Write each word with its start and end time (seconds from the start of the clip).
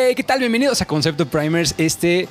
Hey, 0.00 0.14
¿qué 0.14 0.22
tal? 0.22 0.38
Bienvenidos 0.38 0.80
a 0.80 0.86
Concepto 0.86 1.26
Primers, 1.26 1.74
este 1.76 2.28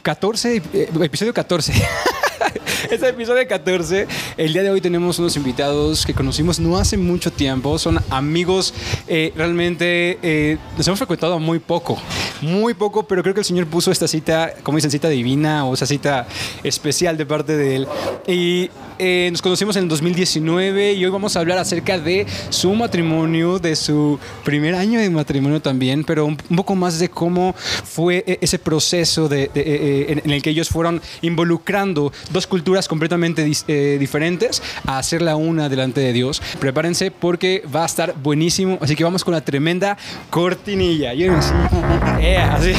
14, 0.00 0.62
eh, 0.72 0.88
episodio 1.02 1.34
14. 1.34 1.74
Este 2.90 3.08
episodio 3.08 3.46
14. 3.46 4.06
El 4.36 4.52
día 4.52 4.62
de 4.62 4.70
hoy 4.70 4.80
tenemos 4.80 5.18
unos 5.18 5.36
invitados 5.36 6.06
que 6.06 6.14
conocimos 6.14 6.60
no 6.60 6.76
hace 6.76 6.96
mucho 6.96 7.32
tiempo. 7.32 7.78
Son 7.78 7.98
amigos 8.10 8.74
eh, 9.08 9.32
realmente. 9.36 10.18
eh, 10.22 10.58
nos 10.76 10.86
hemos 10.86 10.98
frecuentado 10.98 11.38
muy 11.38 11.58
poco. 11.58 11.98
Muy 12.40 12.74
poco, 12.74 13.04
pero 13.04 13.22
creo 13.22 13.34
que 13.34 13.40
el 13.40 13.46
Señor 13.46 13.66
puso 13.66 13.90
esta 13.90 14.06
cita, 14.06 14.52
como 14.62 14.76
dicen, 14.76 14.90
cita 14.90 15.08
divina 15.08 15.64
o 15.64 15.74
esa 15.74 15.86
cita 15.86 16.26
especial 16.62 17.16
de 17.16 17.26
parte 17.26 17.56
de 17.56 17.76
Él. 17.76 17.88
Y 18.26 18.70
eh, 18.98 19.28
nos 19.30 19.42
conocimos 19.42 19.76
en 19.76 19.84
el 19.84 19.88
2019 19.88 20.94
y 20.94 21.04
hoy 21.04 21.10
vamos 21.10 21.36
a 21.36 21.40
hablar 21.40 21.58
acerca 21.58 21.98
de 21.98 22.26
su 22.50 22.74
matrimonio, 22.74 23.58
de 23.58 23.76
su 23.76 24.18
primer 24.44 24.74
año 24.74 25.00
de 25.00 25.10
matrimonio 25.10 25.60
también, 25.60 26.04
pero 26.04 26.26
un, 26.26 26.36
poco 26.36 26.74
más 26.74 26.98
de 26.98 27.08
cómo 27.08 27.54
fue 27.54 28.24
eh, 28.26 28.38
ese 28.40 28.58
proceso 28.58 29.28
en 29.32 30.30
el 30.30 30.42
que 30.42 30.50
ellos 30.50 30.68
fueron 30.68 31.00
involucrando 31.22 32.12
dos 32.30 32.46
culturas 32.46 32.88
completamente 32.88 33.46
dis- 33.46 33.64
eh, 33.68 33.96
diferentes 33.98 34.62
a 34.86 34.98
hacer 34.98 35.22
la 35.22 35.36
una 35.36 35.68
delante 35.68 36.00
de 36.00 36.12
Dios. 36.12 36.40
Prepárense 36.58 37.10
porque 37.10 37.62
va 37.74 37.82
a 37.82 37.86
estar 37.86 38.14
buenísimo, 38.22 38.78
así 38.80 38.94
que 38.96 39.04
vamos 39.04 39.24
con 39.24 39.34
la 39.34 39.40
tremenda 39.40 39.96
cortinilla. 40.30 41.14
Y 41.14 41.26
así, 41.28 41.52
eh, 42.20 42.36
así. 42.38 42.72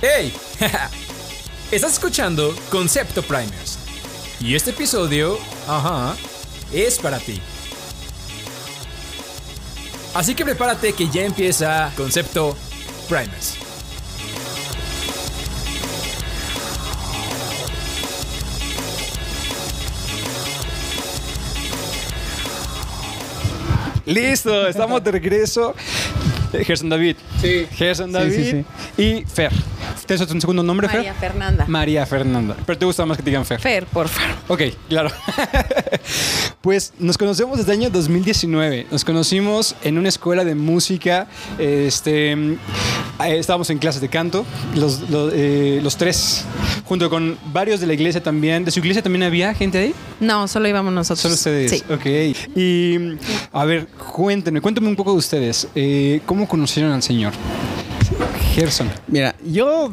¡Hey! 0.00 0.32
Estás 1.70 1.92
escuchando 1.92 2.54
Concepto 2.70 3.22
Primers. 3.22 3.78
Y 4.40 4.54
este 4.54 4.70
episodio, 4.70 5.38
ajá, 5.66 6.14
es 6.72 6.98
para 6.98 7.18
ti. 7.18 7.40
Así 10.14 10.34
que 10.34 10.44
prepárate 10.44 10.92
que 10.92 11.08
ya 11.08 11.22
empieza 11.22 11.92
Concepto 11.96 12.56
Primers. 13.08 13.56
Listo, 24.08 24.66
estamos 24.66 25.04
de 25.04 25.10
regreso. 25.10 25.74
Gerson 26.64 26.88
David. 26.88 27.16
Sí. 27.40 27.66
Gerson 27.72 28.08
Sí, 28.08 28.12
David 28.12 28.64
sí, 28.96 29.02
y 29.02 29.24
Fer. 29.24 29.52
¿Tienes 30.06 30.30
un 30.30 30.40
segundo 30.40 30.62
nombre, 30.62 30.86
María 30.86 31.14
Fer? 31.14 31.30
Fernanda. 31.30 31.64
María 31.66 32.06
Fernanda. 32.06 32.56
Pero 32.66 32.78
te 32.78 32.84
gusta 32.84 33.04
más 33.06 33.16
que 33.16 33.22
te 33.22 33.30
digan 33.30 33.44
Fer. 33.44 33.60
Fer, 33.60 33.86
por 33.86 34.08
favor. 34.08 34.36
Ok, 34.48 34.62
claro. 34.88 35.10
pues 36.60 36.92
nos 36.98 37.18
conocemos 37.18 37.58
desde 37.58 37.72
el 37.72 37.80
año 37.80 37.90
2019. 37.90 38.86
Nos 38.90 39.04
conocimos 39.04 39.74
en 39.82 39.98
una 39.98 40.08
escuela 40.08 40.44
de 40.44 40.54
música. 40.54 41.26
Este, 41.58 42.36
estábamos 43.26 43.70
en 43.70 43.78
clases 43.78 44.00
de 44.00 44.08
canto, 44.08 44.44
los, 44.74 45.08
los, 45.10 45.32
eh, 45.34 45.80
los 45.82 45.96
tres, 45.96 46.44
junto 46.84 47.10
con 47.10 47.36
varios 47.52 47.80
de 47.80 47.86
la 47.86 47.94
iglesia 47.94 48.22
también. 48.22 48.64
¿De 48.64 48.70
su 48.70 48.78
iglesia 48.80 49.02
también 49.02 49.22
había 49.22 49.54
gente 49.54 49.78
ahí? 49.78 49.94
No, 50.20 50.48
solo 50.48 50.68
íbamos 50.68 50.92
nosotros. 50.92 51.20
Solo 51.20 51.34
ustedes. 51.34 51.70
Sí. 51.70 51.82
Ok. 51.92 52.06
Y 52.56 52.96
a 53.52 53.64
ver, 53.64 53.86
cuéntenme, 53.88 54.60
cuéntenme 54.60 54.88
un 54.88 54.96
poco 54.96 55.12
de 55.12 55.18
ustedes. 55.18 55.68
Eh, 55.74 56.20
¿Cómo 56.26 56.37
conocieron 56.46 56.92
al 56.92 57.02
Señor? 57.02 57.32
Gerson. 58.54 58.90
Mira, 59.06 59.34
yo, 59.44 59.92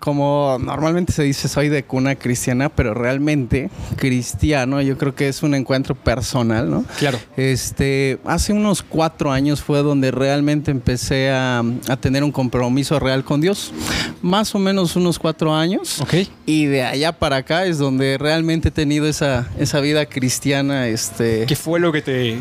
como 0.00 0.58
normalmente 0.60 1.12
se 1.12 1.22
dice, 1.22 1.48
soy 1.48 1.68
de 1.68 1.84
cuna 1.84 2.16
cristiana, 2.16 2.68
pero 2.68 2.94
realmente 2.94 3.70
cristiano, 3.96 4.80
yo 4.80 4.98
creo 4.98 5.14
que 5.14 5.28
es 5.28 5.42
un 5.42 5.54
encuentro 5.54 5.94
personal, 5.94 6.70
¿no? 6.70 6.84
Claro. 6.98 7.18
Este, 7.36 8.18
hace 8.24 8.52
unos 8.52 8.82
cuatro 8.82 9.30
años 9.30 9.62
fue 9.62 9.82
donde 9.82 10.10
realmente 10.10 10.70
empecé 10.70 11.30
a, 11.30 11.62
a 11.88 11.96
tener 11.96 12.24
un 12.24 12.32
compromiso 12.32 12.98
real 12.98 13.24
con 13.24 13.40
Dios. 13.40 13.72
Más 14.20 14.54
o 14.54 14.58
menos 14.58 14.96
unos 14.96 15.18
cuatro 15.18 15.54
años. 15.54 16.00
Ok. 16.00 16.14
Y 16.46 16.66
de 16.66 16.82
allá 16.82 17.12
para 17.12 17.36
acá 17.36 17.66
es 17.66 17.78
donde 17.78 18.18
realmente 18.18 18.68
he 18.68 18.72
tenido 18.72 19.06
esa, 19.06 19.46
esa 19.58 19.80
vida 19.80 20.06
cristiana, 20.06 20.88
este... 20.88 21.46
¿Qué 21.46 21.56
fue 21.56 21.78
lo 21.78 21.92
que 21.92 22.02
te 22.02 22.38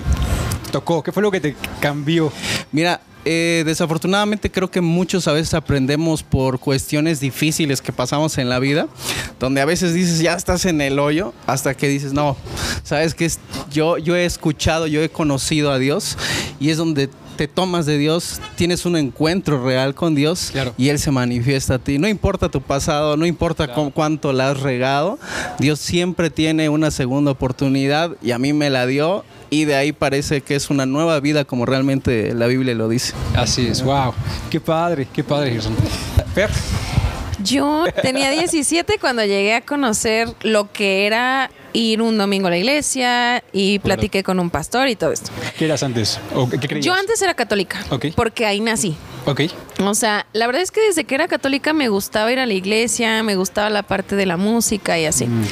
tocó? 0.71 1.03
¿Qué 1.03 1.11
fue 1.11 1.21
lo 1.21 1.29
que 1.29 1.39
te 1.39 1.55
cambió? 1.79 2.31
Mira, 2.71 3.01
eh, 3.25 3.63
desafortunadamente 3.65 4.49
creo 4.51 4.69
que 4.71 4.81
muchos 4.81 5.27
a 5.27 5.33
veces 5.33 5.53
aprendemos 5.53 6.23
por 6.23 6.59
cuestiones 6.59 7.19
difíciles 7.19 7.81
que 7.81 7.91
pasamos 7.91 8.37
en 8.37 8.49
la 8.49 8.59
vida, 8.59 8.87
donde 9.39 9.61
a 9.61 9.65
veces 9.65 9.93
dices 9.93 10.19
ya 10.19 10.33
estás 10.33 10.65
en 10.65 10.81
el 10.81 10.99
hoyo, 10.99 11.33
hasta 11.47 11.73
que 11.75 11.87
dices 11.87 12.13
no, 12.13 12.35
sabes 12.83 13.13
que 13.13 13.29
yo, 13.71 13.97
yo 13.97 14.15
he 14.15 14.25
escuchado, 14.25 14.87
yo 14.87 15.01
he 15.03 15.09
conocido 15.09 15.71
a 15.71 15.79
Dios 15.79 16.17
y 16.59 16.69
es 16.69 16.77
donde 16.77 17.09
te 17.37 17.47
tomas 17.47 17.85
de 17.87 17.97
Dios, 17.97 18.39
tienes 18.55 18.85
un 18.85 18.95
encuentro 18.97 19.63
real 19.65 19.95
con 19.95 20.13
Dios 20.13 20.49
Claro. 20.51 20.75
y 20.77 20.89
Él 20.89 20.99
se 20.99 21.09
manifiesta 21.09 21.75
a 21.75 21.79
ti. 21.79 21.97
No 21.97 22.07
importa 22.07 22.49
tu 22.49 22.61
pasado, 22.61 23.17
no 23.17 23.25
importa 23.25 23.65
Claro. 23.65 23.85
cu- 23.85 23.91
cuánto 23.93 24.31
la 24.33 24.51
has 24.51 24.59
regado, 24.59 25.17
Dios 25.57 25.79
siempre 25.79 26.29
tiene 26.29 26.69
una 26.69 26.91
segunda 26.91 27.31
oportunidad 27.31 28.11
y 28.21 28.31
a 28.31 28.37
mí 28.37 28.53
me 28.53 28.69
la 28.69 28.85
dio 28.85 29.23
y 29.51 29.65
de 29.65 29.75
ahí 29.75 29.91
parece 29.91 30.41
que 30.41 30.55
es 30.55 30.69
una 30.71 30.87
nueva 30.87 31.19
vida 31.19 31.45
como 31.45 31.67
realmente 31.67 32.33
la 32.33 32.47
Biblia 32.47 32.73
lo 32.73 32.89
dice. 32.89 33.13
Así 33.35 33.67
es, 33.67 33.83
wow. 33.83 34.13
Qué 34.49 34.59
padre, 34.59 35.07
qué 35.13 35.23
padre, 35.23 35.51
Gerson. 35.51 35.75
Yo 37.43 37.85
tenía 38.01 38.29
17 38.29 38.97
cuando 38.99 39.23
llegué 39.25 39.55
a 39.55 39.61
conocer 39.61 40.29
lo 40.41 40.71
que 40.71 41.05
era 41.07 41.49
ir 41.73 42.01
un 42.01 42.17
domingo 42.17 42.47
a 42.47 42.49
la 42.51 42.57
iglesia 42.57 43.43
y 43.51 43.79
platiqué 43.79 44.23
con 44.23 44.39
un 44.39 44.49
pastor 44.49 44.87
y 44.89 44.95
todo 44.95 45.11
esto. 45.11 45.31
¿Qué 45.57 45.65
eras 45.65 45.81
antes? 45.83 46.19
¿O 46.35 46.47
qué 46.49 46.59
creías? 46.59 46.85
Yo 46.85 46.93
antes 46.93 47.21
era 47.21 47.33
católica, 47.33 47.83
Ok. 47.89 48.07
porque 48.15 48.45
ahí 48.45 48.59
nací. 48.59 48.95
Ok. 49.25 49.41
O 49.83 49.95
sea, 49.95 50.27
la 50.33 50.45
verdad 50.45 50.61
es 50.61 50.69
que 50.71 50.81
desde 50.81 51.03
que 51.05 51.15
era 51.15 51.27
católica 51.27 51.73
me 51.73 51.89
gustaba 51.89 52.31
ir 52.31 52.39
a 52.39 52.45
la 52.45 52.53
iglesia, 52.53 53.23
me 53.23 53.35
gustaba 53.35 53.69
la 53.69 53.83
parte 53.83 54.15
de 54.15 54.25
la 54.27 54.37
música 54.37 54.99
y 54.99 55.05
así. 55.05 55.25
Mm, 55.25 55.43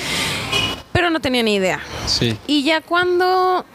Pero 0.91 1.09
no 1.09 1.19
tenía 1.21 1.41
ni 1.43 1.55
idea. 1.55 1.79
sí. 2.05 2.37
Y 2.45 2.63
ya 2.63 2.81
cuando, 2.81 3.65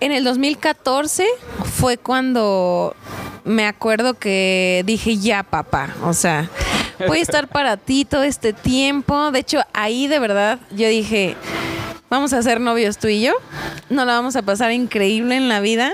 en 0.00 0.12
el 0.12 0.24
2014, 0.24 1.26
fue 1.64 1.98
cuando 1.98 2.96
me 3.44 3.66
acuerdo 3.66 4.14
que 4.14 4.82
dije, 4.86 5.16
ya 5.16 5.42
papá, 5.42 5.94
o 6.04 6.12
sea, 6.12 6.48
voy 7.06 7.18
a 7.18 7.22
estar 7.22 7.48
para 7.48 7.76
ti 7.76 8.04
todo 8.04 8.22
este 8.22 8.52
tiempo. 8.52 9.30
De 9.30 9.40
hecho, 9.40 9.60
ahí 9.72 10.06
de 10.06 10.18
verdad 10.18 10.58
yo 10.70 10.88
dije, 10.88 11.36
vamos 12.10 12.32
a 12.32 12.42
ser 12.42 12.60
novios 12.60 12.98
tú 12.98 13.08
y 13.08 13.22
yo, 13.22 13.32
nos 13.88 14.04
la 14.04 14.12
vamos 14.14 14.36
a 14.36 14.42
pasar 14.42 14.72
increíble 14.72 15.36
en 15.36 15.48
la 15.48 15.60
vida. 15.60 15.92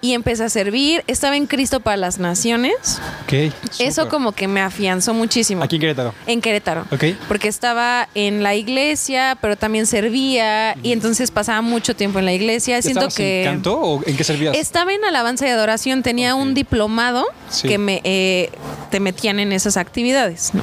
Y 0.00 0.12
empecé 0.12 0.44
a 0.44 0.48
servir, 0.48 1.02
estaba 1.08 1.36
en 1.36 1.46
Cristo 1.46 1.80
para 1.80 1.96
las 1.96 2.18
Naciones. 2.18 3.00
Ok. 3.24 3.52
Eso 3.80 4.08
como 4.08 4.32
que 4.32 4.46
me 4.46 4.60
afianzó 4.60 5.12
muchísimo. 5.14 5.64
Aquí 5.64 5.76
en 5.76 5.80
Querétaro. 5.80 6.14
En 6.26 6.40
Querétaro. 6.40 6.82
Ok. 6.92 7.04
Porque 7.26 7.48
estaba 7.48 8.08
en 8.14 8.42
la 8.44 8.54
iglesia, 8.54 9.36
pero 9.40 9.56
también 9.56 9.86
servía 9.86 10.76
y 10.82 10.92
entonces 10.92 11.30
pasaba 11.32 11.60
mucho 11.62 11.96
tiempo 11.96 12.18
en 12.20 12.24
la 12.26 12.32
iglesia. 12.32 12.80
Siento 12.82 13.00
¿Estabas 13.00 13.14
que 13.16 13.42
en 13.44 13.50
canto 13.54 13.80
o 13.80 14.02
en 14.06 14.16
qué 14.16 14.22
servías? 14.24 14.56
estaba 14.56 14.92
en 14.92 15.04
alabanza 15.04 15.46
y 15.46 15.50
adoración, 15.50 16.02
tenía 16.02 16.34
un 16.34 16.54
diplomado 16.54 17.24
Sí. 17.48 17.68
que 17.68 17.78
me 17.78 18.00
eh, 18.04 18.50
te 18.90 19.00
metían 19.00 19.38
en 19.40 19.52
esas 19.52 19.76
actividades. 19.76 20.50
¿no? 20.54 20.62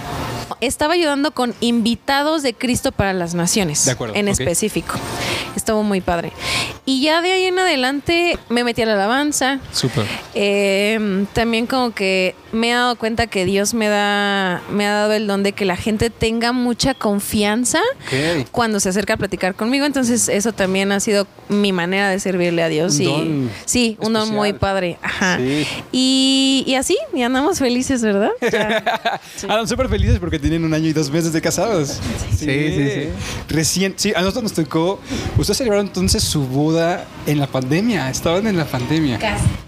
Estaba 0.61 0.93
ayudando 0.93 1.31
con 1.31 1.53
invitados 1.59 2.43
de 2.43 2.53
Cristo 2.53 2.91
para 2.91 3.13
las 3.13 3.33
Naciones, 3.33 3.83
De 3.85 3.91
acuerdo, 3.91 4.15
en 4.15 4.27
ok. 4.29 4.35
Estuvo 5.55 5.83
muy 5.83 6.01
padre. 6.01 6.31
Y 6.85 7.01
ya 7.01 7.21
de 7.21 7.31
ahí 7.31 7.45
en 7.45 7.59
adelante 7.59 8.37
me 8.49 8.63
metí 8.63 8.81
a 8.81 8.85
la 8.85 8.93
alabanza. 8.93 9.59
Súper. 9.71 10.05
Eh, 10.33 11.25
también 11.33 11.67
como 11.67 11.91
que 11.91 12.35
me 12.53 12.69
he 12.69 12.73
dado 12.73 12.95
cuenta 12.95 13.27
que 13.27 13.43
Dios 13.45 13.73
me 13.73 13.87
da 13.89 14.61
me 14.71 14.85
ha 14.87 14.93
dado 14.93 15.13
el 15.13 15.27
don 15.27 15.43
de 15.43 15.51
que 15.51 15.65
la 15.65 15.75
gente 15.75 16.09
tenga 16.09 16.51
mucha 16.53 16.93
confianza 16.93 17.79
cuando 18.51 18.79
se 18.79 18.89
acerca 18.89 19.15
a 19.15 19.17
platicar 19.17 19.55
conmigo 19.55 19.85
entonces 19.85 20.29
eso 20.29 20.53
también 20.53 20.91
ha 20.91 20.99
sido 20.99 21.27
mi 21.49 21.71
manera 21.73 22.09
de 22.09 22.19
servirle 22.19 22.63
a 22.63 22.69
Dios 22.69 22.95
Un 22.95 23.01
y 23.01 23.05
don 23.05 23.49
sí 23.65 23.97
un 23.99 24.13
don 24.13 24.29
muy 24.31 24.53
padre 24.53 24.97
ajá 25.01 25.37
Sí. 25.37 25.65
y, 25.91 26.63
y 26.67 26.75
así 26.75 26.95
y 27.13 27.21
andamos 27.23 27.59
felices 27.59 28.01
verdad 28.01 28.29
Ya. 28.51 29.19
Andan 29.43 29.67
súper 29.67 29.89
felices 29.89 30.19
porque 30.19 30.39
tienen 30.39 30.63
un 30.63 30.73
año 30.73 30.87
y 30.87 30.93
dos 30.93 31.09
meses 31.09 31.33
de 31.33 31.41
casados. 31.41 31.99
Sí, 32.29 32.45
sí, 32.45 32.89
sí. 32.93 33.09
Recién, 33.49 33.93
sí, 33.97 34.13
a 34.15 34.19
nosotros 34.21 34.43
nos 34.43 34.53
tocó. 34.53 34.99
Ustedes 35.37 35.57
celebraron 35.57 35.87
entonces 35.87 36.23
su 36.23 36.45
boda 36.45 37.05
en 37.25 37.39
la 37.39 37.47
pandemia. 37.47 38.09
Estaban 38.09 38.45
en 38.47 38.57
la 38.57 38.65
pandemia. 38.65 39.19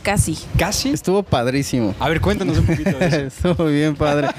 casi 0.03 0.37
¿Casi? 0.57 0.89
Estuvo 0.89 1.23
padrísimo. 1.23 1.95
A 1.99 2.09
ver, 2.09 2.21
cuéntanos 2.21 2.57
un 2.57 2.65
poquito 2.77 2.97
de 2.97 3.07
eso. 3.07 3.17
Estuvo 3.49 3.65
bien 3.65 3.95
padre. 3.95 4.29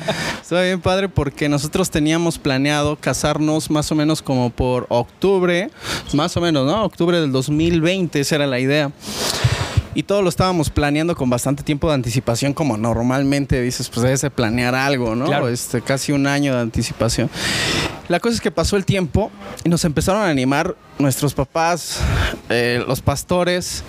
Estuvo 0.41 0.61
bien 0.61 0.81
padre 0.81 1.09
porque 1.09 1.49
nosotros 1.49 1.91
teníamos 1.91 2.39
planeado 2.39 2.97
casarnos 2.97 3.71
más 3.71 3.91
o 3.93 3.95
menos 3.95 4.23
como 4.23 4.51
por 4.51 4.87
octubre, 4.89 5.71
más 6.13 6.37
o 6.37 6.41
menos, 6.41 6.67
¿no? 6.67 6.85
Octubre 6.85 7.21
del 7.21 7.33
2020, 7.33 8.21
esa 8.21 8.37
era 8.37 8.47
la 8.47 8.59
idea. 8.59 8.91
y 9.95 10.03
todo 10.03 10.21
lo 10.21 10.29
estábamos 10.29 10.69
planeando 10.69 11.17
con 11.17 11.31
bastante 11.31 11.63
tiempo 11.63 11.89
de 11.89 11.95
anticipación, 11.95 12.53
como 12.53 12.77
normalmente 12.77 13.61
dices, 13.63 13.89
pues 13.89 14.03
debes 14.03 14.21
de 14.21 14.31
planear 14.31 14.75
algo, 14.75 15.15
¿no? 15.15 15.25
Claro. 15.25 15.49
Este, 15.49 15.81
casi 15.81 16.13
un 16.13 16.27
año 16.27 16.55
de 16.55 16.61
anticipación. 16.61 17.31
La 18.09 18.21
cosa 18.21 18.35
es 18.35 18.41
que 18.41 18.51
pasó 18.51 18.77
el 18.77 18.85
tiempo 18.85 19.31
y 19.65 19.69
nos 19.69 19.85
empezaron 19.85 20.23
a 20.23 20.29
animar 20.29 20.77
nuestros 20.99 21.35
papás, 21.35 22.01
eh, 22.49 22.83
los 22.87 23.01
pastores, 23.01 23.83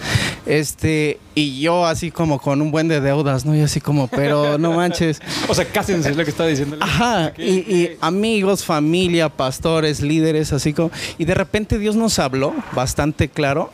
este, 0.46 1.20
y 1.36 1.60
yo 1.60 1.86
así 1.86 2.12
como 2.12 2.40
con 2.40 2.62
un 2.62 2.72
buen 2.72 2.88
de 2.88 3.00
deudas, 3.00 3.46
¿no? 3.46 3.56
Y 3.56 3.62
así 3.62 3.80
como, 3.80 4.08
pero 4.08 4.58
no 4.58 4.74
manches. 4.74 5.22
O 5.50 5.54
sea, 5.54 5.66
cásense, 5.66 6.10
es 6.10 6.18
lo 6.18 6.24
que 6.24 6.32
está 6.32 6.46
diciendo. 6.46 6.78
Ajá, 6.80 7.32
y, 7.38 7.92
amigos, 8.02 8.66
familia, 8.66 9.30
pastores, 9.30 10.02
líderes, 10.02 10.52
así 10.52 10.74
como. 10.74 10.92
Y 11.18 11.26
de 11.26 11.34
repente 11.36 11.78
Dios 11.78 11.96
nos 11.96 12.20
habló 12.20 12.54
bastante 12.74 13.30
claro 13.30 13.72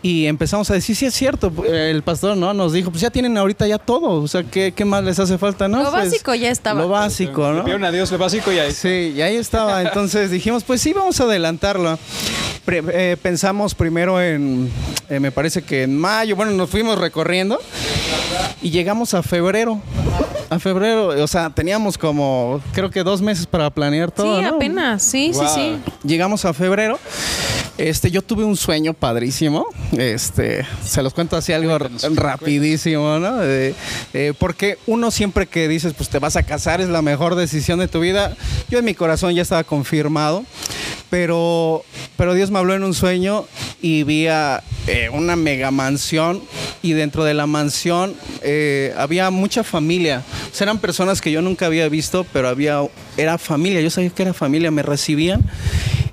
y 0.00 0.26
empezamos 0.26 0.70
a 0.70 0.74
decir, 0.74 0.94
sí 0.94 1.06
es 1.06 1.14
cierto, 1.14 1.52
el 1.66 2.02
pastor 2.02 2.36
no 2.36 2.54
nos 2.54 2.72
dijo, 2.72 2.90
pues 2.90 3.00
ya 3.00 3.10
tienen 3.10 3.36
ahorita 3.36 3.66
ya 3.66 3.78
todo, 3.78 4.22
o 4.22 4.28
sea, 4.28 4.44
¿qué, 4.44 4.72
qué 4.72 4.84
más 4.84 5.02
les 5.02 5.18
hace 5.18 5.38
falta? 5.38 5.66
No, 5.66 5.82
Lo 5.82 5.90
Pues, 5.90 6.04
básico 6.04 6.34
ya 6.36 6.50
estaba. 6.50 6.80
Lo 6.80 6.88
básico, 6.88 7.50
Le 7.50 7.58
¿no? 7.58 7.64
pidieron 7.64 7.84
a 7.84 7.90
Dios 7.90 8.12
lo 8.12 8.18
básico 8.18 8.52
y 8.52 8.58
ahí. 8.60 8.70
Sí, 8.70 9.14
y 9.16 9.22
ahí 9.22 9.36
estaba. 9.36 9.77
Entonces 9.82 10.30
dijimos, 10.30 10.64
pues 10.64 10.80
sí, 10.80 10.92
vamos 10.92 11.20
a 11.20 11.24
adelantarlo. 11.24 11.98
Pre- 12.64 12.82
eh, 12.92 13.16
pensamos 13.20 13.74
primero 13.74 14.20
en, 14.20 14.70
eh, 15.08 15.20
me 15.20 15.32
parece 15.32 15.62
que 15.62 15.84
en 15.84 15.96
mayo, 15.98 16.36
bueno, 16.36 16.52
nos 16.52 16.68
fuimos 16.68 16.98
recorriendo 16.98 17.58
y 18.62 18.70
llegamos 18.70 19.14
a 19.14 19.22
febrero. 19.22 19.80
A 20.50 20.58
febrero, 20.58 21.08
o 21.08 21.26
sea, 21.26 21.50
teníamos 21.50 21.98
como, 21.98 22.60
creo 22.72 22.90
que 22.90 23.02
dos 23.02 23.20
meses 23.20 23.46
para 23.46 23.68
planear 23.70 24.10
todo. 24.10 24.36
sí, 24.38 24.42
¿no? 24.42 24.56
apenas. 24.56 25.02
Sí, 25.02 25.30
Wow. 25.34 25.46
sí, 25.46 25.54
sí. 25.54 25.92
Llegamos 26.08 26.44
a 26.46 26.54
febrero. 26.54 26.98
Este, 27.78 28.10
yo 28.10 28.22
tuve 28.22 28.44
un 28.44 28.56
sueño 28.56 28.92
padrísimo. 28.92 29.66
Este, 29.96 30.66
se 30.84 31.02
los 31.02 31.14
cuento 31.14 31.36
así 31.36 31.52
algo 31.52 31.78
rapidísimo, 32.14 33.20
¿no? 33.20 33.42
Eh, 33.42 33.74
eh, 34.12 34.32
porque 34.36 34.78
uno 34.86 35.12
siempre 35.12 35.46
que 35.46 35.68
dices, 35.68 35.94
pues 35.94 36.08
te 36.08 36.18
vas 36.18 36.34
a 36.36 36.42
casar, 36.42 36.80
es 36.80 36.88
la 36.88 37.02
mejor 37.02 37.36
decisión 37.36 37.78
de 37.78 37.86
tu 37.86 38.00
vida. 38.00 38.36
Yo 38.68 38.80
en 38.80 38.84
mi 38.84 38.94
corazón 38.94 39.34
ya 39.34 39.42
estaba 39.42 39.62
confirmado. 39.64 40.44
Pero, 41.10 41.84
pero 42.18 42.34
Dios 42.34 42.50
me 42.50 42.58
habló 42.58 42.74
en 42.74 42.84
un 42.84 42.92
sueño 42.92 43.46
y 43.80 44.02
vi 44.02 44.26
a, 44.26 44.62
eh, 44.86 45.08
una 45.10 45.36
mega 45.36 45.70
mansión 45.70 46.42
y 46.82 46.92
dentro 46.92 47.24
de 47.24 47.32
la 47.32 47.46
mansión 47.46 48.14
eh, 48.42 48.92
había 48.96 49.30
mucha 49.30 49.64
familia. 49.64 50.22
O 50.52 50.54
sea, 50.54 50.66
eran 50.66 50.78
personas 50.78 51.22
que 51.22 51.32
yo 51.32 51.40
nunca 51.40 51.64
había 51.64 51.88
visto, 51.88 52.26
pero 52.32 52.48
había 52.48 52.82
era 53.16 53.38
familia. 53.38 53.80
Yo 53.80 53.88
sabía 53.88 54.10
que 54.10 54.22
era 54.22 54.34
familia, 54.34 54.70
me 54.70 54.82
recibían 54.82 55.42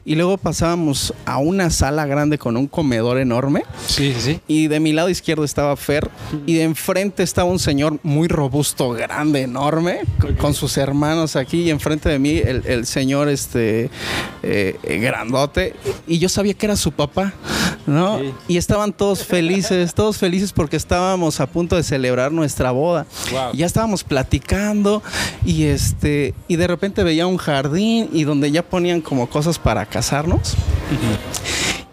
y 0.06 0.16
luego 0.16 0.38
pasábamos 0.38 1.14
a 1.26 1.40
una 1.40 1.72
sala 1.72 2.06
grande 2.06 2.38
con 2.38 2.56
un 2.58 2.68
comedor 2.68 3.18
enorme. 3.18 3.64
Sí, 3.88 4.14
sí, 4.14 4.22
sí. 4.22 4.40
Y 4.48 4.68
de 4.68 4.80
mi 4.80 4.94
lado 4.94 5.10
izquierdo 5.10 5.44
estaba 5.44 5.76
Fer 5.76 6.10
y 6.46 6.54
de 6.54 6.64
enfrente 6.64 7.24
estaba 7.24 7.50
un 7.50 7.58
señor 7.58 8.00
muy 8.04 8.28
robusto, 8.28 8.92
grande, 8.92 9.42
enorme, 9.42 10.02
con, 10.20 10.36
con 10.36 10.54
sus 10.54 10.78
hermanos 10.78 11.36
aquí 11.36 11.62
y 11.62 11.70
enfrente 11.72 12.08
de 12.10 12.20
mí 12.20 12.38
el, 12.38 12.62
el 12.66 12.86
señor 12.86 13.30
este 13.30 13.90
eh, 14.44 14.78
grandote 15.02 15.74
y 16.08 16.20
yo 16.20 16.30
sabía 16.30 16.54
que 16.54 16.68
era 16.68 16.76
su 16.76 16.92
papá, 16.92 17.34
¿no? 17.88 18.18
Ok. 18.18 18.24
Y 18.48 18.58
estaban 18.58 18.94
todos 18.94 19.24
felices, 19.24 19.96
todos 19.96 20.18
felices 20.18 20.54
porque 20.54 20.78
estábamos 20.78 21.40
a 21.40 21.48
punto 21.48 21.76
de 21.76 21.84
celebrar 21.84 22.32
nuestra 22.32 22.70
boda. 22.70 23.08
Wow. 23.32 23.54
Ya 23.54 23.66
estábamos 23.66 24.04
platicando 24.04 25.02
y 25.44 25.64
este 25.64 26.36
y 26.48 26.58
de 26.58 26.68
repente 26.68 27.04
veía 27.04 27.26
un 27.26 27.38
jardín 27.38 28.10
y 28.14 28.24
donde 28.24 28.52
ya 28.52 28.62
ponían 28.62 29.02
como 29.02 29.28
cosas 29.28 29.58
para 29.58 29.86
casarnos. 29.96 30.56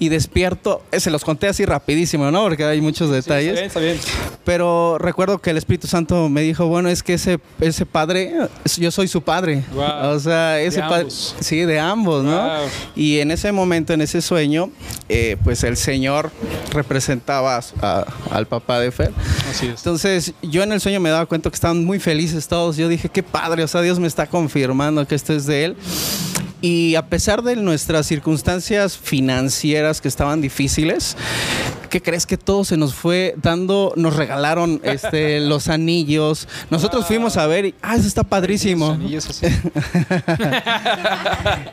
Y 0.00 0.08
despierto, 0.08 0.82
eh, 0.90 0.98
se 0.98 1.12
los 1.12 1.22
conté 1.24 1.46
así 1.46 1.64
rapidísimo, 1.64 2.28
¿no? 2.32 2.42
Porque 2.42 2.64
hay 2.64 2.80
muchos 2.80 3.08
detalles. 3.08 3.56
Está 3.56 3.78
bien, 3.78 3.94
está 3.94 4.08
bien. 4.08 4.36
Pero 4.44 4.98
recuerdo 4.98 5.38
que 5.38 5.50
el 5.50 5.56
Espíritu 5.56 5.86
Santo 5.86 6.28
me 6.28 6.40
dijo, 6.40 6.66
bueno, 6.66 6.88
es 6.88 7.04
que 7.04 7.14
ese, 7.14 7.38
ese 7.60 7.86
padre, 7.86 8.32
yo 8.78 8.90
soy 8.90 9.06
su 9.06 9.22
padre. 9.22 9.62
Wow. 9.72 10.10
O 10.14 10.18
sea, 10.18 10.58
ese 10.60 10.80
padre, 10.80 11.06
sí, 11.08 11.60
de 11.60 11.78
ambos, 11.78 12.24
¿no? 12.24 12.32
Wow. 12.36 12.68
Y 12.96 13.20
en 13.20 13.30
ese 13.30 13.52
momento, 13.52 13.92
en 13.92 14.00
ese 14.00 14.20
sueño, 14.22 14.70
eh, 15.08 15.36
pues 15.44 15.62
el 15.62 15.76
Señor 15.76 16.32
representaba 16.72 17.58
a- 17.58 17.62
a- 17.80 18.06
al 18.32 18.46
papá 18.46 18.80
de 18.80 18.90
Fer. 18.90 19.12
Así 19.48 19.66
es. 19.66 19.74
Entonces, 19.78 20.34
yo 20.42 20.64
en 20.64 20.72
el 20.72 20.80
sueño 20.80 20.98
me 20.98 21.10
daba 21.10 21.26
cuenta 21.26 21.48
que 21.48 21.54
estaban 21.54 21.84
muy 21.84 22.00
felices 22.00 22.48
todos. 22.48 22.76
Yo 22.76 22.88
dije, 22.88 23.08
qué 23.08 23.22
padre, 23.22 23.62
o 23.62 23.68
sea, 23.68 23.82
Dios 23.82 24.00
me 24.00 24.08
está 24.08 24.26
confirmando 24.26 25.06
que 25.06 25.14
esto 25.14 25.32
es 25.32 25.46
de 25.46 25.66
Él. 25.66 25.76
Y 26.62 26.94
a 26.94 27.06
pesar 27.06 27.42
de 27.42 27.56
nuestras 27.56 28.06
circunstancias 28.06 28.96
financieras 28.96 30.00
que 30.00 30.06
estaban 30.06 30.40
difíciles, 30.40 31.16
¿qué 31.92 32.00
crees 32.00 32.24
que 32.24 32.38
todo 32.38 32.64
se 32.64 32.78
nos 32.78 32.94
fue 32.94 33.34
dando? 33.42 33.92
Nos 33.96 34.16
regalaron 34.16 34.80
este, 34.82 35.40
los 35.46 35.68
anillos. 35.68 36.48
Nosotros 36.70 37.04
fuimos 37.06 37.36
a 37.36 37.46
ver 37.46 37.66
y, 37.66 37.74
ah, 37.82 37.96
eso 37.96 38.08
está 38.08 38.22
padrísimo. 38.24 38.86
Los 38.88 38.96
anillos 38.96 39.28
así. 39.28 39.46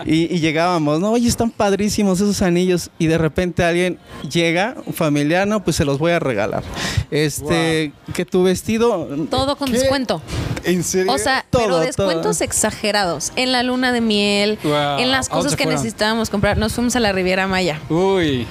Y, 0.06 0.34
y 0.34 0.40
llegábamos, 0.40 1.00
no, 1.00 1.12
oye, 1.12 1.28
están 1.28 1.52
padrísimos 1.52 2.20
esos 2.20 2.42
anillos. 2.42 2.90
Y 3.00 3.08
de 3.08 3.18
repente 3.18 3.64
alguien 3.64 3.98
llega, 4.30 4.76
un 4.86 4.94
familiar, 4.94 5.48
no, 5.48 5.64
pues 5.64 5.76
se 5.76 5.86
los 5.86 6.00
voy 6.00 6.12
a 6.14 6.20
regalar. 6.20 6.64
Este, 7.12 7.92
que 8.14 8.26
tu 8.26 8.44
vestido. 8.44 9.08
Todo 9.30 9.56
con 9.56 9.72
¿Qué? 9.72 9.78
descuento. 9.80 10.22
¿En 10.64 10.84
serio? 10.84 11.12
O 11.14 11.18
sea, 11.18 11.46
Todo, 11.50 11.62
pero 11.64 11.76
todo. 11.76 11.86
descuentos 11.86 12.42
exagerados. 12.42 13.32
En 13.36 13.52
la 13.52 13.64
luna 13.64 13.92
de 13.92 14.02
miel, 14.02 14.58
Wow. 14.64 15.00
en 15.00 15.12
las 15.12 15.28
¿A 15.28 15.30
dónde 15.36 15.44
cosas 15.46 15.56
que 15.56 15.64
fueron? 15.64 15.82
necesitábamos 15.82 16.30
comprar. 16.30 16.58
Nos 16.58 16.74
fuimos 16.74 16.96
a 16.96 17.00
la 17.00 17.12
Riviera 17.14 17.48
Maya. 17.48 17.80
Uy. 17.90 18.46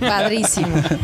Padrísimo. 0.00 0.68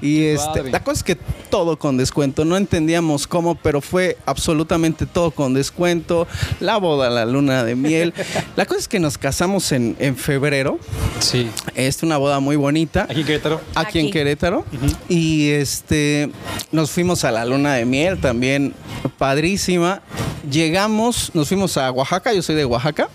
Y 0.00 0.24
este, 0.24 0.46
Padre. 0.60 0.70
la 0.70 0.84
cosa 0.84 0.98
es 0.98 1.02
que 1.02 1.16
todo 1.50 1.78
con 1.78 1.96
descuento. 1.96 2.44
No 2.44 2.56
entendíamos 2.56 3.26
cómo, 3.26 3.54
pero 3.54 3.80
fue 3.80 4.16
absolutamente 4.26 5.06
todo 5.06 5.30
con 5.30 5.54
descuento. 5.54 6.26
La 6.60 6.76
boda, 6.76 7.10
la 7.10 7.26
luna 7.26 7.64
de 7.64 7.74
miel. 7.74 8.14
La 8.56 8.66
cosa 8.66 8.80
es 8.80 8.88
que 8.88 8.98
nos 8.98 9.18
casamos 9.18 9.70
en, 9.72 9.96
en 9.98 10.16
febrero. 10.16 10.78
Sí. 11.20 11.48
Es 11.74 12.02
una 12.02 12.16
boda 12.16 12.40
muy 12.40 12.56
bonita. 12.56 13.06
Aquí 13.08 13.20
en 13.20 13.26
Querétaro. 13.26 13.60
aquí, 13.74 13.98
en. 14.00 14.10
Querétaro. 14.10 14.64
Y 15.08 15.50
este 15.50 16.30
nos 16.72 16.90
fuimos 16.90 17.24
a 17.24 17.30
la 17.30 17.44
luna 17.44 17.74
de 17.74 17.84
miel 17.84 18.18
también 18.20 18.74
padrísima. 19.16 20.02
Llegamos, 20.50 21.30
nos 21.34 21.48
fuimos 21.48 21.76
a 21.76 21.90
Oaxaca, 21.90 22.32
yo 22.32 22.42
soy 22.42 22.54
de 22.56 22.64
Oaxaca. 22.64 23.08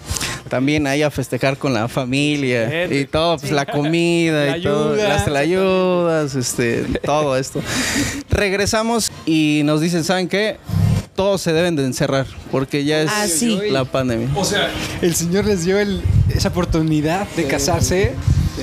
También 0.50 0.86
ahí 0.86 1.02
a 1.02 1.10
festejar 1.10 1.58
con 1.58 1.74
la 1.74 1.88
familia 1.88 2.86
y 2.86 3.06
todo, 3.06 3.38
pues 3.38 3.52
la 3.52 3.66
comida 3.66 4.58
y 4.58 4.62
todo, 4.62 4.94
Tlayudas. 4.94 5.10
las 5.10 5.26
tlayudas, 5.26 6.36
este, 6.36 6.73
todo 7.06 7.36
esto. 7.38 7.62
Regresamos 8.30 9.12
y 9.26 9.62
nos 9.66 9.82
dicen, 9.82 10.04
¿saben 10.04 10.28
qué? 10.28 10.58
Todos 11.16 11.42
se 11.42 11.54
deben 11.54 11.76
de 11.76 11.86
encerrar 11.86 12.26
porque 12.52 12.84
ya 12.86 13.02
es 13.02 13.12
Ah, 13.14 13.28
sí. 13.28 13.60
la 13.70 13.86
pandemia. 13.86 14.30
O 14.36 14.44
sea, 14.44 14.70
el 15.02 15.14
Señor 15.16 15.46
les 15.46 15.64
dio 15.64 15.80
el- 15.80 16.02
esa 16.34 16.50
oportunidad 16.50 17.28
de 17.36 17.46
casarse 17.48 18.14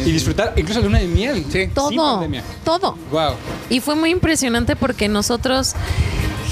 y 0.05 0.11
disfrutar 0.11 0.55
incluso 0.57 0.81
la 0.81 0.87
luna 0.87 0.99
de 0.99 1.07
miel. 1.07 1.45
Sí. 1.51 1.61
Sin 1.63 1.71
Todo. 1.71 1.91
pandemia. 2.15 2.43
Todo. 2.65 2.97
Wow. 3.13 3.35
Y 3.69 3.79
fue 3.81 3.95
muy 3.95 4.11
impresionante 4.11 4.75
porque 4.75 5.09
nosotros 5.09 5.75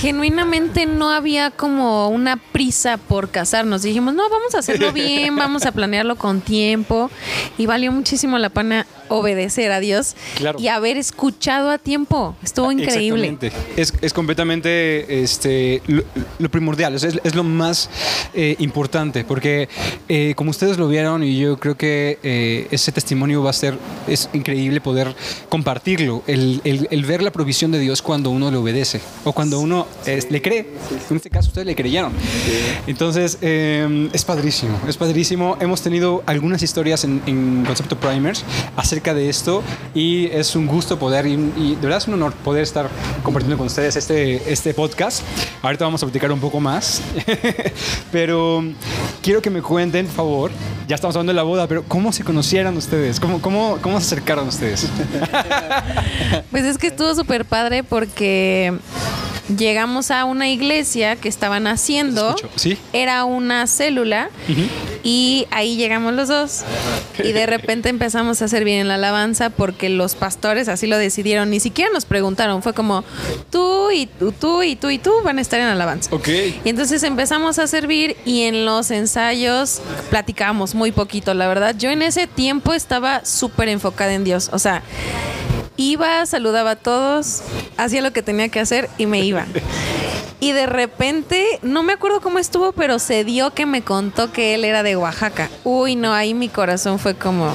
genuinamente 0.00 0.86
no 0.86 1.10
había 1.10 1.50
como 1.50 2.08
una 2.08 2.36
prisa 2.36 2.96
por 2.98 3.30
casarnos. 3.30 3.82
Dijimos, 3.82 4.14
no, 4.14 4.22
vamos 4.30 4.54
a 4.54 4.58
hacerlo 4.58 4.92
bien, 4.92 5.34
vamos 5.34 5.66
a 5.66 5.72
planearlo 5.72 6.14
con 6.14 6.40
tiempo. 6.40 7.10
Y 7.56 7.66
valió 7.66 7.90
muchísimo 7.90 8.38
la 8.38 8.50
pena 8.50 8.86
obedecer 9.08 9.72
a 9.72 9.80
Dios 9.80 10.14
Claro. 10.36 10.58
y 10.60 10.68
haber 10.68 10.96
escuchado 10.96 11.70
a 11.70 11.78
tiempo. 11.78 12.36
Estuvo 12.42 12.70
increíble. 12.72 13.28
Exactamente. 13.28 13.52
Es, 13.80 13.92
es 14.00 14.12
completamente 14.12 15.22
este, 15.22 15.82
lo, 15.86 16.02
lo 16.38 16.50
primordial, 16.50 16.94
es, 16.94 17.02
es 17.04 17.34
lo 17.34 17.44
más 17.44 17.90
eh, 18.34 18.56
importante, 18.58 19.24
porque 19.24 19.68
eh, 20.08 20.34
como 20.36 20.50
ustedes 20.50 20.78
lo 20.78 20.88
vieron, 20.88 21.22
y 21.22 21.38
yo 21.38 21.58
creo 21.58 21.76
que 21.76 22.18
eh, 22.22 22.66
ese 22.70 22.92
testimonio 22.92 23.42
va 23.42 23.50
a 23.50 23.54
ser, 23.54 23.78
es 24.06 24.28
increíble 24.32 24.80
poder 24.80 25.14
compartirlo, 25.48 26.22
el, 26.26 26.60
el- 26.64 26.88
el 26.90 27.04
ver 27.04 27.22
la 27.22 27.30
provisión 27.32 27.70
de 27.70 27.78
Dios 27.78 28.02
cuando 28.02 28.30
uno 28.30 28.50
le 28.50 28.56
obedece, 28.56 29.00
o 29.24 29.32
cuando 29.32 29.60
uno 29.60 29.86
le 30.06 30.42
cree. 30.42 30.66
En 31.10 31.16
este 31.16 31.30
caso 31.30 31.48
ustedes 31.48 31.66
le 31.66 31.74
creyeron. 31.74 32.12
Entonces, 32.86 33.38
eh, 33.40 34.08
es 34.12 34.24
padrísimo, 34.24 34.78
es 34.88 34.96
padrísimo. 34.96 35.56
Hemos 35.60 35.82
tenido 35.82 36.22
algunas 36.26 36.62
historias 36.62 37.04
en, 37.04 37.22
en 37.26 37.64
Concepto 37.66 37.96
Primers 37.96 38.44
acerca 38.76 38.97
de 38.98 39.28
esto 39.28 39.62
y 39.94 40.26
es 40.26 40.56
un 40.56 40.66
gusto 40.66 40.98
poder, 40.98 41.26
y, 41.26 41.32
y 41.56 41.76
de 41.76 41.82
verdad 41.82 41.98
es 41.98 42.08
un 42.08 42.14
honor 42.14 42.32
poder 42.32 42.64
estar 42.64 42.88
compartiendo 43.22 43.56
con 43.56 43.68
ustedes 43.68 43.94
este, 43.96 44.52
este 44.52 44.74
podcast. 44.74 45.22
Ahorita 45.62 45.84
vamos 45.84 46.02
a 46.02 46.06
platicar 46.06 46.32
un 46.32 46.40
poco 46.40 46.58
más, 46.58 47.00
pero 48.12 48.64
quiero 49.22 49.40
que 49.40 49.50
me 49.50 49.62
cuenten, 49.62 50.06
por 50.06 50.14
favor, 50.16 50.50
ya 50.88 50.96
estamos 50.96 51.14
hablando 51.14 51.30
de 51.30 51.36
la 51.36 51.44
boda, 51.44 51.68
pero 51.68 51.84
¿cómo 51.84 52.12
se 52.12 52.24
conocieron 52.24 52.76
ustedes? 52.76 53.20
¿Cómo, 53.20 53.40
cómo, 53.40 53.78
cómo 53.80 54.00
se 54.00 54.06
acercaron 54.06 54.48
ustedes? 54.48 54.88
Pues 56.50 56.64
es 56.64 56.78
que 56.78 56.88
estuvo 56.88 57.14
súper 57.14 57.44
padre 57.44 57.82
porque 57.84 58.74
llegamos 59.56 60.10
a 60.10 60.24
una 60.24 60.48
iglesia 60.48 61.16
que 61.16 61.28
estaban 61.28 61.66
haciendo. 61.66 62.36
¿Sí? 62.56 62.76
Era 62.92 63.24
una 63.24 63.66
célula 63.66 64.30
Ujú. 64.48 64.62
Y 65.02 65.46
ahí 65.50 65.76
llegamos 65.76 66.12
los 66.14 66.28
dos. 66.28 66.64
Y 67.22 67.32
de 67.32 67.46
repente 67.46 67.88
empezamos 67.88 68.42
a 68.42 68.46
hacer 68.46 68.64
bien 68.64 68.87
en 68.88 69.00
la 69.00 69.08
alabanza 69.08 69.50
porque 69.50 69.88
los 69.88 70.14
pastores 70.14 70.68
así 70.68 70.86
lo 70.86 70.98
decidieron. 70.98 71.50
Ni 71.50 71.60
siquiera 71.60 71.90
nos 71.92 72.04
preguntaron. 72.04 72.62
Fue 72.62 72.72
como 72.74 73.04
tú 73.50 73.90
y 73.90 74.06
tú, 74.06 74.32
tú 74.32 74.62
y 74.62 74.76
tú 74.76 74.90
y 74.90 74.98
tú 74.98 75.12
van 75.22 75.38
a 75.38 75.40
estar 75.40 75.60
en 75.60 75.66
alabanza. 75.66 76.14
Ok. 76.14 76.28
Y 76.64 76.68
entonces 76.68 77.02
empezamos 77.02 77.58
a 77.58 77.66
servir 77.66 78.16
y 78.24 78.42
en 78.42 78.64
los 78.64 78.90
ensayos 78.90 79.80
platicábamos 80.10 80.74
muy 80.74 80.92
poquito, 80.92 81.34
la 81.34 81.48
verdad. 81.48 81.74
Yo 81.76 81.90
en 81.90 82.02
ese 82.02 82.26
tiempo 82.26 82.74
estaba 82.74 83.24
súper 83.24 83.68
enfocada 83.68 84.12
en 84.14 84.24
Dios. 84.24 84.50
O 84.52 84.58
sea, 84.58 84.82
iba, 85.76 86.24
saludaba 86.26 86.72
a 86.72 86.76
todos, 86.76 87.42
hacía 87.76 88.02
lo 88.02 88.12
que 88.12 88.22
tenía 88.22 88.48
que 88.48 88.60
hacer 88.60 88.88
y 88.98 89.06
me 89.06 89.20
iba. 89.20 89.46
Y 90.40 90.52
de 90.52 90.66
repente, 90.66 91.58
no 91.62 91.82
me 91.82 91.94
acuerdo 91.94 92.20
cómo 92.20 92.38
estuvo, 92.38 92.70
pero 92.70 93.00
se 93.00 93.24
dio 93.24 93.52
que 93.54 93.66
me 93.66 93.82
contó 93.82 94.30
que 94.30 94.54
él 94.54 94.64
era 94.64 94.84
de 94.84 94.96
Oaxaca. 94.96 95.50
Uy, 95.64 95.96
no, 95.96 96.14
ahí 96.14 96.32
mi 96.32 96.48
corazón 96.48 97.00
fue 97.00 97.14
como, 97.14 97.52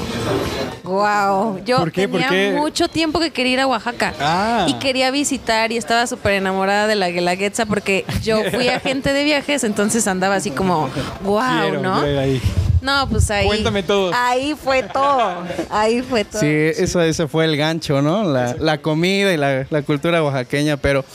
wow. 0.83 1.63
Yo 1.65 1.77
¿Por 1.77 1.91
qué? 1.91 2.07
¿Por 2.07 2.21
tenía 2.21 2.29
qué? 2.29 2.55
mucho 2.57 2.87
tiempo 2.87 3.19
que 3.19 3.31
quería 3.31 3.53
ir 3.53 3.59
a 3.61 3.67
Oaxaca. 3.67 4.13
Ah. 4.19 4.65
Y 4.69 4.73
quería 4.75 5.11
visitar 5.11 5.71
y 5.71 5.77
estaba 5.77 6.07
súper 6.07 6.33
enamorada 6.33 6.87
de 6.87 6.95
la 6.95 7.09
Guelaguetza 7.09 7.65
porque 7.65 8.05
yo 8.21 8.39
fui 8.51 8.67
agente 8.67 9.13
de 9.13 9.23
viajes, 9.23 9.63
entonces 9.63 10.07
andaba 10.07 10.35
así 10.35 10.51
como, 10.51 10.89
wow, 11.23 11.41
Quiero, 11.61 11.81
¿no? 11.81 12.01
ahí. 12.01 12.41
No, 12.81 13.07
pues 13.09 13.31
ahí. 13.31 13.45
Cuéntame 13.47 13.81
todo. 13.81 14.11
Ahí 14.13 14.55
fue 14.61 14.83
todo. 14.83 15.37
Ahí 15.69 16.01
fue 16.01 16.25
todo. 16.25 16.41
Sí, 16.41 16.47
eso 16.47 17.01
ese 17.01 17.29
fue 17.29 17.45
el 17.45 17.55
gancho, 17.55 18.01
¿no? 18.01 18.25
La, 18.25 18.57
la 18.59 18.79
comida 18.79 19.33
y 19.33 19.37
la, 19.37 19.65
la 19.69 19.81
cultura 19.83 20.21
oaxaqueña, 20.21 20.75
pero 20.75 21.05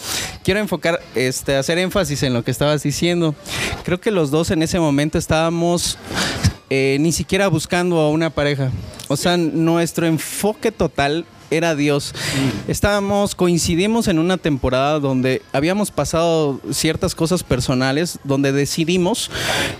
quiero 0.42 0.60
enfocar, 0.60 0.98
este, 1.14 1.56
hacer 1.56 1.76
énfasis 1.76 2.22
en 2.22 2.32
lo 2.32 2.42
que 2.42 2.50
estabas 2.50 2.82
diciendo. 2.82 3.34
Creo 3.84 4.00
que 4.00 4.10
los 4.10 4.30
dos 4.30 4.50
en 4.50 4.62
ese 4.62 4.80
momento 4.80 5.18
estábamos 5.18 5.98
eh, 6.70 6.98
ni 7.00 7.12
siquiera 7.12 7.48
buscando 7.48 7.98
a 8.00 8.10
una 8.10 8.30
pareja. 8.30 8.70
O 9.08 9.16
sea, 9.16 9.36
nuestro 9.36 10.06
enfoque 10.06 10.70
total 10.72 11.24
era 11.50 11.74
Dios. 11.74 12.14
Estábamos, 12.66 13.34
coincidimos 13.34 14.08
en 14.08 14.18
una 14.18 14.36
temporada 14.36 15.00
donde 15.00 15.42
habíamos 15.52 15.90
pasado 15.90 16.60
ciertas 16.70 17.14
cosas 17.14 17.42
personales, 17.42 18.18
donde 18.24 18.52
decidimos 18.52 19.30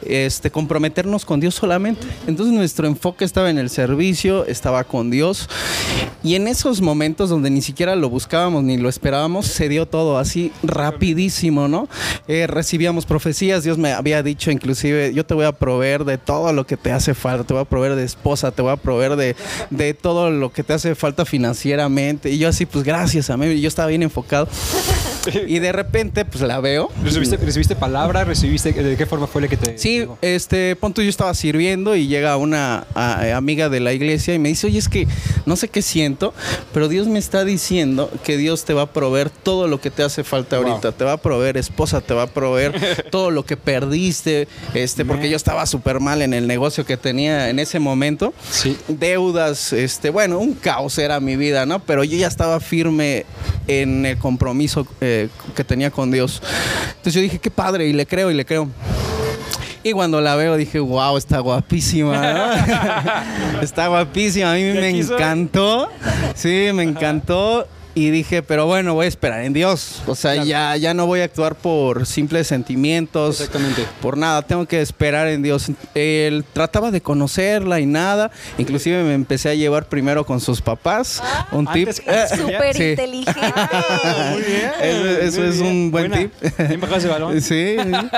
este, 0.07 0.51
comprometernos 0.51 1.25
con 1.25 1.41
Dios 1.41 1.55
solamente. 1.55 2.07
Entonces 2.27 2.55
nuestro 2.55 2.87
enfoque 2.87 3.25
estaba 3.25 3.51
en 3.51 3.59
el 3.59 3.71
servicio, 3.71 4.47
estaba 4.47 4.85
con 4.85 5.11
Dios. 5.11 5.49
Y 6.23 6.35
en 6.35 6.49
esos 6.49 6.81
momentos 6.81 7.31
donde 7.31 7.51
ni 7.51 7.63
siquiera 7.63 7.95
lo 7.97 8.11
buscábamos 8.11 8.65
ni 8.65 8.77
lo 8.77 8.89
esperábamos, 8.89 9.47
se 9.47 9.69
dio 9.69 9.87
todo 9.87 10.19
así 10.19 10.53
rapidísimo, 10.63 11.69
¿no? 11.69 11.89
Eh, 12.27 12.47
recibíamos 12.47 13.07
profecías, 13.07 13.63
Dios 13.63 13.79
me 13.79 13.93
había 13.93 14.23
dicho 14.23 14.51
inclusive, 14.51 15.13
yo 15.15 15.25
te 15.25 15.35
voy 15.35 15.45
a 15.45 15.53
proveer 15.53 16.05
de 16.05 16.19
todo 16.19 16.53
lo 16.53 16.67
que 16.67 16.77
te 16.77 16.93
hace 16.93 17.15
falta, 17.15 17.45
te 17.45 17.55
voy 17.55 17.63
a 17.63 17.67
proveer 17.67 17.95
de 17.95 18.05
esposa, 18.05 18.51
te 18.51 18.63
voy 18.63 18.73
a 18.73 18.77
proveer 18.77 19.17
de, 19.17 19.37
de 19.71 19.95
todo 19.95 20.31
lo 20.31 20.53
que 20.53 20.63
te 20.63 20.73
hace 20.73 20.95
falta 20.95 21.25
financieramente. 21.59 22.31
Y 22.31 22.39
yo 22.39 22.49
así, 22.49 22.67
pues 22.67 22.85
gracias 22.85 23.31
a 23.31 23.37
mí, 23.37 23.61
yo 23.61 23.69
estaba 23.69 23.89
bien 23.89 24.03
enfocado. 24.03 24.49
Y 25.47 25.59
de 25.59 25.73
repente, 25.73 26.25
pues 26.25 26.43
la 26.43 26.61
veo. 26.61 26.91
¿Recibiste, 27.03 27.37
recibiste 27.37 27.77
palabra? 27.77 28.25
¿Recibiste 28.25 28.73
de 28.73 28.97
qué 28.97 29.07
forma 29.07 29.27
fue 29.27 29.43
la 29.43 29.49
que 29.49 29.57
te 29.57 29.77
Sí, 29.79 29.99
llegó? 29.99 30.19
este, 30.23 30.77
punto 30.77 31.03
yo 31.03 31.11
estaba 31.11 31.35
sirviendo 31.35 31.97
y 31.97 32.07
llega 32.07 32.37
una 32.37 32.87
a- 32.95 33.37
amiga 33.37 33.69
de 33.69 33.81
la 33.81 33.93
iglesia 33.93 34.35
y 34.35 34.39
me 34.39 34.49
dice, 34.49 34.67
oye, 34.67 34.79
es 34.79 34.89
que 34.89 35.07
no 35.47 35.57
sé 35.57 35.69
qué 35.69 35.83
siento, 35.83 36.33
pero 36.73 36.89
Dios 36.89 37.07
me 37.09 37.19
está 37.19 37.45
diciendo 37.45 38.11
que 38.25 38.37
Dios 38.37 38.65
te 38.65 38.75
va 38.75 38.83
a 38.83 38.93
proveer 38.93 39.31
todo 39.31 39.69
lo 39.69 39.81
que 39.81 39.91
te 39.91 40.03
hace 40.03 40.25
falta 40.25 40.57
ahorita. 40.57 40.93
Te 40.93 41.05
va 41.05 41.13
a 41.13 41.17
proveer 41.19 41.57
esposa, 41.57 42.01
te 42.01 42.15
va 42.15 42.23
a 42.23 42.27
proveer 42.27 43.05
todo 43.11 43.31
lo 43.31 43.45
que 43.45 43.57
perdiste, 43.57 44.49
este, 44.75 45.05
porque 45.05 45.29
yo 45.31 45.37
estaba 45.37 45.67
súper 45.67 46.01
mal 46.01 46.23
en 46.23 46.35
el 46.35 46.47
negocio 46.47 46.85
que 46.85 46.97
tenía 46.97 47.51
en 47.51 47.59
ese 47.59 47.79
momento. 47.79 48.33
Sí. 48.51 48.77
Deudas, 48.89 49.73
este, 49.73 50.11
bueno, 50.11 50.39
un 50.39 50.55
caos 50.55 50.99
era 50.99 51.21
mi 51.21 51.37
vida, 51.37 51.67
¿no? 51.67 51.81
Pero 51.81 52.05
yo 52.05 52.17
ya 52.17 52.27
estaba 52.29 52.61
firme 52.61 53.25
en 53.69 54.05
el 54.07 54.19
compromiso 54.19 54.87
eh, 55.01 55.29
que 55.55 55.63
tenía 55.63 55.91
con 55.91 56.11
Dios. 56.11 56.43
Entonces 56.89 57.15
yo 57.15 57.21
dije, 57.21 57.39
qué 57.39 57.51
padre, 57.51 57.87
y 57.87 57.93
le 57.93 58.07
creo, 58.07 58.31
y 58.31 58.35
le 58.35 58.45
creo. 58.45 58.69
Y 59.85 59.93
cuando 59.93 60.21
la 60.21 60.35
veo 60.35 60.57
dije, 60.57 60.81
wow, 60.81 61.17
está 61.17 61.39
guapísima, 61.39 62.33
¿no? 62.33 63.61
está 63.63 63.87
guapísima, 63.87 64.53
a 64.53 64.55
mí 64.55 64.61
¿Y 64.61 64.73
me 64.73 64.89
encantó. 64.91 65.89
Sí, 66.35 66.71
me 66.75 66.83
encantó. 66.83 67.69
Y 67.99 68.11
dije, 68.11 68.43
pero 68.45 68.67
bueno, 68.67 68.95
voy 68.95 69.07
a 69.07 69.09
esperar 69.09 69.43
en 69.43 69.53
Dios. 69.53 70.03
O 70.07 70.15
sea, 70.15 70.35
Claro. 70.35 70.47
ya, 70.49 70.77
ya 70.77 70.95
no 70.95 71.07
voy 71.07 71.21
a 71.21 71.25
actuar 71.25 71.57
por 71.57 72.07
simples 72.07 72.47
sentimientos. 72.47 73.41
Exactamente. 73.41 73.85
Por 74.01 74.17
nada, 74.17 74.43
tengo 74.43 74.67
que 74.67 74.81
esperar 74.81 75.27
en 75.27 75.43
Dios. 75.43 75.67
Él 75.97 76.45
trataba 76.53 76.93
de 76.93 77.01
conocerla 77.01 77.81
y 77.81 77.87
nada. 77.87 78.31
Inclusive 78.57 79.03
me 79.03 79.15
empecé 79.15 79.49
a 79.49 79.55
llevar 79.55 79.89
primero 79.89 80.25
con 80.25 80.41
sus 80.41 80.61
papás. 80.63 81.21
Un 81.51 81.67
tip. 81.73 81.89
Súper 81.91 82.75
Sí. 82.77 82.85
inteligente. 82.91 83.41
Muy 84.33 84.43
bien. 84.43 84.71
Eso, 84.81 85.07
eso 85.21 85.41
muy 85.41 85.49
es 85.49 85.61
bien. 85.61 85.67
un 85.73 85.91
buen 85.91 86.09
Buena. 86.11 86.17
tip. 86.31 86.59
Bien 86.69 86.81
bajado 86.81 86.99
ese 86.99 87.09
balón. 87.09 87.41
Sí, 87.43 87.77
sí. 87.83 88.09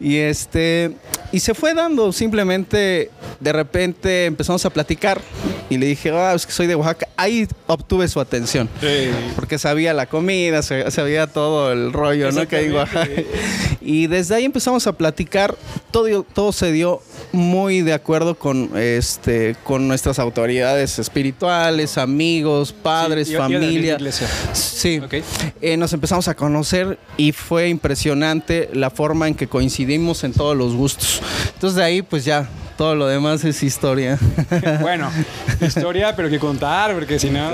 Y 0.00 0.16
este 0.16 0.92
y 1.32 1.40
se 1.40 1.52
fue 1.54 1.74
dando 1.74 2.12
simplemente 2.12 3.10
de 3.40 3.52
repente 3.52 4.24
empezamos 4.26 4.64
a 4.64 4.70
platicar 4.70 5.20
y 5.68 5.76
le 5.76 5.86
dije, 5.86 6.10
"Ah, 6.12 6.32
es 6.34 6.46
que 6.46 6.52
soy 6.52 6.66
de 6.66 6.74
Oaxaca." 6.74 7.08
Ahí 7.16 7.46
obtuve 7.66 8.06
su 8.08 8.20
atención. 8.20 8.68
Sí. 8.80 9.10
Porque 9.34 9.58
sabía 9.58 9.92
la 9.94 10.06
comida, 10.06 10.62
sa- 10.62 10.90
sabía 10.90 11.26
todo 11.26 11.72
el 11.72 11.92
rollo, 11.92 12.30
¿no? 12.32 12.46
Que 12.46 12.56
hay 12.56 12.66
en 12.66 12.72
Oaxaca. 12.74 13.10
Y 13.80 14.06
desde 14.06 14.34
ahí 14.34 14.44
empezamos 14.44 14.86
a 14.86 14.92
platicar. 14.92 15.56
Todo, 15.90 16.22
todo 16.24 16.52
se 16.52 16.72
dio 16.72 17.00
muy 17.32 17.80
de 17.82 17.92
acuerdo 17.94 18.34
con, 18.36 18.70
este, 18.76 19.56
con 19.64 19.88
nuestras 19.88 20.18
autoridades 20.18 20.98
espirituales, 20.98 21.96
amigos, 21.98 22.72
padres, 22.72 23.28
Sí, 23.28 23.32
misma 23.34 23.44
familia. 23.48 23.94
iglesia. 23.94 24.28
Sí. 24.52 24.98
Ok. 25.02 25.14
Eh, 25.62 25.76
nos 25.76 25.92
empezamos 25.92 26.28
a 26.28 26.34
conocer 26.34 26.98
y 27.16 27.32
fue 27.32 27.68
impresionante 27.68 28.68
la 28.72 28.90
forma 28.90 29.26
en 29.28 29.34
que 29.34 29.46
coincidimos 29.48 30.24
en 30.24 30.32
todos 30.32 30.56
los 30.56 30.74
gustos. 30.74 31.22
Entonces 31.54 31.76
de 31.76 31.84
ahí 31.84 32.02
pues 32.02 32.24
ya 32.24 32.48
todo 32.76 32.94
lo 32.94 33.06
demás 33.06 33.44
es 33.44 33.62
historia. 33.62 34.18
Bueno, 34.80 35.10
historia, 35.60 36.14
pero 36.14 36.28
que 36.28 36.38
contar, 36.38 36.94
porque 36.94 37.18
si 37.18 37.30
no. 37.30 37.50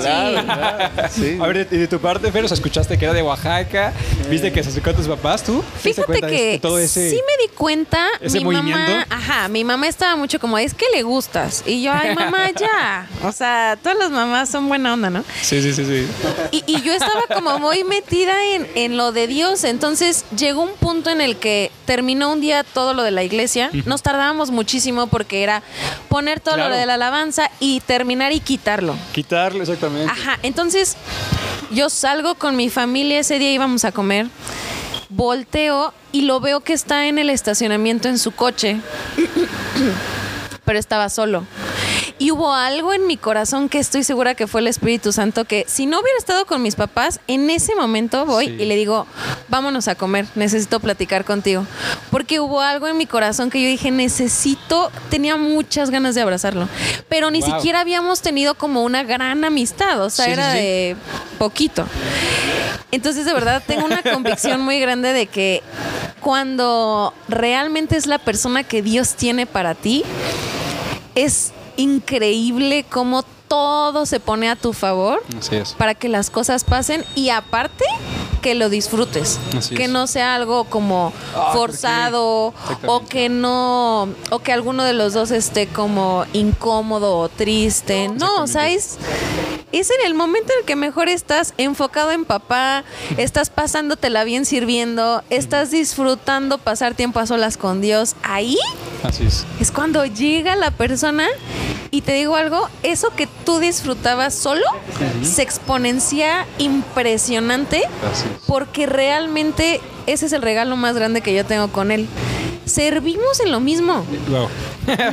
Sí. 1.11 1.39
A 1.41 1.47
ver, 1.47 1.69
de, 1.69 1.79
de 1.79 1.87
tu 1.89 1.99
parte, 1.99 2.31
Fer, 2.31 2.45
escuchaste 2.45 2.99
que 2.99 3.05
era 3.05 3.15
de 3.15 3.23
Oaxaca, 3.23 3.93
viste 4.29 4.53
que 4.53 4.63
se 4.63 4.71
acercó 4.71 4.91
a 4.91 4.95
tus 4.95 5.07
papás, 5.07 5.43
¿tú? 5.43 5.63
¿Te 5.83 5.89
diste 5.89 6.03
Fíjate 6.05 6.21
que 6.27 6.59
todo 6.61 6.79
ese... 6.79 7.11
sí 7.11 7.17
me 7.17 7.45
di 7.45 7.51
cuenta. 7.57 8.07
ese 8.21 8.39
mi 8.39 8.45
movimiento? 8.45 8.81
mamá, 8.93 9.07
ajá, 9.09 9.49
mi 9.49 9.65
mamá 9.65 9.87
estaba 9.89 10.17
mucho 10.17 10.39
como, 10.39 10.59
es 10.59 10.75
que 10.75 10.87
le 10.95 11.03
gustas. 11.03 11.63
Y 11.67 11.83
yo, 11.83 11.93
ay, 11.93 12.15
mamá, 12.15 12.51
ya. 12.59 13.07
O 13.25 13.33
sea, 13.33 13.79
todas 13.83 13.99
las 13.99 14.11
mamás 14.11 14.49
son 14.49 14.69
buena 14.69 14.93
onda, 14.95 15.11
¿no? 15.11 15.25
Sí, 15.41 15.63
sí, 15.63 15.73
sí, 15.73 15.85
sí. 15.85 16.07
Y, 16.51 16.65
y 16.67 16.83
yo 16.83 16.93
estaba 16.93 17.23
como 17.35 17.59
muy 17.59 17.85
metida 17.85 18.33
en, 18.55 18.67
en 18.75 18.97
lo 18.97 19.13
de 19.13 19.27
Dios. 19.27 19.65
Entonces 19.65 20.25
llegó 20.37 20.63
un 20.63 20.75
punto 20.75 21.11
en 21.11 21.21
el 21.21 21.37
que 21.37 21.71
terminó 21.85 22.33
un 22.33 22.41
día 22.41 22.65
todo 22.65 22.95
lo 22.95 23.03
de 23.03 23.11
la 23.11 23.23
iglesia. 23.23 23.71
Nos 23.87 24.03
tardábamos 24.03 24.51
muchísimo 24.51 25.07
porque 25.13 25.43
era 25.43 25.63
poner 26.09 26.41
todo 26.41 26.55
Claro. 26.55 26.71
lo 26.71 26.77
de 26.77 26.87
la 26.87 26.95
alabanza 26.95 27.51
y 27.61 27.81
terminar 27.81 28.33
y 28.33 28.41
quitarlo. 28.41 28.97
Quitarle, 29.13 29.61
exactamente. 29.61 30.11
Ajá, 30.11 30.39
entonces 30.43 30.97
yo 31.71 31.91
salgo 31.91 32.35
con 32.37 32.57
mi 32.57 32.71
familia, 32.71 33.21
ese 33.21 33.39
día 33.39 33.53
íbamos 33.53 33.85
a 33.85 33.93
comer, 33.93 34.29
volteo 35.11 35.93
y 36.13 36.23
lo 36.23 36.41
veo 36.41 36.61
que 36.61 36.73
está 36.73 37.07
en 37.09 37.19
el 37.19 37.29
estacionamiento 37.29 38.09
en 38.09 38.19
su 38.19 38.31
coche, 38.33 38.81
pero 40.65 40.79
estaba 40.79 41.11
solo. 41.11 41.45
Y 42.19 42.31
hubo 42.31 42.53
algo 42.53 42.93
en 42.93 43.07
mi 43.07 43.17
corazón 43.17 43.69
que 43.69 43.79
estoy 43.79 44.05
segura 44.05 44.35
que 44.35 44.47
fue 44.47 44.61
el 44.61 44.69
Espíritu 44.69 45.13
Santo 45.13 45.45
que 45.45 45.65
si 45.69 45.87
no 45.87 46.01
hubiera 46.01 46.17
estado 46.19 46.47
con 46.47 46.63
mis 46.63 46.75
papás, 46.77 47.21
en 47.27 47.51
ese 47.51 47.75
momento 47.75 48.25
voy 48.27 48.47
Sí. 48.47 48.57
y 48.61 48.65
le 48.67 48.77
digo, 48.77 49.07
vámonos 49.49 49.89
a 49.89 49.95
comer, 49.95 50.27
necesito 50.35 50.79
platicar 50.81 51.25
contigo. 51.25 51.67
Porque 52.11 52.39
hubo 52.41 52.61
algo 52.61 52.87
en 52.87 52.97
mi 52.97 53.07
corazón 53.07 53.51
que 53.51 53.61
yo 53.61 53.69
dije, 53.69 53.91
necesito, 53.91 54.91
tenía 55.11 55.37
muchas 55.37 55.91
ganas 55.91 56.15
de 56.15 56.21
abrazarlo. 56.23 56.69
Pero 57.09 57.31
ni 57.31 57.41
Wow. 57.41 57.57
siquiera 57.57 57.81
habíamos 57.81 58.21
tenido 58.21 58.55
como 58.55 58.83
una 58.85 59.03
gran 59.03 59.45
amistad, 59.45 60.01
o 60.03 60.11
sea, 60.11 60.27
Sí, 60.27 60.31
era 60.33 60.53
sí. 60.53 60.59
de 60.59 60.97
poquito. 61.39 61.87
Entonces, 62.93 63.25
de 63.25 63.33
verdad, 63.33 63.63
tengo 63.67 63.85
una 63.87 64.03
convicción 64.03 64.61
muy 64.61 64.79
grande 64.79 65.13
de 65.13 65.27
que 65.27 65.63
cuando 66.21 67.15
realmente 67.29 67.97
es 67.97 68.07
la 68.07 68.19
persona 68.19 68.63
que 68.65 68.83
Dios 68.83 69.15
tiene 69.15 69.47
para 69.47 69.75
ti, 69.75 70.05
es 71.15 71.53
increíble 71.77 72.85
cómo 72.91 73.25
todo 73.49 74.07
se 74.07 74.19
pone 74.21 74.49
a 74.49 74.57
tu 74.57 74.73
favor 74.73 75.23
Así 75.39 75.57
es. 75.57 75.73
para 75.75 75.95
que 75.95 76.09
las 76.09 76.31
cosas 76.31 76.65
pasen 76.65 77.05
y 77.15 77.29
aparte 77.29 77.85
que 78.41 78.55
lo 78.57 78.69
disfrutes, 78.71 79.39
Así 79.57 79.75
que 79.77 79.85
es. 79.85 79.91
no 79.91 80.07
sea 80.09 80.35
algo 80.35 80.65
como 80.65 81.13
Ah, 81.37 81.51
forzado 81.53 82.53
o 82.87 83.05
que 83.09 83.29
no 83.29 84.09
o 84.31 84.39
que 84.41 84.53
alguno 84.53 84.83
de 84.85 84.95
los 84.95 85.13
dos 85.13 85.31
esté 85.31 85.69
como 85.69 86.25
incómodo 86.33 87.19
o 87.19 87.29
triste. 87.29 88.09
No, 88.09 88.43
o 88.43 88.47
sea, 88.49 88.69
es, 88.69 88.99
es 89.73 89.91
en 89.91 90.07
el 90.07 90.15
momento 90.15 90.53
en 90.53 90.61
el 90.61 90.65
que 90.65 90.77
mejor 90.77 91.09
estás 91.09 91.55
enfocado 91.59 92.13
en 92.13 92.25
papá, 92.25 92.85
estás 93.17 93.51
pasándotela 93.51 94.25
bien 94.25 94.45
sirviendo, 94.45 95.23
estás 95.31 95.71
disfrutando 95.71 96.59
pasar 96.59 96.95
tiempo 96.95 97.21
a 97.21 97.27
solas 97.27 97.57
con 97.57 97.81
Dios. 97.81 98.15
Ahí 98.23 98.59
Así 99.03 99.25
es. 99.25 99.45
es 99.61 99.71
cuando 99.71 100.05
llega 100.05 100.57
la 100.57 100.71
persona 100.71 101.27
y 101.91 102.01
te 102.03 102.13
digo 102.15 102.37
algo, 102.37 102.69
eso 102.83 103.11
que 103.15 103.27
tú 103.45 103.59
disfrutabas 103.59 104.35
solo 104.35 104.65
se 105.23 105.43
exponencia 105.43 106.47
impresionante 106.59 107.83
porque 108.47 108.87
realmente 108.87 109.81
ese 110.07 110.27
es 110.27 110.33
el 110.33 110.43
regalo 110.43 110.77
más 110.77 110.95
grande 110.95 111.21
que 111.21 111.35
yo 111.35 111.45
tengo 111.45 111.69
con 111.69 111.91
él. 111.91 112.09
Servimos 112.65 113.41
en 113.41 113.51
lo 113.51 113.61
mismo. 113.61 114.05
Wow. 114.29 114.49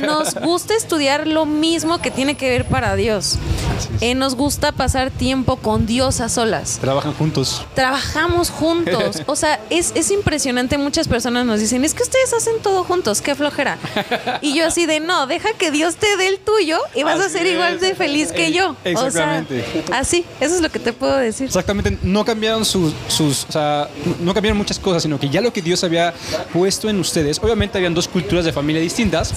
Nos 0.06 0.34
gusta 0.34 0.74
estudiar 0.74 1.26
lo 1.26 1.46
mismo 1.46 2.00
que 2.00 2.10
tiene 2.10 2.36
que 2.36 2.48
ver 2.48 2.66
para 2.66 2.96
Dios. 2.96 3.38
Eh, 4.00 4.14
nos 4.14 4.34
gusta 4.34 4.72
pasar 4.72 5.10
tiempo 5.10 5.56
con 5.56 5.86
Dios 5.86 6.20
a 6.20 6.28
solas. 6.28 6.78
Trabajan 6.80 7.14
juntos. 7.14 7.64
Trabajamos 7.74 8.50
juntos. 8.50 9.22
O 9.30 9.36
sea, 9.36 9.60
es, 9.70 9.92
es 9.94 10.10
impresionante. 10.10 10.76
Muchas 10.76 11.06
personas 11.06 11.46
nos 11.46 11.60
dicen, 11.60 11.84
es 11.84 11.94
que 11.94 12.02
ustedes 12.02 12.32
hacen 12.32 12.54
todo 12.62 12.84
juntos, 12.84 13.20
qué 13.20 13.34
flojera. 13.34 13.78
Y 14.42 14.56
yo 14.56 14.66
así 14.66 14.86
de, 14.86 15.00
no, 15.00 15.26
deja 15.26 15.52
que 15.52 15.70
Dios 15.70 15.96
te 15.96 16.16
dé 16.16 16.28
el 16.28 16.38
tuyo 16.38 16.78
y 16.94 17.02
vas 17.02 17.20
a 17.20 17.28
ser 17.28 17.46
igual 17.46 17.78
de 17.78 17.94
feliz 17.94 18.32
que 18.32 18.52
yo. 18.52 18.74
Exactamente. 18.84 19.64
O 19.84 19.86
sea, 19.88 19.98
así, 19.98 20.24
eso 20.40 20.54
es 20.54 20.60
lo 20.60 20.70
que 20.70 20.78
te 20.78 20.92
puedo 20.92 21.16
decir. 21.16 21.46
Exactamente, 21.46 21.98
no 22.02 22.24
cambiaron 22.24 22.64
sus, 22.64 22.92
sus, 23.08 23.44
o 23.48 23.52
sea, 23.52 23.88
no 24.20 24.34
cambiaron 24.34 24.58
muchas 24.58 24.78
cosas, 24.78 25.02
sino 25.02 25.20
que 25.20 25.28
ya 25.28 25.40
lo 25.40 25.52
que 25.52 25.62
Dios 25.62 25.84
había 25.84 26.14
puesto 26.52 26.88
en 26.88 26.98
ustedes, 26.98 27.38
obviamente 27.42 27.78
habían 27.78 27.94
dos 27.94 28.08
culturas 28.08 28.44
de 28.44 28.52
familia 28.52 28.80
distintas, 28.82 29.32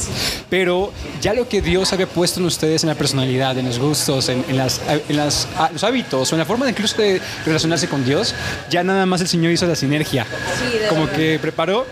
pero 0.49 0.91
ya 1.21 1.33
lo 1.33 1.47
que 1.47 1.61
Dios 1.61 1.93
había 1.93 2.07
puesto 2.07 2.39
en 2.39 2.45
ustedes 2.45 2.83
en 2.83 2.89
la 2.89 2.95
personalidad, 2.95 3.57
en 3.57 3.65
los 3.65 3.79
gustos, 3.79 4.29
en, 4.29 4.43
en 4.47 4.57
las, 4.57 4.81
en 5.09 5.17
las, 5.17 5.47
ah, 5.57 5.69
los 5.71 5.83
hábitos, 5.83 6.31
o 6.31 6.35
en 6.35 6.39
la 6.39 6.45
forma 6.45 6.65
de 6.65 6.71
incluso 6.71 7.01
de 7.01 7.21
relacionarse 7.45 7.87
con 7.87 8.05
Dios, 8.05 8.33
ya 8.69 8.83
nada 8.83 9.05
más 9.05 9.21
el 9.21 9.27
Señor 9.27 9.51
hizo 9.51 9.65
la 9.65 9.75
sinergia. 9.75 10.25
Sí, 10.25 10.77
de 10.77 10.87
como 10.87 11.09
que 11.09 11.39
preparó 11.39 11.85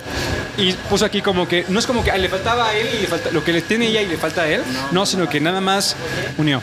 y 0.57 0.73
puso 0.73 1.05
aquí 1.05 1.21
como 1.21 1.47
que, 1.47 1.65
no 1.69 1.79
es 1.79 1.87
como 1.87 2.03
que 2.03 2.11
ah, 2.11 2.17
le 2.17 2.29
faltaba 2.29 2.67
a 2.69 2.73
él 2.77 2.87
y 2.97 3.01
le 3.01 3.07
falta, 3.07 3.31
lo 3.31 3.43
que 3.43 3.53
le 3.53 3.61
tiene 3.61 3.87
ella 3.87 4.01
y 4.01 4.07
le 4.07 4.17
falta 4.17 4.41
a 4.43 4.47
él, 4.47 4.61
no, 4.91 5.05
sino 5.05 5.27
que 5.29 5.39
nada 5.39 5.61
más 5.61 5.95
unió. 6.37 6.61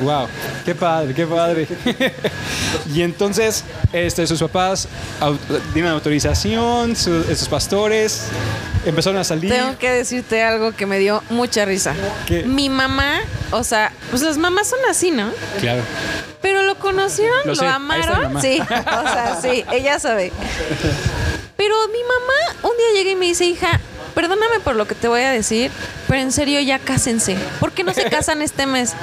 Wow, 0.00 0.28
qué 0.64 0.74
padre, 0.74 1.14
qué 1.14 1.26
padre. 1.26 1.66
y 2.94 3.02
entonces, 3.02 3.64
este, 3.92 4.26
sus 4.26 4.40
papás 4.40 4.88
dieron 5.74 5.92
autorización, 5.92 6.94
su- 6.96 7.24
sus 7.24 7.48
pastores 7.48 8.26
empezaron 8.86 9.18
a 9.18 9.24
salir. 9.24 9.50
Tengo 9.50 9.76
que 9.78 9.90
decirte 9.90 10.42
algo 10.42 10.72
que 10.72 10.86
me 10.86 10.98
dio 10.98 11.22
mucha 11.30 11.64
risa. 11.64 11.94
¿Qué? 12.26 12.44
Mi 12.44 12.68
mamá, 12.68 13.20
o 13.50 13.64
sea, 13.64 13.92
pues 14.10 14.22
las 14.22 14.38
mamás 14.38 14.68
son 14.68 14.78
así, 14.88 15.10
¿no? 15.10 15.30
Claro. 15.60 15.82
Pero 16.40 16.62
lo 16.62 16.76
conocieron, 16.78 17.40
Lo 17.44 17.54
lo, 17.54 17.68
amaron. 17.68 18.40
Sí, 18.40 18.58
o 18.60 18.66
sea, 18.66 19.38
sí, 19.42 19.64
ella 19.72 19.98
sabe. 19.98 20.32
Pero 21.60 21.76
mi 21.88 22.02
mamá 22.04 22.70
un 22.70 22.76
día 22.78 22.86
llega 22.94 23.10
y 23.10 23.16
me 23.16 23.26
dice, 23.26 23.44
hija, 23.44 23.78
perdóname 24.14 24.60
por 24.60 24.76
lo 24.76 24.86
que 24.86 24.94
te 24.94 25.08
voy 25.08 25.20
a 25.20 25.30
decir, 25.30 25.70
pero 26.10 26.22
en 26.22 26.32
serio 26.32 26.58
ya 26.60 26.80
cásense. 26.80 27.36
¿Por 27.60 27.70
qué 27.70 27.84
no 27.84 27.94
se 27.94 28.02
casan 28.10 28.42
este 28.42 28.66
mes? 28.66 28.94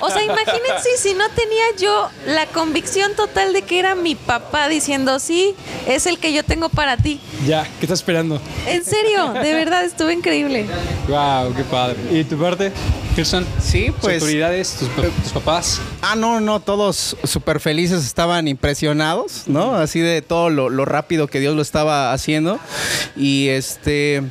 O 0.00 0.08
sea, 0.08 0.24
imagínense 0.24 0.88
si 0.96 1.12
no 1.12 1.28
tenía 1.28 1.64
yo 1.78 2.08
la 2.26 2.46
convicción 2.46 3.14
total 3.14 3.52
de 3.52 3.60
que 3.60 3.78
era 3.78 3.94
mi 3.94 4.14
papá 4.14 4.66
diciendo, 4.68 5.18
sí, 5.18 5.54
es 5.86 6.06
el 6.06 6.18
que 6.18 6.32
yo 6.32 6.42
tengo 6.42 6.70
para 6.70 6.96
ti. 6.96 7.20
Ya, 7.46 7.64
¿qué 7.78 7.84
estás 7.84 7.98
esperando? 7.98 8.40
En 8.66 8.82
serio, 8.82 9.34
de 9.34 9.52
verdad, 9.52 9.84
estuvo 9.84 10.10
increíble. 10.10 10.64
Wow, 11.06 11.54
qué 11.54 11.64
padre. 11.64 11.96
¿Y 12.10 12.24
tu 12.24 12.38
parte, 12.38 12.72
Kirsten? 13.14 13.46
Sí, 13.62 13.88
¿Tus 13.88 13.96
pues- 14.00 14.22
autoridades, 14.22 14.76
tus, 14.78 14.88
tus 15.22 15.32
papás. 15.34 15.82
Ah, 16.00 16.16
no, 16.16 16.40
no, 16.40 16.60
todos 16.60 17.14
súper 17.24 17.60
felices 17.60 18.06
estaban 18.06 18.48
impresionados, 18.48 19.42
¿no? 19.48 19.74
Así 19.74 20.00
de 20.00 20.22
todo 20.22 20.48
lo, 20.48 20.70
lo 20.70 20.86
rápido 20.86 21.26
que 21.26 21.40
Dios 21.40 21.54
lo 21.54 21.60
estaba 21.60 22.14
haciendo. 22.14 22.58
Y 23.16 23.48
este. 23.48 24.22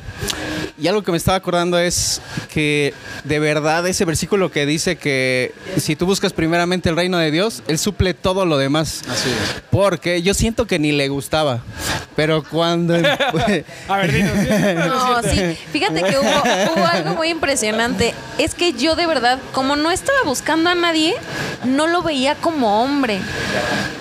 Y 0.78 0.88
algo 0.88 1.02
que 1.02 1.10
me 1.10 1.16
estaba 1.16 1.38
acordando 1.38 1.75
es 1.78 2.20
que 2.52 2.94
de 3.24 3.38
verdad 3.38 3.86
ese 3.86 4.04
versículo 4.04 4.50
que 4.50 4.66
dice 4.66 4.96
que 4.96 5.52
si 5.76 5.96
tú 5.96 6.06
buscas 6.06 6.32
primeramente 6.32 6.88
el 6.88 6.96
reino 6.96 7.18
de 7.18 7.30
Dios, 7.30 7.62
Él 7.68 7.78
suple 7.78 8.14
todo 8.14 8.46
lo 8.46 8.58
demás. 8.58 9.02
Así 9.08 9.30
es. 9.30 9.62
Porque 9.70 10.22
yo 10.22 10.34
siento 10.34 10.66
que 10.66 10.78
ni 10.78 10.92
le 10.92 11.08
gustaba. 11.08 11.62
Pero 12.16 12.42
cuando. 12.42 12.94
A 13.88 13.96
ver, 13.98 14.12
dinos. 14.12 14.40
dinos. 14.40 14.86
No, 14.86 15.22
sí. 15.22 15.58
Fíjate 15.72 16.02
que 16.02 16.18
hubo, 16.18 16.74
hubo 16.74 16.86
algo 16.86 17.14
muy 17.14 17.28
impresionante. 17.28 18.14
Es 18.38 18.54
que 18.54 18.72
yo 18.72 18.96
de 18.96 19.06
verdad, 19.06 19.38
como 19.52 19.76
no 19.76 19.90
estaba 19.90 20.18
buscando 20.24 20.70
a 20.70 20.74
nadie, 20.74 21.14
no 21.64 21.86
lo 21.86 22.02
veía 22.02 22.34
como 22.36 22.82
hombre. 22.82 23.20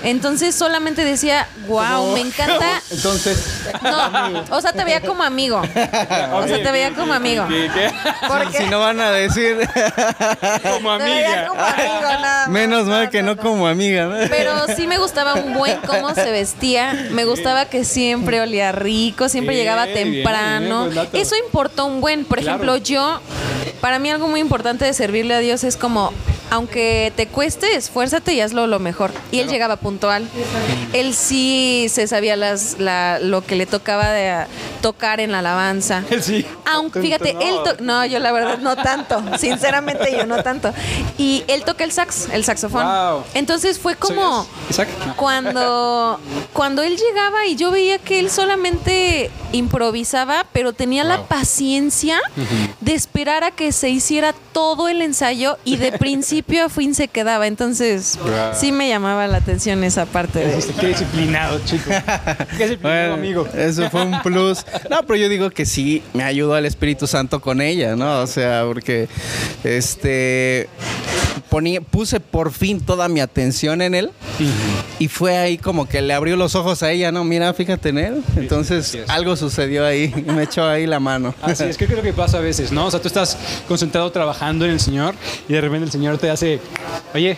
Entonces 0.04 0.54
solamente 0.56 1.04
decía, 1.04 1.48
wow, 1.68 2.14
me 2.14 2.22
encanta. 2.22 2.82
Entonces. 2.92 3.44
No, 3.82 4.44
o 4.56 4.62
sea, 4.62 4.72
te 4.74 4.84
veía 4.84 5.02
como 5.02 5.24
amigo. 5.24 5.58
O 6.34 6.48
sea, 6.48 6.62
te 6.64 6.72
veía 6.72 6.94
como 6.94 7.14
amigo. 7.14 7.48
¿Qué, 7.48 7.70
qué? 7.74 7.92
Porque 8.28 8.58
Si 8.60 8.66
no 8.66 8.80
van 8.80 9.00
a 9.02 9.12
decir. 9.12 9.58
Como 10.64 10.98
te 10.98 11.04
veía 11.04 11.28
amiga. 11.28 11.48
como 11.48 11.62
amigo, 11.62 12.02
nada 12.02 12.40
más. 12.42 12.50
Menos 12.50 12.86
mal 12.86 13.10
que 13.10 13.24
no 13.24 13.38
como 13.38 13.68
amiga. 13.68 14.10
Pero 14.30 14.52
sí 14.76 14.86
me 14.88 14.98
gustaba 14.98 15.34
un 15.36 15.54
buen 15.54 15.78
cómo 15.88 16.14
se 16.14 16.30
vestía. 16.32 16.94
Me 17.12 17.26
gustaba 17.26 17.66
que 17.66 17.84
siempre 17.86 18.42
olía 18.42 18.72
rico, 18.72 19.30
siempre 19.30 19.56
Bien, 19.56 19.66
llegaba 19.66 19.86
bien, 19.86 20.14
temprano. 20.14 20.90
dato. 20.90 21.18
Eso 21.18 21.36
importó 21.38 21.86
un 21.86 22.02
buen. 22.02 22.26
Por 22.26 22.40
Claro. 22.40 22.58
ejemplo, 22.58 22.78
yo, 22.78 23.20
para 23.82 23.98
mí 24.00 24.10
algo 24.12 24.28
muy 24.28 24.40
importante 24.40 24.86
de 24.86 24.94
servirle 24.94 25.34
a 25.36 25.40
Dios 25.40 25.64
es 25.64 25.78
como, 25.78 26.14
aunque 26.50 27.12
te 27.16 27.28
cueste, 27.28 27.76
esfuérzate 27.76 28.34
y 28.34 28.42
hazlo 28.42 28.68
lo 28.68 28.80
mejor. 28.80 29.12
Y 29.32 29.40
él 29.40 29.50
llegaba 29.50 29.76
puntual. 29.78 30.28
Él 30.94 31.14
sí 31.14 31.88
se 31.90 32.08
sabía 32.08 32.36
las, 32.36 32.78
la- 32.80 33.20
lo 33.20 33.46
que 33.46 33.56
le 33.56 33.66
tocaba 33.66 34.10
de 34.12 34.30
ah, 34.30 34.48
tocar 34.82 35.20
en 35.20 35.32
la 35.32 35.40
alabanza. 35.40 36.04
Él 36.10 36.22
sí. 36.24 36.46
Aunque, 36.66 37.02
fíjate, 37.02 37.34
No. 37.34 37.42
él 37.42 37.56
no, 37.82 38.06
yo 38.06 38.20
la 38.20 38.32
verdad 38.32 38.60
no 38.60 38.76
tanto, 38.76 39.22
sinceramente 39.40 40.12
yo 40.12 40.26
no 40.26 40.42
tanto. 40.44 40.72
Y 41.18 41.44
él 41.48 41.64
toca 41.64 41.84
el 41.84 41.92
sax, 41.92 42.30
el 42.32 42.44
saxofón. 42.44 42.86
Wow. 42.86 43.24
Entonces 43.34 43.80
fue 43.80 43.96
como 43.96 44.48
cuando 45.16 46.20
cuando 46.54 46.82
él 46.84 46.96
llegaba 46.98 47.46
y 47.48 47.56
yo 47.56 47.72
veía 47.72 47.98
que 47.98 48.20
él 48.20 48.30
solamente 48.30 49.30
improvisaba, 49.52 50.46
pero 50.54 50.74
tenía 50.74 51.04
la 51.04 51.24
paciencia 51.24 52.20
de 52.82 52.94
esperar 52.94 53.44
a 53.44 53.52
que 53.52 53.72
se 53.72 53.90
hiciera 53.90 54.34
todo 54.54 54.88
el 54.88 55.02
ensayo 55.02 55.58
y 55.66 55.78
de 55.78 55.92
principio 55.94 56.35
a 56.40 56.70
fin 56.70 56.96
se 56.96 57.08
quedaba. 57.08 57.48
Entonces, 57.48 58.18
Wow. 58.22 58.32
sí 58.54 58.72
me 58.72 58.90
llamaba 58.90 59.28
la 59.28 59.38
atención 59.38 59.84
esa 59.84 60.06
parte 60.06 60.40
de 60.40 60.64
Qué 60.80 60.88
disciplinado, 60.88 61.60
chico. 61.66 61.90
Qué 62.58 62.64
disciplinado, 62.68 62.80
Bueno, 62.82 63.14
amigo. 63.14 63.48
Eso 63.56 63.90
fue 63.90 64.04
un 64.04 64.22
plus. 64.22 64.66
No, 64.90 65.02
pero 65.06 65.16
yo 65.16 65.30
digo 65.30 65.50
que 65.50 65.66
sí 65.66 66.02
me 66.14 66.24
ayudó 66.24 66.58
el 66.58 66.66
Espíritu 66.66 67.08
Santo 67.08 67.40
con 67.42 67.62
ella, 67.62 67.96
¿no? 67.96 68.22
O 68.22 68.28
sea, 68.28 68.64
porque 68.66 69.08
este 69.64 70.68
ponía, 71.50 71.82
puse 71.82 72.20
por 72.20 72.52
fin 72.52 72.82
toda 72.82 73.08
mi 73.08 73.20
atención 73.20 73.82
en 73.82 73.94
él 73.96 74.12
y 75.00 75.08
fue 75.08 75.38
ahí 75.38 75.58
como 75.58 75.88
que 75.88 76.02
le 76.02 76.14
abrió 76.14 76.36
los 76.36 76.56
ojos 76.56 76.84
a 76.84 76.92
ella, 76.92 77.12
¿no? 77.12 77.24
Mira, 77.24 77.54
fíjate 77.54 77.90
en 77.90 77.98
él. 77.98 78.24
Entonces 78.36 78.96
es. 78.96 79.10
algo 79.10 79.36
sucedió 79.36 79.86
ahí 79.86 80.14
y 80.28 80.32
me 80.32 80.44
echó 80.44 80.66
ahí 80.66 80.86
la 80.88 81.00
mano. 81.00 81.34
Así 81.42 81.64
es, 81.64 81.78
creo 81.78 81.88
que 81.88 81.94
es 81.94 81.98
lo 81.98 82.04
que 82.04 82.14
pasa 82.14 82.38
a 82.38 82.42
veces, 82.42 82.72
¿no? 82.72 82.86
O 82.86 82.92
sea, 82.92 83.02
tú 83.02 83.08
estás 83.08 83.38
concentrado 83.68 84.12
trabajando 84.12 84.66
en 84.66 84.72
el 84.72 84.80
Señor 84.80 85.16
y 85.48 85.54
de 85.54 85.62
repente 85.62 85.86
el 85.86 85.92
Señor 85.92 86.18
te 86.18 86.25
hace, 86.30 86.60
oye, 87.14 87.38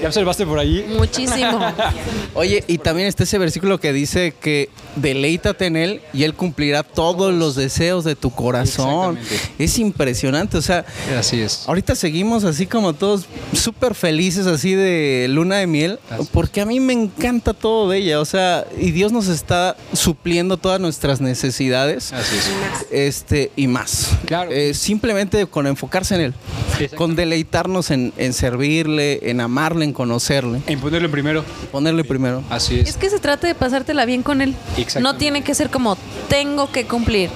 ¿ya 0.00 0.08
observaste 0.08 0.46
por 0.46 0.58
allí? 0.58 0.84
muchísimo. 0.96 1.60
Oye, 2.34 2.64
y 2.66 2.78
también 2.78 3.08
está 3.08 3.24
ese 3.24 3.36
versículo 3.38 3.78
que 3.78 3.92
dice 3.92 4.32
que 4.40 4.70
deleítate 4.96 5.66
en 5.66 5.76
él 5.76 6.00
y 6.14 6.24
él 6.24 6.34
cumplirá 6.34 6.82
todos 6.82 7.32
los 7.32 7.54
deseos 7.56 8.04
de 8.04 8.16
tu 8.16 8.30
corazón. 8.30 9.18
Es 9.58 9.78
impresionante, 9.78 10.56
o 10.56 10.62
sea, 10.62 10.84
Así 11.18 11.40
es. 11.40 11.64
Ahorita 11.66 11.94
seguimos 11.94 12.44
así 12.44 12.66
como 12.66 12.94
todos 12.94 13.26
súper 13.52 13.94
felices, 13.94 14.46
así 14.46 14.74
de 14.74 15.26
luna 15.28 15.56
de 15.56 15.66
miel, 15.66 15.98
Así 16.10 16.28
porque 16.32 16.60
a 16.62 16.66
mí 16.66 16.80
me 16.80 16.94
encanta 16.94 17.52
todo 17.52 17.90
de 17.90 17.98
ella, 17.98 18.20
o 18.20 18.24
sea, 18.24 18.66
y 18.78 18.92
Dios 18.92 19.12
nos 19.12 19.28
está 19.28 19.76
supliendo 19.92 20.56
todas 20.56 20.80
nuestras 20.80 21.20
necesidades, 21.20 22.12
Así 22.12 22.36
es. 22.36 22.86
este, 22.90 23.52
y 23.56 23.66
más. 23.66 24.10
Claro. 24.24 24.50
Eh, 24.50 24.72
simplemente 24.74 25.46
con 25.46 25.66
enfocarse 25.66 26.14
en 26.14 26.20
Él, 26.22 26.34
con 26.96 27.14
deleitarnos 27.14 27.90
en, 27.90 28.01
en 28.16 28.32
servirle, 28.32 29.20
en 29.30 29.40
amarle, 29.40 29.84
en 29.84 29.92
conocerle, 29.92 30.60
En 30.66 30.80
ponerlo 30.80 31.06
en 31.06 31.12
primero. 31.12 31.44
ponerle 31.70 32.02
primero. 32.04 32.42
Así 32.50 32.80
Es 32.80 32.90
es. 32.90 32.96
que 32.96 33.10
se 33.10 33.18
trata 33.18 33.46
de 33.46 33.54
pasártela 33.54 34.04
bien 34.06 34.22
con 34.22 34.40
él. 34.40 34.54
No 35.00 35.16
tiene 35.16 35.42
que 35.42 35.54
ser 35.54 35.70
como 35.70 35.96
tengo 36.28 36.72
que 36.72 36.86
cumplir. 36.86 37.30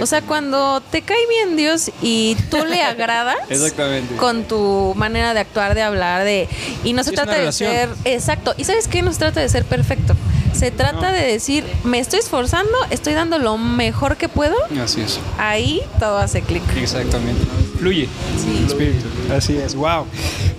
O 0.00 0.06
sea, 0.06 0.22
cuando 0.22 0.80
te 0.90 1.02
cae 1.02 1.18
bien 1.28 1.56
Dios 1.56 1.90
y 2.00 2.36
tú 2.50 2.64
le 2.64 2.82
agradas 2.82 3.36
Exactamente. 3.50 4.14
con 4.16 4.44
tu 4.44 4.94
manera 4.96 5.34
de 5.34 5.40
actuar, 5.40 5.74
de 5.74 5.82
hablar, 5.82 6.24
de 6.24 6.48
y 6.84 6.92
no 6.92 7.02
se 7.04 7.10
Es 7.10 7.16
trata 7.16 7.32
de 7.32 7.38
relación. 7.38 7.70
ser 7.72 7.88
exacto. 8.04 8.54
¿Y 8.56 8.64
sabes 8.64 8.88
qué? 8.88 9.02
No 9.02 9.12
se 9.12 9.18
trata 9.18 9.40
de 9.40 9.48
ser 9.48 9.64
perfecto. 9.64 10.14
Se 10.52 10.70
trata 10.70 11.10
No. 11.10 11.12
de 11.12 11.20
decir, 11.22 11.64
me 11.84 11.98
estoy 11.98 12.18
esforzando, 12.20 12.72
estoy 12.90 13.14
dando 13.14 13.38
lo 13.38 13.58
mejor 13.58 14.16
que 14.16 14.28
puedo. 14.28 14.54
Así 14.82 15.00
es. 15.02 15.20
Ahí 15.38 15.80
todo 16.00 16.18
hace 16.18 16.42
clic. 16.42 16.62
Exactamente. 16.76 17.44
Fluye. 17.78 18.08
Sí. 18.36 18.64
Espíritu. 18.66 19.06
Así 19.32 19.56
es. 19.56 19.74
Wow. 19.74 20.06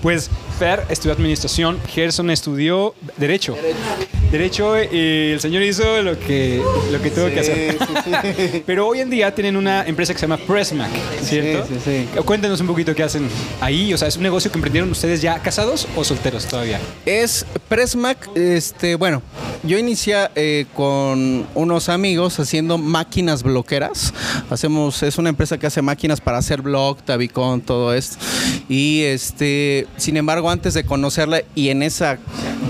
Pues 0.02 0.30
Fer 0.60 0.84
estudió 0.90 1.14
administración, 1.14 1.80
Gerson 1.88 2.30
estudió 2.30 2.94
derecho. 3.16 3.56
Derecho, 4.30 4.78
y 4.78 5.32
el 5.32 5.40
señor 5.40 5.64
hizo 5.64 6.04
lo 6.04 6.20
que, 6.20 6.62
lo 6.92 7.02
que 7.02 7.10
tuvo 7.10 7.28
que 7.30 7.40
hacer. 7.40 8.64
Pero 8.66 8.86
hoy 8.86 9.00
en 9.00 9.10
día 9.10 9.34
tienen 9.34 9.56
una 9.56 9.86
empresa 9.88 10.14
que 10.14 10.20
se 10.20 10.28
llama 10.28 10.38
Pressmac, 10.46 10.92
¿cierto? 11.24 11.66
Sí, 11.66 12.08
sí, 12.14 12.22
Cuéntenos 12.26 12.60
un 12.60 12.68
poquito 12.68 12.94
qué 12.94 13.04
hacen 13.04 13.28
ahí. 13.62 13.94
O 13.94 13.98
sea, 13.98 14.10
¿es 14.10 14.18
un 14.18 14.24
negocio 14.24 14.52
que 14.52 14.58
emprendieron 14.58 14.92
ustedes 14.92 15.22
ya 15.22 15.40
casados 15.40 15.88
o 15.96 16.04
solteros 16.04 16.46
todavía? 16.46 16.80
Es 17.06 17.46
Pressmac, 17.70 18.30
este, 18.36 18.96
bueno, 18.96 19.24
yo 19.64 19.78
inicié 19.78 20.30
eh, 20.36 20.66
con 20.76 21.48
unos 21.56 21.90
amigos 21.90 22.40
haciendo 22.40 22.78
máquinas 22.78 23.44
bloqueras. 23.44 24.14
Hacemos, 24.50 25.02
es 25.04 25.18
una 25.18 25.30
empresa 25.30 25.58
que 25.58 25.68
hace 25.68 25.82
máquinas 25.82 26.22
para 26.22 26.38
hacer 26.38 26.62
blog, 26.62 27.02
tabicón, 27.02 27.62
todo 27.62 27.94
esto. 27.94 28.18
Y 28.68 29.04
este, 29.04 29.88
sin 29.98 30.18
embargo, 30.18 30.49
antes 30.50 30.74
de 30.74 30.84
conocerla 30.84 31.42
y 31.56 31.70
en 31.70 31.84
esa, 31.84 32.20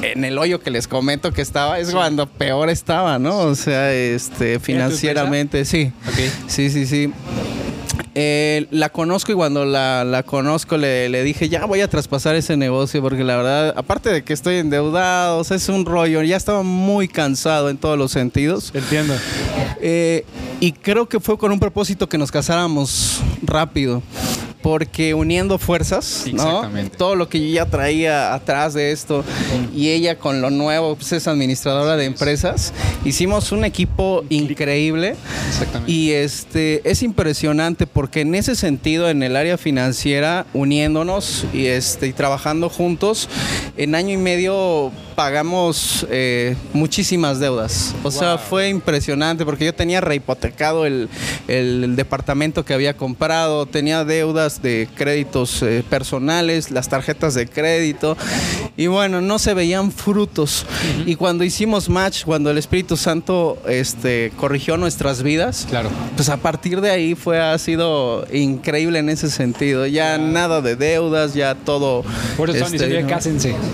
en 0.02 0.26
el 0.26 0.38
hoyo 0.38 0.62
que 0.62 0.72
les 0.72 0.88
comento 0.88 1.32
que 1.32 1.42
estaba, 1.42 1.80
es 1.80 1.92
cuando 1.92 2.28
peor 2.28 2.70
estaba, 2.70 3.20
¿no? 3.20 3.38
O 3.40 3.56
sea, 3.56 3.94
este, 3.94 4.60
financieramente, 4.60 5.66
sí. 5.66 5.92
Ok. 6.08 6.20
Sí, 6.48 6.70
sí, 6.70 6.86
sí. 6.86 7.12
Eh, 8.16 8.66
la 8.72 8.90
conozco 8.90 9.32
y 9.32 9.36
cuando 9.36 9.66
la, 9.66 10.04
la 10.04 10.24
conozco 10.24 10.78
le, 10.78 11.10
le 11.10 11.24
dije, 11.24 11.48
ya 11.48 11.66
voy 11.66 11.82
a 11.82 11.88
traspasar 11.88 12.36
ese 12.36 12.58
negocio 12.58 13.02
porque 13.02 13.24
la 13.24 13.38
verdad, 13.38 13.74
aparte 13.78 14.10
de 14.10 14.24
que 14.24 14.34
estoy 14.34 14.56
endeudado, 14.56 15.38
o 15.38 15.44
sea, 15.44 15.58
es 15.58 15.70
un 15.70 15.86
rollo, 15.86 16.22
ya 16.24 16.36
estaba 16.36 16.64
muy 16.64 17.08
cansado 17.08 17.70
en 17.70 17.78
todos 17.78 17.98
los 17.98 18.12
sentidos. 18.12 18.72
Entiendo. 18.74 19.14
Eh, 19.82 20.26
y 20.60 20.74
creo 20.74 21.08
que 21.08 21.20
fue 21.20 21.38
con 21.38 21.52
un 21.52 21.60
propósito 21.60 22.10
que 22.10 22.18
nos 22.18 22.32
casáramos 22.32 23.22
rápido. 23.44 24.02
Porque 24.62 25.14
uniendo 25.14 25.58
fuerzas, 25.58 26.26
¿no? 26.34 26.70
Todo 26.98 27.16
lo 27.16 27.30
que 27.30 27.40
yo 27.40 27.54
ya 27.56 27.66
traía 27.66 28.34
atrás 28.34 28.74
de 28.74 28.92
esto 28.92 29.24
y 29.74 29.90
ella 29.90 30.18
con 30.20 30.42
lo 30.42 30.50
nuevo, 30.50 30.96
pues 30.96 31.14
es 31.14 31.28
administradora 31.30 31.96
de 31.96 32.04
empresas, 32.06 32.74
hicimos 33.06 33.54
un 33.54 33.64
equipo 33.64 34.26
increíble. 34.30 35.16
Exactamente. 35.48 35.90
Y 35.92 36.12
este 36.12 36.82
es 36.90 37.04
impresionante 37.04 37.88
porque 37.88 38.22
en 38.22 38.36
ese 38.36 38.56
sentido, 38.56 39.10
en 39.10 39.24
el 39.24 39.38
área 39.38 39.58
financiera, 39.58 40.46
uniéndonos 40.54 41.46
y 41.54 41.68
este 41.68 42.08
y 42.08 42.14
trabajando 42.14 42.70
juntos, 42.70 43.30
en 43.78 43.96
año 43.96 44.14
y 44.14 44.18
medio 44.18 44.92
pagamos 45.16 46.08
eh, 46.10 46.56
muchísimas 46.74 47.40
deudas. 47.40 47.94
O 48.04 48.12
sea, 48.12 48.38
fue 48.38 48.70
impresionante 48.70 49.44
porque 49.46 49.66
yo 49.66 49.74
tenía 49.76 50.02
rehipotecado 50.02 50.86
el, 50.86 51.08
el- 51.48 51.84
el 51.84 51.96
departamento 51.96 52.64
que 52.66 52.74
había 52.74 52.96
comprado, 52.96 53.66
tenía 53.66 54.04
deudas 54.06 54.49
de 54.62 54.88
créditos 54.96 55.62
eh, 55.62 55.84
personales, 55.90 56.72
las 56.72 56.90
tarjetas 56.90 57.34
de 57.36 57.48
crédito. 57.48 58.18
Y 58.76 58.88
bueno, 58.88 59.22
no 59.22 59.40
se 59.40 59.54
veían 59.54 59.92
frutos. 59.92 60.66
Y 61.06 61.16
cuando 61.16 61.44
hicimos 61.44 61.90
match, 61.90 62.24
cuando 62.26 62.50
el 62.52 62.58
Espíritu 62.58 62.98
Santo 62.98 63.58
este, 63.68 64.32
corrigió 64.38 64.78
nuestras 64.78 65.22
vidas, 65.24 65.68
Claro. 65.70 65.90
pues 66.16 66.30
a 66.30 66.38
partir 66.38 66.82
de 66.82 66.90
ahí 66.90 67.16
fue, 67.16 67.40
ha 67.40 67.58
sido 67.58 68.26
increíble 68.34 69.00
en 69.00 69.10
ese 69.10 69.30
sentido. 69.30 69.86
Ya 69.86 70.18
nada 70.18 70.62
de 70.62 70.76
deudas, 70.76 71.34
ya 71.34 71.56
todo. 71.56 72.04
Por 72.38 72.50
eso 72.50 72.66
este, 72.66 72.72
diciendo, 72.86 72.96
ya 72.96 73.02
¿no? 73.02 73.08
cásense. 73.08 73.56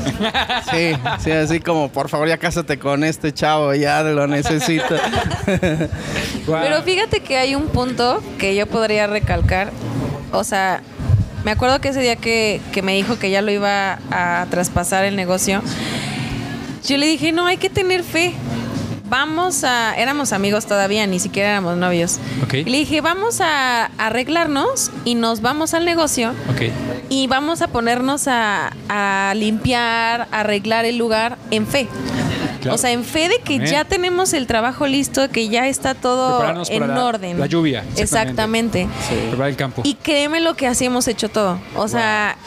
Sí, 0.72 0.92
sí, 1.24 1.32
así 1.32 1.60
como, 1.60 1.90
por 1.90 2.10
favor, 2.10 2.28
ya 2.28 2.38
cásate 2.38 2.78
con 2.80 3.04
este 3.04 3.34
chavo, 3.34 3.74
ya 3.76 4.02
lo 4.04 4.28
necesito. 4.28 4.96
Guau. 6.48 6.64
Pero 6.64 6.82
fíjate 6.84 7.20
que 7.22 7.38
hay 7.38 7.56
un 7.56 7.68
punto 7.68 8.22
que 8.40 8.56
yo 8.56 8.66
podría 8.68 9.08
recalcar. 9.08 9.72
O 10.32 10.44
sea, 10.44 10.82
me 11.44 11.52
acuerdo 11.52 11.80
que 11.80 11.90
ese 11.90 12.02
día 12.02 12.16
que, 12.16 12.62
que 12.72 12.82
me 12.82 12.96
dijo 12.96 13.20
que 13.20 13.30
ya 13.30 13.42
lo 13.42 13.52
iba 13.52 14.00
a 14.12 14.48
traspasar 14.50 15.06
el 15.06 15.16
negocio, 15.16 15.62
yo 16.86 16.98
le 16.98 17.08
dije, 17.08 17.32
no, 17.32 17.46
hay 17.46 17.58
que 17.58 17.70
tener 17.70 18.04
fe. 18.04 18.34
Vamos 19.08 19.64
a... 19.64 19.94
Éramos 19.96 20.34
amigos 20.34 20.66
todavía, 20.66 21.06
ni 21.08 21.20
siquiera 21.20 21.50
éramos 21.50 21.78
novios. 21.78 22.20
Y 22.52 22.64
le 22.64 22.80
dije, 22.80 23.02
vamos 23.02 23.42
a 23.42 23.86
arreglarnos 23.98 24.92
y 25.04 25.16
nos 25.16 25.42
vamos 25.42 25.74
al 25.74 25.86
negocio 25.86 26.34
y 27.10 27.28
vamos 27.28 27.62
a 27.62 27.68
ponernos 27.68 28.28
a, 28.28 28.72
a 28.90 29.34
limpiar, 29.36 30.28
a 30.32 30.40
arreglar 30.42 30.86
el 30.86 30.98
lugar 30.98 31.38
en 31.52 31.68
fe. 31.68 31.88
Claro. 32.66 32.76
O 32.76 32.78
sea, 32.80 32.92
en 32.92 33.04
fe 33.04 33.30
de 33.30 33.40
que 33.40 33.56
Amén. 33.58 33.68
ya 33.72 33.86
tenemos 33.86 34.34
el 34.34 34.48
trabajo 34.48 34.88
listo, 34.88 35.30
que 35.30 35.50
ya 35.50 35.68
está 35.68 35.94
todo 35.94 36.44
en 36.68 36.88
la- 36.88 37.04
orden. 37.06 37.40
la 37.40 37.46
lluvia, 37.46 37.84
Exactamente. 37.96 38.82
exactamente. 38.82 39.28
Preparar 39.30 39.50
el 39.50 39.56
campo. 39.56 39.82
Y 39.86 39.94
créeme 39.96 40.40
lo 40.40 40.56
que 40.56 40.66
así 40.68 40.86
hemos 40.86 41.08
hecho 41.08 41.30
todo. 41.30 41.60
O 41.76 41.88
sea, 41.88 42.38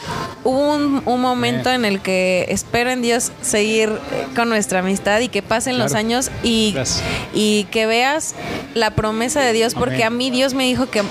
hubo 0.43 0.73
un, 0.75 1.01
un 1.05 1.21
momento 1.21 1.71
en 1.71 1.85
el 1.85 2.01
que 2.01 2.45
espero 2.49 2.89
en 2.89 3.01
Dios 3.01 3.31
seguir 3.41 3.89
eh, 3.89 4.27
con 4.35 4.49
nuestra 4.49 4.79
amistad 4.79 5.19
y 5.21 5.29
que 5.29 5.41
pasen 5.41 5.77
los 5.77 5.93
años 5.93 6.31
y, 6.43 6.71
Gracias. 6.73 7.01
y 7.33 7.63
que 7.71 7.85
veas 7.85 8.35
la 8.75 8.91
promesa 8.91 9.39
de 9.41 9.53
Dios, 9.53 9.73
porque 9.73 10.03
Amén. 10.03 10.07
a 10.07 10.09
mí 10.17 10.31
Dios 10.31 10.53
me 10.53 10.65
dijo 10.65 10.89
que 10.89 11.01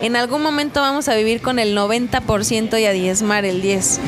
en 0.00 0.14
algún 0.16 0.42
momento 0.42 0.80
vamos 0.80 1.08
a 1.08 1.14
vivir 1.16 1.40
con 1.42 1.58
el 1.58 1.76
90% 1.76 2.78
y 2.80 2.84
a 2.84 2.92
diezmar 2.92 3.44
el 3.44 3.60
10%. 3.62 3.98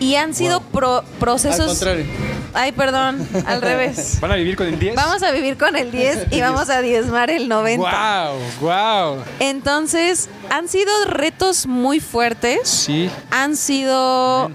Y 0.00 0.14
han 0.14 0.32
sido 0.34 0.60
pro- 0.60 1.02
procesos... 1.18 1.60
Al 1.60 1.66
contrario. 1.66 2.04
Ay, 2.60 2.72
perdón, 2.72 3.24
al 3.46 3.62
revés. 3.62 4.18
¿Van 4.20 4.32
a 4.32 4.34
vivir 4.34 4.56
con 4.56 4.66
el 4.66 4.80
10? 4.80 4.96
Vamos 4.96 5.22
a 5.22 5.30
vivir 5.30 5.56
con 5.56 5.76
el 5.76 5.92
10 5.92 6.26
y 6.32 6.40
vamos 6.40 6.68
a 6.70 6.80
diezmar 6.80 7.30
el 7.30 7.48
90. 7.48 7.88
¡Wow! 7.88 8.38
¡Wow! 8.60 9.22
Entonces, 9.38 10.28
han 10.50 10.66
sido 10.66 10.90
retos 11.04 11.68
muy 11.68 12.00
fuertes. 12.00 12.68
Sí. 12.68 13.08
Han 13.30 13.56
sido 13.56 14.50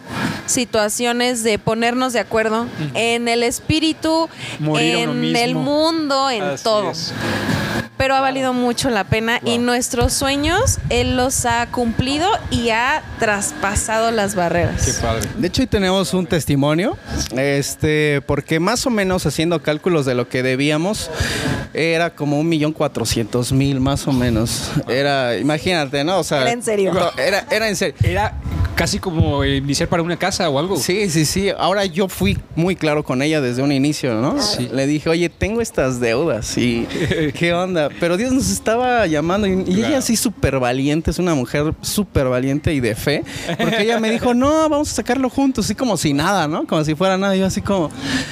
situaciones 0.47 1.43
de 1.43 1.57
ponernos 1.59 2.11
de 2.11 2.19
acuerdo 2.19 2.67
en 2.93 3.29
el 3.29 3.41
espíritu, 3.41 4.27
Morir 4.59 4.97
en 4.97 5.35
el 5.37 5.55
mundo, 5.55 6.29
en 6.29 6.43
Así 6.43 6.63
todo. 6.65 6.91
es. 6.91 7.13
Pero 8.03 8.15
ha 8.15 8.19
valido 8.19 8.51
mucho 8.51 8.89
la 8.89 9.05
pena 9.05 9.39
y 9.45 9.59
nuestros 9.59 10.11
sueños 10.11 10.79
Él 10.89 11.15
los 11.15 11.45
ha 11.45 11.65
cumplido 11.67 12.27
y 12.51 12.69
ha 12.71 13.01
traspasado 13.17 14.11
las 14.11 14.35
barreras. 14.35 14.85
Qué 14.85 14.91
padre. 15.01 15.29
De 15.37 15.47
hecho, 15.47 15.61
hoy 15.61 15.67
tenemos 15.67 16.13
un 16.13 16.27
testimonio, 16.27 16.97
este, 17.37 18.19
porque 18.27 18.59
más 18.59 18.85
o 18.85 18.89
menos 18.89 19.25
haciendo 19.25 19.63
cálculos 19.63 20.05
de 20.05 20.15
lo 20.15 20.27
que 20.27 20.43
debíamos, 20.43 21.09
era 21.73 22.13
como 22.13 22.41
un 22.41 22.49
millón 22.49 22.73
cuatrocientos 22.73 23.53
mil 23.53 23.79
más 23.79 24.05
o 24.05 24.11
menos. 24.11 24.69
Era, 24.89 25.37
imagínate, 25.37 26.03
¿no? 26.03 26.19
O 26.19 26.23
sea, 26.25 26.41
Era 26.41 26.51
en 26.51 26.61
serio. 26.61 26.93
no, 26.93 27.09
Era, 27.17 27.45
era 27.49 27.69
en 27.69 27.75
serio. 27.77 27.95
Era 28.03 28.33
casi 28.75 28.99
como 28.99 29.43
iniciar 29.45 29.89
para 29.89 30.03
una 30.03 30.17
casa 30.17 30.49
o 30.49 30.59
algo. 30.59 30.77
Sí, 30.77 31.09
sí, 31.09 31.25
sí. 31.25 31.49
Ahora 31.57 31.85
yo 31.85 32.07
fui 32.07 32.37
muy 32.55 32.75
claro 32.75 33.03
con 33.03 33.21
ella 33.21 33.41
desde 33.41 33.61
un 33.61 33.71
inicio, 33.71 34.13
¿no? 34.15 34.41
Sí. 34.41 34.69
Le 34.71 34.87
dije, 34.87 35.09
oye, 35.09 35.29
tengo 35.29 35.61
estas 35.61 35.99
deudas 35.99 36.57
y 36.57 36.87
qué 37.37 37.53
onda. 37.53 37.89
Pero 37.99 38.17
Dios 38.17 38.31
nos 38.31 38.49
estaba 38.49 39.05
llamando 39.07 39.47
y, 39.47 39.63
y 39.67 39.83
ella 39.83 40.01
sí 40.01 40.15
súper 40.15 40.59
valiente, 40.59 41.11
es 41.11 41.19
una 41.19 41.35
mujer 41.35 41.73
súper 41.81 42.27
valiente 42.27 42.73
y 42.73 42.79
de 42.79 42.95
fe. 42.95 43.23
Porque 43.57 43.83
ella 43.83 43.99
me 43.99 44.11
dijo, 44.11 44.33
no, 44.33 44.69
vamos 44.69 44.91
a 44.91 44.95
sacarlo 44.95 45.29
juntos, 45.29 45.65
así 45.65 45.75
como 45.75 45.97
si 45.97 46.13
nada, 46.13 46.47
¿no? 46.47 46.65
Como 46.65 46.83
si 46.83 46.95
fuera 46.95 47.17
nada. 47.17 47.35
Yo 47.35 47.45
así 47.45 47.61
como, 47.61 47.89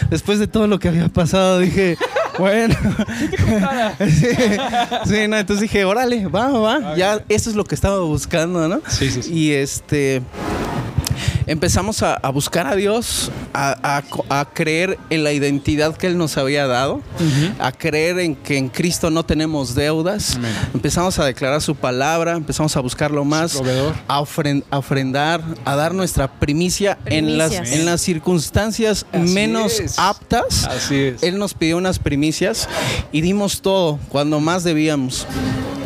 después 0.10 0.39
de 0.39 0.47
todo 0.47 0.67
lo 0.67 0.80
que 0.80 0.88
había 0.88 1.08
pasado, 1.10 1.60
dije, 1.60 1.97
bueno. 2.37 2.75
sí, 3.99 4.27
sí, 5.05 5.27
no, 5.27 5.37
entonces 5.37 5.61
dije, 5.61 5.85
órale, 5.85 6.27
va, 6.27 6.49
va. 6.49 6.95
Ya, 6.95 7.23
eso 7.29 7.49
es 7.49 7.55
lo 7.55 7.63
que 7.63 7.75
estaba 7.75 7.99
buscando, 7.99 8.67
¿no? 8.67 8.81
Sí, 8.87 9.09
sí, 9.09 9.23
sí. 9.23 9.33
Y 9.33 9.51
este 9.53 10.21
empezamos 11.51 12.01
a, 12.03 12.15
a 12.15 12.29
buscar 12.29 12.65
a 12.67 12.75
Dios, 12.75 13.31
a, 13.53 13.97
a 13.97 14.01
co- 14.03 14.25
a 14.29 14.45
creer 14.53 14.97
en 15.09 15.23
la 15.23 15.31
identidad 15.33 15.95
que 15.95 16.07
Él 16.07 16.17
nos 16.17 16.37
había 16.37 16.65
dado, 16.67 17.01
a 17.59 17.71
creer 17.71 18.19
en 18.19 18.35
que 18.35 18.57
en 18.57 18.69
Cristo 18.69 19.09
no 19.09 19.23
tenemos 19.23 19.75
deudas. 19.75 20.35
Amén. 20.37 20.51
Empezamos 20.73 21.19
a 21.19 21.25
declarar 21.25 21.61
su 21.61 21.75
palabra, 21.75 22.33
empezamos 22.33 22.75
a 22.77 22.79
buscarlo 22.79 23.25
más, 23.25 23.55
a, 24.07 24.21
ofren- 24.21 24.63
a 24.71 24.77
ofrendar, 24.77 25.41
a 25.65 25.75
dar 25.75 25.93
nuestra 25.93 26.31
primicia 26.39 26.97
en 27.05 27.37
las, 27.37 27.51
en 27.53 27.85
las 27.85 28.01
circunstancias 28.01 29.05
Así 29.11 29.33
menos 29.33 29.79
es. 29.79 29.99
aptas. 29.99 30.65
Así 30.65 30.95
es. 30.95 31.23
Él 31.23 31.37
nos 31.37 31.53
pidió 31.53 31.77
unas 31.77 31.99
primicias 31.99 32.67
y 33.11 33.21
dimos 33.21 33.61
todo 33.61 33.99
cuando 34.09 34.39
más 34.39 34.63
debíamos. 34.63 35.27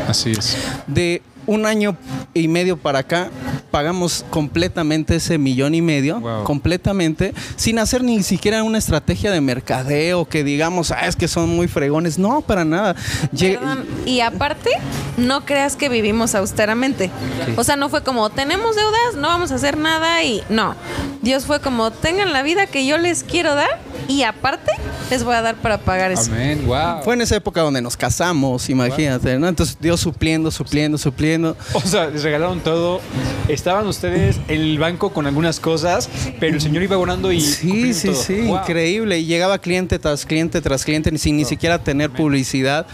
Así 0.08 0.32
es. 0.32 0.56
De 0.88 1.21
un 1.47 1.65
año 1.65 1.97
y 2.34 2.47
medio 2.47 2.77
para 2.77 2.99
acá 2.99 3.29
pagamos 3.71 4.25
completamente 4.29 5.15
ese 5.17 5.38
millón 5.38 5.75
y 5.75 5.81
medio, 5.81 6.19
Wow. 6.21 6.43
completamente, 6.45 7.34
sin 7.58 7.77
hacer 7.77 8.03
ni 8.03 8.23
siquiera 8.23 8.63
una 8.63 8.77
estrategia 8.77 9.31
de 9.31 9.41
mercadeo 9.41 10.25
que 10.25 10.43
digamos, 10.43 10.91
ah, 10.91 11.08
es 11.08 11.15
que 11.15 11.27
son 11.27 11.49
muy 11.55 11.67
fregones. 11.67 12.17
No, 12.17 12.41
para 12.41 12.63
nada. 12.63 12.95
Perdón, 13.38 13.86
Y 14.05 14.21
aparte, 14.21 14.69
no 15.17 15.43
creas 15.45 15.75
que 15.75 15.89
vivimos 15.89 16.36
austeramente. 16.36 17.12
O 17.58 17.63
sea, 17.63 17.75
no 17.75 17.89
fue 17.89 18.01
como, 18.03 18.29
tenemos 18.29 18.75
deudas, 18.75 19.15
no 19.17 19.27
vamos 19.27 19.51
a 19.51 19.55
hacer 19.55 19.77
nada 19.77 20.23
y 20.23 20.41
no. 20.49 20.75
Dios 21.21 21.45
fue 21.45 21.60
como, 21.60 21.91
tengan 21.91 22.31
la 22.31 22.43
vida 22.43 22.67
que 22.67 22.86
yo 22.86 22.97
les 22.97 23.23
quiero 23.23 23.55
dar 23.55 23.79
y 24.08 24.24
aparte 24.24 24.72
les 25.10 25.24
voy 25.24 25.36
a 25.36 25.41
dar 25.41 25.56
para 25.56 25.78
pagar 25.78 26.12
eso. 26.12 26.32
Amén, 26.32 26.63
wow. 26.65 27.04
Fue 27.04 27.13
en 27.13 27.22
esa 27.22 27.36
época 27.36 27.62
donde 27.62 27.82
nos 27.82 27.96
casamos, 27.98 28.70
imagínate, 28.70 29.38
¿no? 29.39 29.48
Entonces 29.48 29.78
Dios 29.80 30.00
supliendo, 30.00 30.52
supliendo, 30.52 30.98
supliendo. 30.98 31.56
O 31.74 31.82
sea, 31.82 32.08
les 32.08 32.24
regalaron 32.24 32.60
todo. 32.62 33.02
Estaban 33.48 33.86
ustedes 33.88 34.38
en 34.48 34.62
el 34.62 34.80
banco 34.80 35.12
con 35.13 35.28
algunas 35.28 35.60
cosas, 35.60 36.10
pero 36.39 36.56
el 36.56 36.62
Señor 36.62 36.84
iba 36.84 36.98
orando 36.98 37.32
y. 37.32 37.41
Sí, 37.41 37.94
sí, 37.94 38.08
todo. 38.08 38.15
sí, 38.22 38.41
Wow. 38.41 38.58
increíble. 38.62 39.20
Y 39.20 39.26
llegaba 39.26 39.60
cliente 39.60 40.00
tras 40.00 40.26
cliente 40.26 40.62
tras 40.62 40.84
cliente 40.84 41.15
sin 41.18 41.38
ni 41.38 41.46
siquiera 41.46 41.80
tener 41.84 42.10
publicidad. 42.10 42.88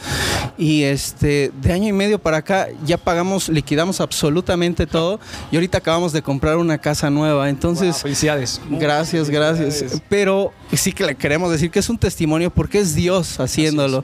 Y 0.57 0.83
este, 0.83 1.51
de 1.61 1.73
año 1.73 1.87
y 1.87 1.93
medio 1.93 2.19
para 2.19 2.37
acá 2.37 2.67
ya 2.85 2.97
pagamos, 2.97 3.49
liquidamos 3.49 4.01
absolutamente 4.01 4.85
todo. 4.87 5.19
Y 5.51 5.55
ahorita 5.55 5.77
acabamos 5.77 6.11
de 6.13 6.21
comprar 6.21 6.57
una 6.57 6.77
casa 6.77 7.09
nueva. 7.09 7.31
Wow, 7.41 7.45
Entonces, 7.45 8.01
felicidades. 8.01 8.59
Gracias, 8.69 9.29
gracias. 9.29 9.75
Felicidades. 9.75 10.01
Pero 10.09 10.51
sí 10.73 10.91
que 10.91 11.00
le 11.01 11.15
queremos 11.15 11.51
decir 11.51 11.71
que 11.71 11.79
es 11.79 11.89
un 11.89 11.97
testimonio 11.97 12.49
porque 12.51 12.79
es 12.79 12.95
Dios 12.95 13.39
haciéndolo. 13.39 14.03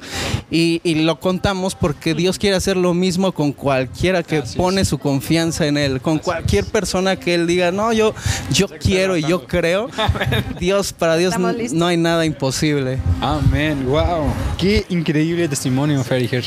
Y, 0.51 0.81
y 0.83 0.95
lo 0.95 1.19
contamos 1.19 1.75
porque 1.75 2.13
Dios 2.13 2.37
quiere 2.37 2.55
hacer 2.55 2.77
lo 2.77 2.93
mismo 2.93 3.31
con 3.31 3.51
cualquiera 3.51 4.23
que 4.23 4.37
Así 4.37 4.51
es. 4.51 4.55
pone 4.55 4.85
su 4.85 4.97
confianza 4.97 5.65
en 5.67 5.77
Él. 5.77 6.01
Con 6.01 6.19
cualquier 6.19 6.65
persona 6.65 7.15
que 7.15 7.35
Él 7.35 7.47
diga, 7.47 7.71
no, 7.71 7.93
yo, 7.93 8.13
yo 8.51 8.67
quiero 8.67 9.17
y 9.17 9.21
yo 9.21 9.45
creo. 9.45 9.89
Dios, 10.59 10.93
para 10.93 11.17
Dios 11.17 11.35
no 11.37 11.87
hay 11.87 11.97
nada 11.97 12.25
imposible. 12.25 12.99
Amén, 13.21 13.85
wow. 13.87 14.25
Qué 14.57 14.85
increíble 14.89 15.47
testimonio, 15.47 16.03
Fer 16.03 16.21
y 16.21 16.27
Ger. 16.27 16.45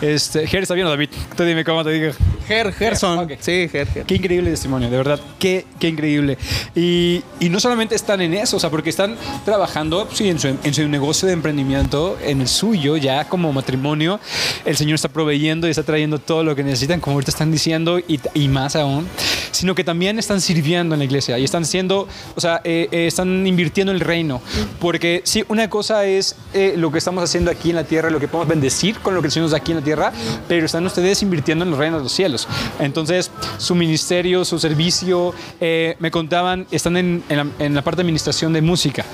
Este, 0.00 0.46
Ger, 0.46 0.62
está 0.62 0.74
bien, 0.74 0.86
¿o 0.86 0.90
David. 0.90 1.08
Tú 1.36 1.44
dime 1.44 1.64
cómo 1.64 1.84
te 1.84 1.90
digo. 1.90 2.12
Ger, 2.46 2.72
Gerson. 2.72 3.18
Ok. 3.18 3.32
Sí, 3.40 3.68
Ger, 3.68 3.86
Ger. 3.88 4.04
Qué 4.04 4.14
increíble 4.14 4.50
testimonio, 4.50 4.90
de 4.90 4.96
verdad, 4.96 5.20
qué, 5.38 5.66
qué 5.78 5.88
increíble. 5.88 6.38
Y, 6.74 7.22
y 7.40 7.48
no 7.48 7.60
solamente 7.60 7.94
están 7.94 8.20
en 8.20 8.34
eso, 8.34 8.56
o 8.56 8.60
sea, 8.60 8.70
porque 8.70 8.90
están 8.90 9.16
trabajando 9.44 9.87
sí, 10.12 10.28
en, 10.28 10.38
su, 10.38 10.48
en 10.48 10.74
su 10.74 10.88
negocio 10.88 11.26
de 11.26 11.34
emprendimiento, 11.34 12.18
en 12.22 12.40
el 12.40 12.48
suyo, 12.48 12.96
ya 12.96 13.28
como 13.28 13.52
matrimonio. 13.52 14.20
El 14.64 14.76
Señor 14.76 14.96
está 14.96 15.08
proveyendo 15.08 15.66
y 15.66 15.70
está 15.70 15.82
trayendo 15.82 16.18
todo 16.18 16.44
lo 16.44 16.54
que 16.54 16.62
necesitan, 16.62 17.00
como 17.00 17.14
ahorita 17.14 17.30
están 17.30 17.50
diciendo, 17.50 17.98
y, 17.98 18.20
y 18.34 18.48
más 18.48 18.76
aún, 18.76 19.06
sino 19.50 19.74
que 19.74 19.84
también 19.84 20.18
están 20.18 20.40
sirviendo 20.40 20.94
en 20.94 20.98
la 20.98 21.04
iglesia 21.04 21.38
y 21.38 21.44
están 21.44 21.64
siendo, 21.64 22.06
o 22.34 22.40
sea, 22.40 22.60
eh, 22.64 22.88
eh, 22.90 23.06
están 23.06 23.46
invirtiendo 23.46 23.92
en 23.92 23.96
el 23.96 24.04
reino. 24.04 24.40
Porque 24.78 25.22
sí, 25.24 25.44
una 25.48 25.68
cosa 25.68 26.04
es 26.04 26.36
eh, 26.54 26.74
lo 26.76 26.90
que 26.92 26.98
estamos 26.98 27.22
haciendo 27.24 27.50
aquí 27.50 27.70
en 27.70 27.76
la 27.76 27.84
tierra, 27.84 28.10
lo 28.10 28.20
que 28.20 28.28
podemos 28.28 28.48
bendecir 28.48 28.98
con 28.98 29.14
lo 29.14 29.20
que 29.20 29.28
el 29.28 29.32
Señor 29.32 29.44
nos 29.44 29.52
da 29.52 29.58
aquí 29.58 29.72
en 29.72 29.78
la 29.78 29.84
tierra, 29.84 30.12
pero 30.46 30.66
están 30.66 30.84
ustedes 30.86 31.22
invirtiendo 31.22 31.64
en 31.64 31.72
el 31.72 31.78
reino 31.78 31.96
de 31.98 32.04
los 32.04 32.12
cielos. 32.12 32.46
Entonces, 32.78 33.30
su 33.58 33.74
ministerio, 33.74 34.44
su 34.44 34.58
servicio, 34.58 35.34
eh, 35.60 35.96
me 35.98 36.10
contaban, 36.10 36.66
están 36.70 36.96
en, 36.96 37.22
en 37.28 37.36
la, 37.36 37.46
en 37.58 37.74
la 37.74 37.82
parte 37.82 37.98
de 37.98 38.02
administración 38.02 38.52
de 38.52 38.62
música. 38.62 39.04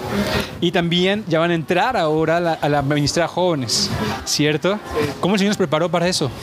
Y 0.64 0.72
también 0.72 1.26
ya 1.28 1.40
van 1.40 1.50
a 1.50 1.54
entrar 1.54 1.94
ahora 1.94 2.38
a 2.38 2.40
la, 2.40 2.52
a 2.54 2.68
la 2.70 2.80
ministra 2.80 3.26
a 3.26 3.28
jóvenes, 3.28 3.90
¿cierto? 4.24 4.80
¿Cómo 5.20 5.34
el 5.34 5.38
Señor 5.38 5.50
nos 5.50 5.58
preparó 5.58 5.90
para 5.90 6.08
eso? 6.08 6.30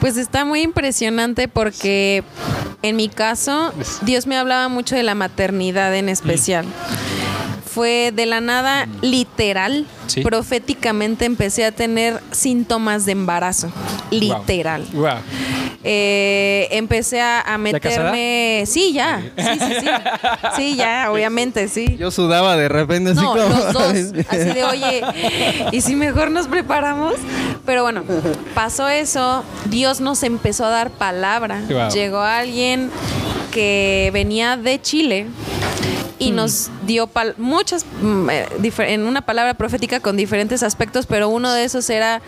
Pues 0.00 0.18
está 0.18 0.44
muy 0.44 0.60
impresionante 0.60 1.48
porque 1.48 2.24
en 2.82 2.96
mi 2.96 3.08
caso 3.08 3.72
Dios 4.02 4.26
me 4.26 4.36
hablaba 4.36 4.68
mucho 4.68 4.96
de 4.96 5.02
la 5.02 5.14
maternidad 5.14 5.94
en 5.94 6.10
especial. 6.10 6.66
Fue 7.64 8.12
de 8.14 8.26
la 8.26 8.42
nada 8.42 8.86
literal, 9.00 9.86
Sí. 10.06 10.20
proféticamente 10.22 11.24
empecé 11.24 11.64
a 11.64 11.72
tener 11.72 12.20
síntomas 12.30 13.06
de 13.06 13.12
embarazo, 13.12 13.70
literal. 14.10 14.86
Wow. 14.92 15.18
Eh, 15.86 16.68
empecé 16.70 17.20
a, 17.20 17.58
meterme, 17.58 18.64
sí, 18.66 18.92
ya, 18.94 19.20
sí, 19.36 19.44
sí, 19.58 19.74
sí, 19.80 19.86
sí, 20.56 20.76
ya, 20.76 21.08
obviamente, 21.12 21.68
sí. 21.68 21.96
Yo 21.98 22.10
sudaba 22.10 22.56
de 22.56 22.68
repente 22.70 23.10
así 23.10 23.20
No, 23.20 23.32
como. 23.32 23.48
los 23.48 23.72
dos. 23.72 23.84
Así 24.28 24.38
de, 24.38 24.64
oye, 24.64 25.02
¿y 25.72 25.80
si 25.82 25.94
mejor 25.94 26.30
nos 26.30 26.48
preparamos? 26.48 27.14
Pero 27.66 27.82
bueno, 27.82 28.02
pasó 28.54 28.88
eso. 28.88 29.44
Dios 29.66 30.00
nos 30.00 30.22
empezó 30.22 30.64
a 30.64 30.70
dar 30.70 30.90
palabra. 30.90 31.60
Wow. 31.68 31.90
Llegó 31.90 32.20
alguien 32.20 32.90
que 33.52 34.10
venía 34.12 34.56
de 34.56 34.80
Chile 34.80 35.26
y 36.18 36.30
nos 36.30 36.70
dio 36.86 37.06
pal- 37.06 37.34
muchas, 37.38 37.84
mm, 38.00 38.30
eh, 38.30 38.46
en 38.78 39.02
una 39.06 39.20
palabra 39.22 39.54
profética 39.54 39.93
con 40.00 40.16
diferentes 40.16 40.62
aspectos, 40.62 41.06
pero 41.06 41.28
uno 41.28 41.52
de 41.52 41.64
esos 41.64 41.88
era 41.90 42.20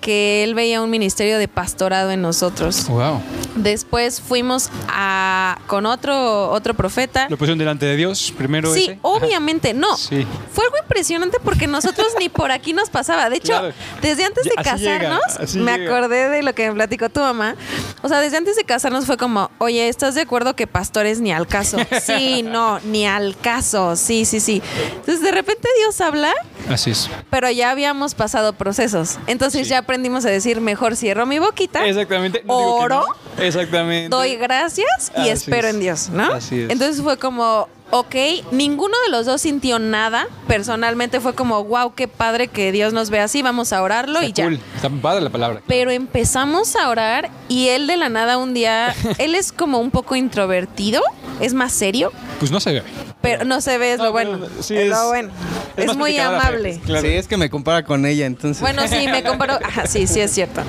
que 0.00 0.42
él 0.44 0.54
veía 0.54 0.80
un 0.82 0.90
ministerio 0.90 1.38
de 1.38 1.48
pastorado 1.48 2.10
en 2.10 2.22
nosotros. 2.22 2.86
Wow. 2.88 3.20
Después 3.56 4.20
fuimos 4.20 4.70
a, 4.88 5.58
con 5.66 5.86
otro, 5.86 6.50
otro 6.50 6.74
profeta. 6.74 7.26
Lo 7.28 7.36
pusieron 7.36 7.58
delante 7.58 7.86
de 7.86 7.96
Dios, 7.96 8.32
primero 8.36 8.72
Sí, 8.72 8.84
ese. 8.84 8.98
obviamente, 9.02 9.74
no. 9.74 9.96
Sí. 9.96 10.26
Fue 10.52 10.64
algo 10.64 10.76
impresionante 10.82 11.38
porque 11.44 11.66
nosotros 11.66 12.08
ni 12.18 12.28
por 12.28 12.50
aquí 12.50 12.72
nos 12.72 12.90
pasaba. 12.90 13.28
De 13.30 13.36
hecho, 13.36 13.52
Claro. 13.52 13.72
desde 14.00 14.24
antes 14.24 14.44
de 14.44 14.50
así 14.56 14.64
casarnos, 14.70 15.54
me 15.56 15.78
llega. 15.78 15.96
acordé 15.96 16.28
de 16.30 16.42
lo 16.42 16.54
que 16.54 16.68
me 16.68 16.74
platicó 16.74 17.08
tu 17.10 17.20
mamá. 17.20 17.54
O 18.02 18.08
sea, 18.08 18.20
desde 18.20 18.36
antes 18.36 18.56
de 18.56 18.64
casarnos 18.64 19.06
fue 19.06 19.16
como, 19.16 19.50
oye, 19.58 19.88
¿estás 19.88 20.14
de 20.14 20.22
acuerdo 20.22 20.56
que 20.56 20.66
pastores 20.66 21.20
ni 21.20 21.32
al 21.32 21.46
caso? 21.46 21.76
Sí, 22.02 22.42
no, 22.42 22.80
ni 22.80 23.06
al 23.06 23.36
caso. 23.36 23.94
Sí, 23.96 24.24
sí, 24.24 24.40
sí. 24.40 24.60
Entonces, 24.96 25.22
de 25.22 25.30
repente 25.30 25.68
Dios 25.78 26.00
habla, 26.00 26.32
Así 26.68 26.90
es. 26.90 27.08
pero 27.30 27.48
ya 27.50 27.70
habíamos 27.70 28.14
pasado 28.14 28.52
procesos. 28.54 29.18
Entonces, 29.26 29.62
Sí. 29.66 29.70
ya 29.70 29.78
aprendimos 29.78 30.24
a 30.24 30.30
decir, 30.30 30.60
mejor 30.60 30.96
cierro 30.96 31.26
mi 31.26 31.38
boquita. 31.38 31.86
Exactamente. 31.86 32.42
No 32.44 32.54
Oro. 32.76 33.04
no. 33.06 33.42
Exactamente. 33.42 34.08
doy 34.08 34.36
gracias 34.36 35.12
y 35.16 35.20
Así 35.20 35.28
espero 35.30 35.68
es. 35.68 35.74
en 35.74 35.80
Dios, 35.80 36.08
¿no? 36.10 36.24
Así 36.32 36.60
es. 36.62 36.70
Entonces 36.70 37.00
fue 37.02 37.16
como, 37.18 37.68
ok, 37.94 38.14
ninguno 38.52 38.94
de 39.04 39.10
los 39.12 39.26
dos 39.26 39.42
sintió 39.42 39.78
nada. 39.78 40.26
Personalmente 40.48 41.20
fue 41.20 41.34
como, 41.34 41.62
wow, 41.64 41.94
qué 41.94 42.08
padre 42.08 42.48
que 42.48 42.72
Dios 42.72 42.92
nos 42.94 43.10
ve 43.10 43.20
así, 43.20 43.42
vamos 43.42 43.72
a 43.72 43.82
orarlo 43.82 44.20
Está 44.20 44.26
y 44.28 44.32
ya. 44.32 44.44
cool. 44.44 44.60
Está 44.76 44.88
padre 44.88 45.20
la 45.20 45.30
palabra. 45.30 45.60
Pero 45.68 45.90
empezamos 45.90 46.74
a 46.74 46.88
orar 46.88 47.30
y 47.48 47.68
él 47.68 47.86
de 47.86 47.96
la 47.98 48.08
nada 48.08 48.38
un 48.38 48.54
día, 48.54 48.94
él 49.18 49.34
es 49.34 49.52
como 49.52 49.78
un 49.78 49.90
poco 49.90 50.16
introvertido, 50.16 51.02
es 51.40 51.52
más 51.54 51.72
serio, 51.72 52.12
Pues 52.38 52.50
no 52.50 52.60
se 52.60 52.72
ve. 52.72 52.82
pero 53.20 53.44
no 53.44 53.60
se 53.60 53.76
ve, 53.76 53.92
es 53.92 53.98
lo 53.98 54.06
No, 54.06 54.12
bueno. 54.12 54.38
pero 54.40 54.62
sí 54.62 54.74
es, 54.74 54.84
es- 54.84 54.88
lo 54.90 55.08
bueno. 55.08 55.30
es 55.76 55.96
muy 55.96 56.16
amable. 56.18 56.80
claro. 56.84 57.06
Sí, 57.06 57.14
es 57.14 57.28
que 57.28 57.36
me 57.36 57.50
compara 57.50 57.84
con 57.84 58.06
ella, 58.06 58.24
entonces. 58.26 58.60
Bueno, 58.62 58.88
sí, 58.88 59.06
me 59.08 59.22
comparó. 59.22 59.58
Ajá, 59.62 59.86
sí, 59.86 60.06
sí, 60.06 60.20
es 60.20 60.30
cierto. 60.32 60.62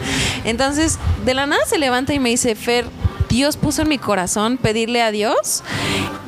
Entonces, 0.44 0.98
de 1.26 1.34
la 1.34 1.46
nada 1.48 1.66
se 1.66 1.78
levanta 1.78 2.14
y 2.14 2.20
me 2.20 2.30
dice, 2.30 2.56
Fer, 2.56 2.86
Dios 3.34 3.58
puso 3.58 3.82
en 3.82 3.90
mi 3.90 3.98
corazón 3.98 4.58
pedirle 4.58 5.02
a 5.02 5.10
Dios 5.10 5.64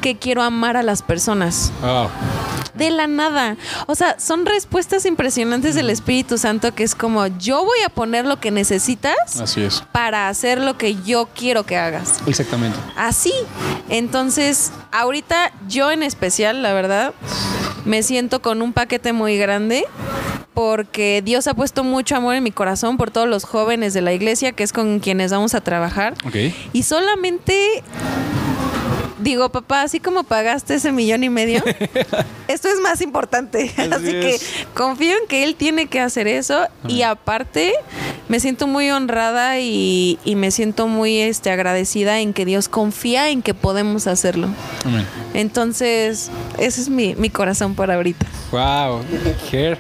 que 0.02 0.18
quiero 0.18 0.42
amar 0.42 0.76
a 0.76 0.82
las 0.82 1.04
personas. 1.04 1.72
Wow. 1.80 2.10
De 2.74 2.90
la 2.90 3.06
nada. 3.06 3.58
O 3.86 3.94
sea, 3.94 4.20
son 4.20 4.44
respuestas 4.48 5.06
impresionantes 5.06 5.76
del 5.76 5.92
Espíritu 5.92 6.40
Santo 6.40 6.74
que 6.74 6.84
es 6.84 6.96
como, 6.96 7.28
yo 7.28 7.64
voy 7.64 7.78
a 7.86 7.90
poner 7.90 8.26
lo 8.26 8.40
que 8.40 8.50
necesitas 8.50 9.40
Así 9.40 9.62
es. 9.62 9.84
para 9.92 10.30
hacer 10.30 10.60
lo 10.60 10.80
que 10.80 10.96
yo 11.04 11.30
quiero 11.36 11.64
que 11.64 11.78
hagas. 11.78 12.22
Exactamente. 12.26 12.80
Así. 12.98 13.34
Entonces, 13.90 14.72
ahorita 14.92 15.52
yo 15.68 15.92
en 15.92 16.02
especial, 16.02 16.64
la 16.64 16.74
verdad, 16.74 17.14
me 17.86 18.02
siento 18.02 18.42
con 18.42 18.64
un 18.64 18.74
paquete 18.74 19.14
muy 19.14 19.38
grande 19.38 19.86
porque 20.56 21.22
Dios 21.24 21.48
ha 21.48 21.54
puesto 21.54 21.84
mucho 21.84 22.16
amor 22.16 22.34
en 22.34 22.42
mi 22.44 22.50
corazón 22.52 22.96
por 22.98 23.12
todos 23.12 23.28
los 23.28 23.44
jóvenes 23.44 23.94
de 23.94 24.02
la 24.02 24.14
iglesia, 24.14 24.54
que 24.54 24.64
es 24.64 24.72
con 24.72 25.00
quienes 25.00 25.32
vamos 25.32 25.54
a 25.54 25.60
trabajar. 25.62 26.16
Ok. 26.26 26.36
Y 26.72 26.84
solamente 26.96 27.84
digo, 29.20 29.50
papá, 29.50 29.82
así 29.82 30.00
como 30.00 30.24
pagaste 30.24 30.76
ese 30.76 30.92
millón 30.92 31.24
y 31.24 31.30
medio, 31.30 31.64
esto 32.48 32.70
es 32.70 32.80
más 32.80 33.02
importante. 33.02 33.72
Así 33.78 33.92
Así, 33.92 34.12
que 34.12 34.40
confío 34.74 35.14
en 35.18 35.28
que 35.28 35.44
él 35.44 35.56
tiene 35.56 35.88
que 35.88 36.00
hacer 36.00 36.28
eso. 36.28 36.68
Y 36.88 37.02
aparte, 37.02 37.74
me 38.30 38.40
siento 38.40 38.68
muy 38.68 38.92
honrada 38.92 39.60
y, 39.60 40.20
y 40.24 40.36
me 40.36 40.52
siento 40.52 40.88
muy 40.88 41.18
este, 41.18 41.50
agradecida 41.50 42.20
en 42.20 42.34
que 42.34 42.46
Dios 42.46 42.70
confía 42.70 43.30
en 43.30 43.42
que 43.42 43.54
podemos 43.54 44.08
hacerlo. 44.08 44.48
Amén. 44.86 45.06
Entonces, 45.34 46.30
ese 46.58 46.82
es 46.82 46.90
mi, 46.90 47.16
mi 47.16 47.30
corazón 47.30 47.76
por 47.76 47.92
ahorita. 47.92 48.26
Wow. 48.52 49.02
Ger. 49.50 49.80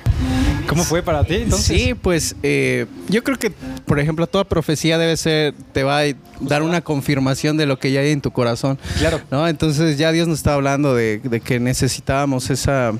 ¿Cómo 0.67 0.83
fue 0.83 1.03
para 1.03 1.23
ti 1.23 1.35
entonces? 1.35 1.65
Sí, 1.65 1.93
pues 1.93 2.35
eh, 2.43 2.85
yo 3.09 3.23
creo 3.23 3.37
que, 3.37 3.51
por 3.85 3.99
ejemplo, 3.99 4.27
toda 4.27 4.43
profecía 4.43 4.97
debe 4.97 5.15
ser, 5.17 5.53
te 5.73 5.83
va 5.83 5.99
a 5.99 6.03
dar 6.39 6.63
una 6.63 6.81
confirmación 6.81 7.57
de 7.57 7.65
lo 7.65 7.79
que 7.79 7.91
ya 7.91 8.01
hay 8.01 8.11
en 8.11 8.21
tu 8.21 8.31
corazón. 8.31 8.77
Claro. 8.99 9.21
¿no? 9.31 9.47
Entonces 9.47 9.97
ya 9.97 10.11
Dios 10.11 10.27
nos 10.27 10.39
está 10.39 10.53
hablando 10.53 10.95
de, 10.95 11.19
de 11.19 11.39
que 11.39 11.59
necesitábamos 11.59 12.49
esa, 12.49 12.93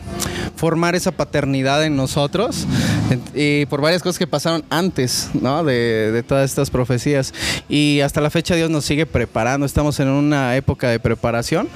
formar 0.55 0.95
esa 0.95 1.11
paternidad 1.11 1.83
en 1.83 1.95
nosotros. 1.95 2.67
Y 3.33 3.65
por 3.67 3.81
varias 3.81 4.01
cosas 4.01 4.19
que 4.19 4.27
pasaron 4.27 4.63
antes, 4.69 5.29
¿no? 5.33 5.63
De, 5.63 6.11
de 6.11 6.23
todas 6.23 6.49
estas 6.49 6.69
profecías. 6.69 7.33
Y 7.69 8.01
hasta 8.01 8.21
la 8.21 8.29
fecha 8.29 8.55
Dios 8.55 8.69
nos 8.69 8.85
sigue 8.85 9.05
preparando. 9.05 9.65
Estamos 9.65 9.99
en 9.99 10.07
una 10.07 10.55
época 10.55 10.89
de 10.89 10.99
preparación 10.99 11.67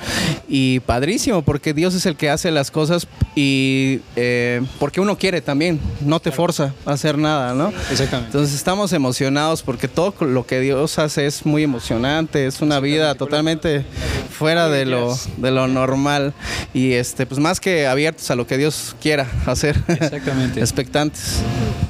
y 0.47 0.79
padrísimo, 0.81 1.41
porque 1.43 1.73
Dios 1.73 1.93
es 1.93 2.05
el 2.05 2.15
que 2.15 2.29
hace 2.29 2.51
las 2.51 2.71
cosas 2.71 3.07
y 3.35 4.01
eh, 4.15 4.61
porque 4.79 5.01
uno 5.01 5.17
quiere 5.17 5.41
también, 5.41 5.79
no 6.01 6.19
te 6.19 6.31
forza 6.31 6.73
a 6.85 6.91
hacer 6.91 7.17
nada, 7.17 7.53
¿no? 7.53 7.69
Exactamente. 7.91 8.27
Entonces 8.27 8.55
estamos 8.55 8.93
emocionados 8.93 9.61
porque 9.61 9.87
todo 9.87 10.13
lo 10.25 10.45
que 10.45 10.59
Dios 10.59 10.99
hace 10.99 11.25
es 11.25 11.45
muy 11.45 11.63
emocionante, 11.63 12.47
es 12.47 12.61
una 12.61 12.79
vida 12.79 13.15
totalmente 13.15 13.85
fuera 14.31 14.69
de 14.69 14.85
lo, 14.85 15.17
de 15.37 15.51
lo 15.51 15.67
normal 15.67 16.33
y 16.73 16.93
este 16.93 17.25
pues 17.25 17.39
más 17.39 17.59
que 17.59 17.87
abiertos 17.87 18.29
a 18.31 18.35
lo 18.35 18.47
que 18.47 18.57
Dios 18.57 18.95
quiera 19.01 19.27
hacer. 19.45 19.77
Exactamente. 19.87 20.59
Expectantes. 20.59 21.18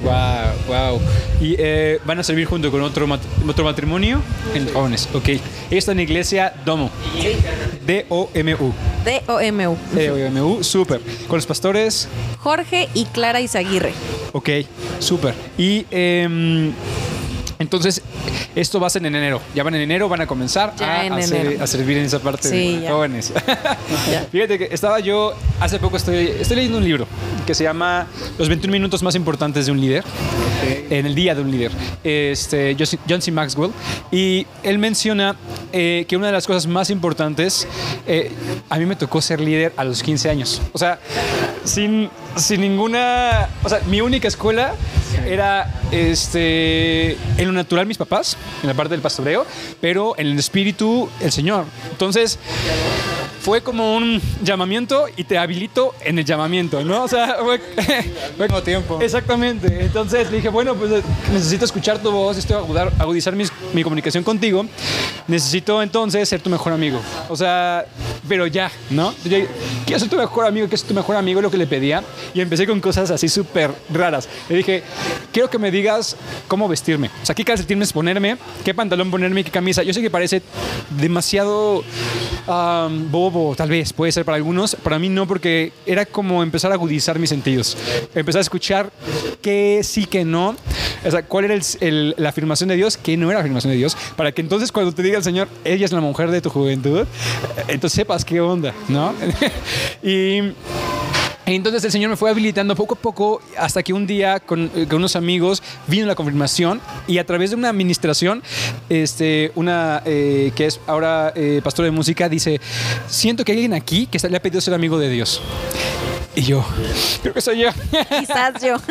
Wow, 0.02 0.12
wow. 0.66 1.00
Y 1.40 1.56
eh, 1.58 1.98
van 2.04 2.18
a 2.18 2.22
servir 2.22 2.46
junto 2.46 2.70
con 2.70 2.80
otro, 2.82 3.06
mat- 3.06 3.20
otro 3.46 3.64
matrimonio 3.64 4.22
en 4.54 4.72
jóvenes. 4.72 5.08
Ok. 5.12 5.28
Esta 5.70 5.90
en 5.92 5.98
la 5.98 6.02
iglesia 6.02 6.54
Domo. 6.64 6.90
D-O-M-U. 7.86 8.72
D-O-M-U. 9.04 9.76
D-O-M-U. 9.94 10.64
Súper. 10.64 11.00
Con 11.28 11.36
los 11.36 11.46
pastores. 11.46 12.08
Jorge 12.38 12.88
y 12.94 13.04
Clara 13.06 13.40
Izaguirre. 13.40 13.92
Ok. 14.32 14.48
Súper. 14.98 15.34
Y 15.58 15.86
em, 15.90 16.72
entonces, 17.60 18.02
esto 18.56 18.80
va 18.80 18.88
a 18.88 18.90
ser 18.90 19.06
en 19.06 19.14
enero. 19.14 19.40
Ya 19.54 19.62
van 19.62 19.74
en 19.76 19.82
enero, 19.82 20.08
van 20.08 20.20
a 20.22 20.26
comenzar 20.26 20.74
a, 20.80 21.04
en 21.04 21.12
a 21.12 21.22
ser- 21.22 21.46
enero. 21.46 21.62
a 21.62 21.66
servir 21.68 21.98
en 21.98 22.06
esa 22.06 22.18
parte 22.18 22.48
Sí, 22.48 22.76
de 22.76 22.82
ya. 22.82 22.90
jóvenes. 22.90 23.32
Ya. 24.10 24.26
Fíjate 24.32 24.58
que 24.58 24.68
estaba 24.74 24.98
yo, 24.98 25.34
hace 25.60 25.78
poco 25.78 25.96
estoy, 25.96 26.32
estoy 26.40 26.56
leyendo 26.56 26.78
un 26.78 26.84
libro 26.84 27.06
que 27.46 27.54
se 27.54 27.62
llama 27.64 28.06
Los 28.38 28.48
21 28.48 28.72
minutos 28.72 29.02
más 29.04 29.14
importantes 29.14 29.66
de 29.66 29.72
un 29.72 29.80
líder. 29.80 30.02
En 30.90 31.06
el 31.06 31.14
día 31.14 31.34
de 31.34 31.40
un 31.40 31.50
líder. 31.50 31.72
Este, 32.04 32.74
John 32.78 32.86
C- 32.86 32.98
John 33.08 33.22
C. 33.22 33.30
Maxwell. 33.32 33.70
Y 34.10 34.46
él 34.62 34.78
menciona 34.78 35.36
eh, 35.72 36.04
que 36.08 36.16
una 36.16 36.26
de 36.26 36.32
las 36.32 36.46
cosas 36.46 36.66
más 36.66 36.90
importantes, 36.90 37.66
eh, 38.06 38.30
a 38.68 38.78
mí 38.78 38.84
me 38.86 38.94
tocó 38.96 39.20
ser 39.22 39.40
líder 39.40 39.72
a 39.76 39.84
los 39.84 40.02
15 40.02 40.28
años. 40.28 40.60
O 40.72 40.78
sea, 40.78 40.98
sin, 41.64 42.10
sin 42.36 42.60
ninguna... 42.60 43.48
O 43.64 43.68
sea, 43.68 43.80
mi 43.86 44.00
única 44.00 44.28
escuela 44.28 44.74
era 45.26 45.80
este, 45.90 47.12
en 47.36 47.46
lo 47.46 47.52
natural 47.52 47.86
mis 47.86 47.98
papás, 47.98 48.36
en 48.62 48.68
la 48.68 48.74
parte 48.74 48.92
del 48.92 49.00
pastoreo, 49.00 49.46
pero 49.80 50.14
en 50.18 50.26
el 50.28 50.38
espíritu 50.38 51.08
el 51.20 51.32
Señor. 51.32 51.64
Entonces, 51.90 52.38
fue 53.42 53.62
como 53.62 53.96
un 53.96 54.20
llamamiento 54.42 55.06
y 55.16 55.24
te 55.24 55.38
habilito 55.38 55.94
en 56.04 56.18
el 56.18 56.24
llamamiento, 56.26 56.84
¿no? 56.84 57.04
O 57.04 57.08
sea, 57.08 57.36
fue, 57.42 57.58
fue 58.36 58.46
Mismo 58.46 58.62
tiempo. 58.62 58.98
Exactamente. 59.00 59.80
Entonces 59.82 60.30
le 60.30 60.36
dije, 60.36 60.48
bueno, 60.50 60.74
pues 60.74 61.02
necesito 61.32 61.64
escuchar 61.64 61.98
tu 62.00 62.10
voz, 62.10 62.36
necesito 62.36 62.58
agudar- 62.58 62.92
agudizar 62.98 63.34
mis- 63.34 63.52
mi 63.72 63.82
comunicación 63.82 64.22
contigo. 64.24 64.66
Necesito 65.26 65.82
entonces 65.82 66.28
ser 66.28 66.40
tu 66.42 66.50
mejor 66.50 66.72
amigo. 66.72 67.00
O 67.28 67.36
sea, 67.36 67.86
pero 68.28 68.46
ya, 68.46 68.70
¿no? 68.90 69.14
Yo, 69.24 69.38
quiero 69.86 69.98
ser 70.00 70.08
tu 70.10 70.16
mejor 70.16 70.46
amigo, 70.46 70.66
quiero 70.66 70.78
ser 70.78 70.88
tu 70.88 70.94
mejor 70.94 71.16
amigo, 71.16 71.40
lo 71.40 71.50
que 71.50 71.56
le 71.56 71.66
pedía. 71.66 72.02
Y 72.34 72.40
empecé 72.40 72.66
con 72.66 72.80
cosas 72.80 73.10
así 73.10 73.28
súper 73.28 73.70
raras. 73.92 74.28
Le 74.48 74.56
dije, 74.56 74.82
quiero 75.32 75.50
que 75.50 75.58
me 75.58 75.70
digas 75.70 76.16
cómo 76.48 76.68
vestirme. 76.68 77.10
O 77.22 77.26
sea, 77.26 77.34
qué 77.34 77.44
calcetines 77.44 77.92
ponerme, 77.92 78.36
qué 78.64 78.74
pantalón 78.74 79.10
ponerme 79.10 79.44
qué 79.44 79.50
camisa. 79.50 79.82
Yo 79.82 79.92
sé 79.92 80.00
que 80.00 80.10
parece 80.10 80.42
demasiado 80.90 81.84
bobo, 83.10 83.54
tal 83.54 83.68
vez, 83.68 83.92
puede 83.92 84.12
ser 84.12 84.24
para 84.24 84.36
algunos. 84.36 84.74
Para 84.74 84.98
mí 84.98 85.08
no, 85.08 85.26
porque 85.26 85.72
era 85.86 86.06
como 86.06 86.42
empezar 86.42 86.70
a 86.70 86.74
agudizar 86.74 87.18
mis 87.18 87.30
sentidos. 87.30 87.76
Empezar 88.14 88.40
a 88.40 88.42
escuchar 88.42 88.90
qué 89.42 89.80
sí, 89.84 90.06
que 90.06 90.24
no. 90.24 90.56
O 91.04 91.10
sea, 91.10 91.22
cuál 91.24 91.46
era 91.46 91.58
la 91.80 92.28
afirmación 92.28 92.68
de 92.68 92.76
Dios, 92.76 92.96
qué 92.96 93.16
no 93.16 93.26
era 93.26 93.34
la 93.34 93.40
afirmación 93.40 93.72
de 93.72 93.78
Dios. 93.78 93.96
Para 94.16 94.32
que 94.32 94.40
entonces 94.40 94.72
cuando 94.72 94.92
te 94.92 95.02
diga 95.02 95.18
el 95.18 95.24
Señor, 95.24 95.48
ella 95.64 95.84
es 95.84 95.92
la 95.92 96.00
mujer 96.00 96.30
de 96.30 96.40
tu 96.40 96.50
juventud, 96.50 97.06
entonces 97.68 97.96
sepas 97.96 98.24
qué 98.24 98.40
onda, 98.40 98.74
¿no? 98.88 99.14
y... 100.02 100.52
Entonces 101.54 101.84
el 101.84 101.90
Señor 101.90 102.10
me 102.10 102.16
fue 102.16 102.30
habilitando 102.30 102.76
poco 102.76 102.94
a 102.94 102.98
poco 102.98 103.42
hasta 103.58 103.82
que 103.82 103.92
un 103.92 104.06
día 104.06 104.38
con, 104.38 104.70
eh, 104.74 104.86
unos 104.92 105.16
amigos 105.16 105.62
vino 105.88 106.06
la 106.06 106.14
confirmación 106.14 106.80
y 107.08 107.18
a 107.18 107.26
través 107.26 107.50
de 107.50 107.56
una 107.56 107.68
administración, 107.68 108.42
este, 108.88 109.50
una 109.56 110.02
eh, 110.04 110.52
que 110.54 110.66
es 110.66 110.80
ahora 110.86 111.32
eh, 111.34 111.60
pastor 111.64 111.84
de 111.86 111.90
música, 111.90 112.28
dice, 112.28 112.60
siento 113.08 113.44
que 113.44 113.52
hay 113.52 113.58
alguien 113.58 113.74
aquí 113.74 114.06
que 114.06 114.18
le 114.28 114.36
ha 114.36 114.42
pedido 114.42 114.60
ser 114.60 114.74
amigo 114.74 114.98
de 114.98 115.08
Dios. 115.08 115.40
Y 116.36 116.42
yo, 116.42 116.64
creo 117.22 117.34
que 117.34 117.40
soy 117.40 117.58
yo. 117.58 117.70
Quizás 118.20 118.62
yo. 118.62 118.76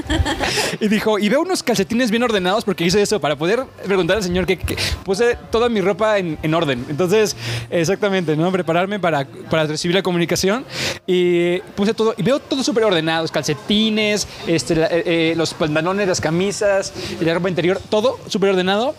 Y 0.82 0.88
dijo, 0.88 1.17
y 1.19 1.30
veo 1.30 1.41
unos 1.41 1.63
calcetines 1.63 2.12
bien 2.12 2.21
ordenados 2.23 2.63
porque 2.63 2.84
hice 2.86 3.02
eso 3.02 3.19
para 3.19 3.36
poder 3.36 3.63
preguntar 3.86 4.17
al 4.17 4.23
Señor 4.23 4.45
que, 4.45 4.58
que 4.58 4.78
puse 5.04 5.38
toda 5.52 5.67
mi 5.69 5.82
ropa 5.82 6.17
en, 6.17 6.38
en 6.43 6.54
orden. 6.54 6.86
Entonces, 6.89 7.36
exactamente, 7.69 8.36
¿no? 8.36 8.52
Prepararme 8.52 8.99
para, 8.99 9.25
para 9.49 9.65
recibir 9.65 9.95
la 9.95 10.04
comunicación 10.04 10.65
y 11.08 11.60
puse 11.75 11.93
todo, 11.93 12.13
y 12.17 12.23
veo 12.23 12.39
todo 12.39 12.63
súper 12.63 12.84
ordenado, 12.84 13.28
calcetines, 13.30 14.28
este, 14.47 14.75
la- 14.75 14.88
eh, 14.88 15.04
eh, 15.06 15.34
los 15.36 15.54
pantalones, 15.54 16.08
las 16.08 16.21
camisas, 16.21 16.93
la 17.19 17.34
ropa 17.34 17.49
interior, 17.49 17.82
todo 17.89 18.19
súper 18.28 18.52
ordenado 18.52 18.95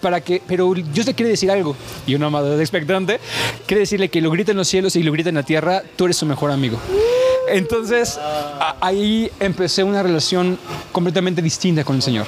para 0.00 0.20
que, 0.20 0.42
pero 0.46 0.72
Dios 0.74 1.06
le 1.06 1.14
quiere 1.14 1.30
decir 1.30 1.50
algo. 1.50 1.76
Y 2.06 2.14
uno 2.14 2.26
amado 2.26 2.60
expectante 2.60 3.18
quiere 3.66 3.80
decirle 3.80 4.08
que 4.08 4.20
lo 4.20 4.30
grita 4.30 4.50
en 4.52 4.58
los 4.58 4.68
cielos 4.68 4.94
y 4.96 5.02
lo 5.02 5.10
grita 5.12 5.30
en 5.30 5.36
la 5.36 5.42
tierra, 5.44 5.82
tú 5.96 6.04
eres 6.04 6.16
su 6.16 6.26
mejor 6.26 6.50
amigo. 6.50 6.78
Entonces, 7.48 8.18
ahí 8.80 9.30
empecé 9.40 9.82
una 9.84 10.02
relación 10.02 10.58
completamente 10.92 11.42
distinta 11.42 11.84
con 11.84 11.96
el 11.96 12.02
Señor. 12.02 12.26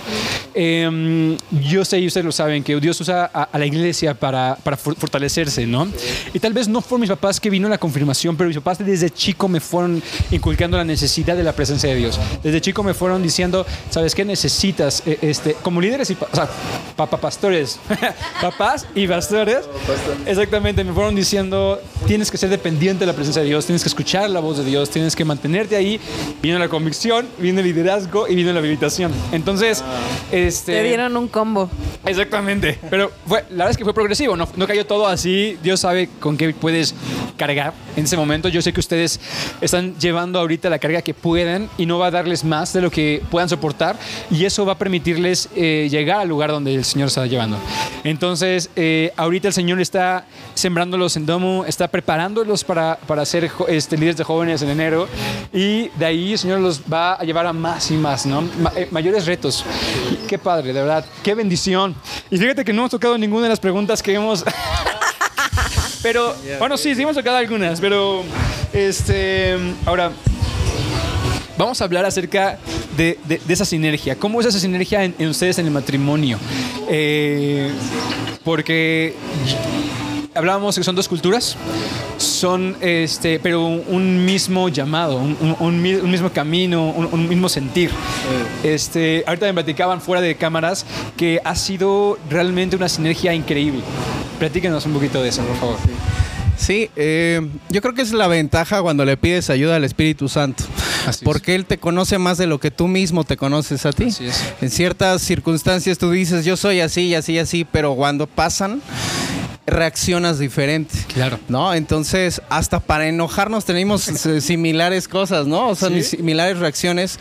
Eh, 0.55 1.37
yo 1.69 1.85
sé, 1.85 1.99
y 1.99 2.07
ustedes 2.07 2.25
lo 2.25 2.33
saben, 2.33 2.63
que 2.63 2.79
Dios 2.81 3.01
usa 3.01 3.27
a, 3.27 3.59
la 3.59 3.67
iglesia 3.67 4.15
para, 4.15 4.57
para 4.63 4.77
for- 4.77 4.97
fortalecerse, 4.97 5.67
¿no? 5.67 5.87
Y 6.33 6.39
tal 6.39 6.53
vez 6.53 6.67
no 6.69 6.81
fueron 6.81 7.03
mis 7.03 7.11
papás 7.11 7.39
que 7.41 7.51
vino 7.51 7.69
la 7.69 7.79
confirmación, 7.79 8.37
pero 8.37 8.49
mis 8.49 8.57
papás 8.57 8.79
desde 8.79 9.11
chico 9.11 9.49
me 9.49 9.61
fueron 9.61 10.03
inculcando 10.31 10.77
la 10.77 10.85
necesidad 10.85 11.37
de 11.37 11.43
la 11.43 11.53
presencia 11.53 11.91
de 11.91 11.97
Dios. 11.97 12.19
Desde 12.43 12.61
chico 12.61 12.83
me 12.83 12.95
fueron 12.95 13.23
diciendo, 13.23 13.67
¿sabes 13.91 14.15
qué 14.15 14.25
necesitas? 14.25 15.03
Eh, 15.07 15.19
este, 15.23 15.55
como 15.63 15.81
líderes 15.81 16.11
y, 16.11 16.17
o 16.97 17.07
pastores, 17.17 17.79
papás 18.41 18.87
y 18.95 19.07
pastores, 19.07 19.59
exactamente, 20.27 20.83
me 20.85 20.93
fueron 20.93 21.15
diciendo, 21.15 21.81
tienes 22.07 22.31
que 22.31 22.39
ser 22.39 22.49
dependiente 22.49 23.01
de 23.01 23.07
la 23.07 23.13
presencia 23.13 23.43
de 23.43 23.49
Dios, 23.49 23.67
tienes 23.67 23.83
que 23.83 23.89
escuchar 23.89 24.29
la 24.31 24.41
voz 24.41 24.59
de 24.59 24.65
Dios, 24.65 24.91
tienes 24.91 25.06
que 25.15 25.25
mantenerte 25.25 25.77
ahí. 25.77 26.01
Vino 26.43 26.59
la 26.59 26.69
convicción, 26.69 27.29
vino 27.39 27.61
el 27.61 27.67
liderazgo 27.67 28.27
y 28.27 28.35
vino 28.35 28.53
la 28.53 28.59
habilitación. 28.59 29.13
Entonces, 29.33 29.85
este... 30.33 30.73
Te 30.73 30.83
dieron 30.83 31.17
un 31.17 31.29
combo. 31.29 31.71
Exactamente. 32.05 32.79
Pero 32.91 33.13
fue, 33.27 33.43
la 33.51 33.57
verdad 33.57 33.71
es 33.71 33.77
que 33.77 33.85
fue 33.85 33.95
progresivo, 33.95 34.37
no, 34.37 34.49
no 34.57 34.67
cayó 34.67 34.87
todo 34.87 35.07
así. 35.07 35.59
Dios 35.63 35.81
sabe 35.81 36.09
con 36.21 36.37
qué 36.37 36.53
puedes 36.55 36.95
cargar 37.37 37.75
en 37.97 38.05
ese 38.05 38.17
momento. 38.17 38.49
Yo 38.49 38.63
sé 38.63 38.73
que 38.73 38.81
ustedes 38.81 39.21
están 39.61 39.95
llevando 39.99 40.39
ahorita 40.39 40.71
la 40.71 40.79
carga 40.79 41.03
que 41.03 41.15
puedan 41.15 41.69
y 41.77 41.87
no 41.87 41.99
va 41.99 42.07
a 42.07 42.11
darles 42.11 42.45
más 42.45 42.73
de 42.73 42.81
lo 42.81 42.91
que 42.91 43.23
puedan 43.31 43.49
soportar 43.49 43.97
y 44.31 44.45
eso 44.45 44.65
va 44.65 44.73
a 44.73 44.79
permitirles 44.79 45.49
eh, 45.55 45.89
llegar 45.91 46.21
al 46.21 46.29
lugar 46.29 46.51
donde 46.51 46.75
el 46.75 46.85
Señor 46.85 47.09
está 47.09 47.27
llevando. 47.27 47.59
Entonces, 48.05 48.71
eh, 48.77 49.13
ahorita 49.17 49.49
el 49.49 49.55
Señor 49.55 49.81
está 49.81 50.27
sembrándolos 50.55 51.17
en 51.17 51.27
Domo, 51.27 51.65
está 51.67 51.89
preparándolos 51.89 52.65
para, 52.65 52.97
para 53.07 53.25
ser 53.25 53.51
este, 53.69 53.97
líderes 53.97 54.17
de 54.17 54.25
jóvenes 54.25 54.63
en 54.63 54.71
enero 54.71 54.96
y 55.53 55.89
de 55.91 56.07
ahí 56.07 56.33
el 56.33 56.39
Señor 56.39 56.61
los 56.61 56.81
va 56.81 57.15
a 57.15 57.25
llevar 57.25 57.47
a 57.47 57.53
más 57.53 57.91
y 57.91 57.95
más, 57.95 58.27
¿no? 58.27 58.49
Eh, 58.75 58.89
mayores 58.91 59.27
retos. 59.27 59.65
Qué 60.27 60.39
padre, 60.39 60.73
de 60.73 60.81
verdad, 60.81 61.05
qué 61.23 61.35
bendición. 61.35 61.95
Y 62.31 62.39
fíjate 62.39 62.65
que 62.65 62.73
no 62.73 62.83
hemos 62.83 62.91
tocado 62.91 63.19
ninguna 63.19 63.45
de 63.45 63.51
las 63.51 63.61
preguntas 63.61 64.03
que 64.03 64.15
hemos... 64.15 64.45
pero, 66.03 66.35
bueno, 66.59 66.77
sí, 66.77 66.95
sí 66.95 67.03
hemos 67.03 67.17
tocado 67.17 67.37
algunas, 67.37 67.81
pero, 67.81 68.23
este, 68.73 69.57
ahora, 69.85 70.13
vamos 71.59 71.81
a 71.81 71.85
hablar 71.85 72.05
acerca 72.05 72.59
de, 72.97 73.19
esa 73.49 73.65
sinergia. 73.65 74.17
¿Cómo 74.17 74.41
es 74.41 74.47
esa 74.47 74.59
sinergia 74.61 75.05
en, 75.05 75.15
en 75.19 75.29
ustedes 75.29 75.59
en 75.59 75.67
el 75.67 75.73
matrimonio? 75.73 76.39
Eh, 76.89 77.71
porque 78.45 79.15
hablábamos 80.35 80.77
que 80.77 80.85
son 80.85 80.95
dos 80.95 81.09
culturas, 81.09 81.57
son, 82.37 82.77
este, 82.81 83.39
pero 83.41 83.67
un, 83.67 84.25
mismo 84.25 84.69
llamado, 84.69 85.17
un, 85.17 85.37
un- 85.41 85.57
un 85.59 85.83
mi- 85.83 85.95
un 85.95 86.11
mismo 86.11 86.31
camino, 86.31 86.91
un, 86.91 87.07
un 87.11 87.29
mismo 87.29 87.49
sentir. 87.49 87.91
Este, 88.63 89.25
ahorita 89.27 89.47
me 89.47 89.55
platicaban 89.55 90.01
fuera 90.01 90.21
de 90.21 90.35
cámaras 90.37 90.87
que 91.17 91.41
ha 91.45 91.55
sido 91.57 92.19
realmente 92.31 92.77
una 92.77 92.89
sinergia 92.89 93.35
increíble. 93.35 93.81
Platíquenos 94.39 94.85
un 94.87 94.93
poquito 94.93 95.23
de 95.23 95.29
eso, 95.31 95.43
por 95.45 95.57
favor. 95.57 95.77
Sí, 96.59 96.91
eh, 96.97 97.47
yo 97.69 97.83
creo 97.83 97.93
que 97.93 98.01
es 98.01 98.13
la 98.13 98.29
ventaja 98.29 98.81
cuando 98.81 99.05
le 99.05 99.19
pides 99.19 99.51
ayuda 99.51 99.77
al 99.77 99.85
Espíritu 99.85 100.29
Santo. 100.29 100.65
Así 101.07 101.19
es. 101.21 101.23
porque 101.23 101.55
Él 101.55 101.67
te 101.67 101.77
conoce 101.79 102.17
más 102.19 102.39
de 102.39 102.47
lo 102.47 102.59
que 102.59 102.71
tú 102.71 102.89
mismo 102.89 103.25
te 103.25 103.37
conoces 103.37 103.85
a 103.85 103.93
ti. 103.93 104.05
Es. 104.05 104.21
En 104.63 104.71
ciertas 104.71 105.21
circunstancias 105.23 105.99
tú 105.99 106.11
dices, 106.11 106.45
yo 106.47 106.57
soy 106.57 106.81
así 106.81 107.03
y 107.09 107.15
así 107.15 107.35
y 107.35 107.39
así, 107.41 107.67
pero 107.71 107.95
cuando 107.95 108.27
pasan, 108.27 108.81
reaccionas 109.67 110.39
diferente. 110.39 110.95
Claro. 111.13 111.39
¿No? 111.49 111.75
Entonces, 111.75 112.41
hasta 112.49 112.81
para 112.81 113.09
enojarnos 113.09 113.65
tenemos 113.65 114.09
eh, 114.27 114.41
similares 114.41 115.09
cosas, 115.09 115.47
¿no? 115.47 115.69
O 115.69 115.75
sea, 115.75 115.89
Sí. 115.89 116.03
similares 116.03 116.59
reacciones. 116.59 117.19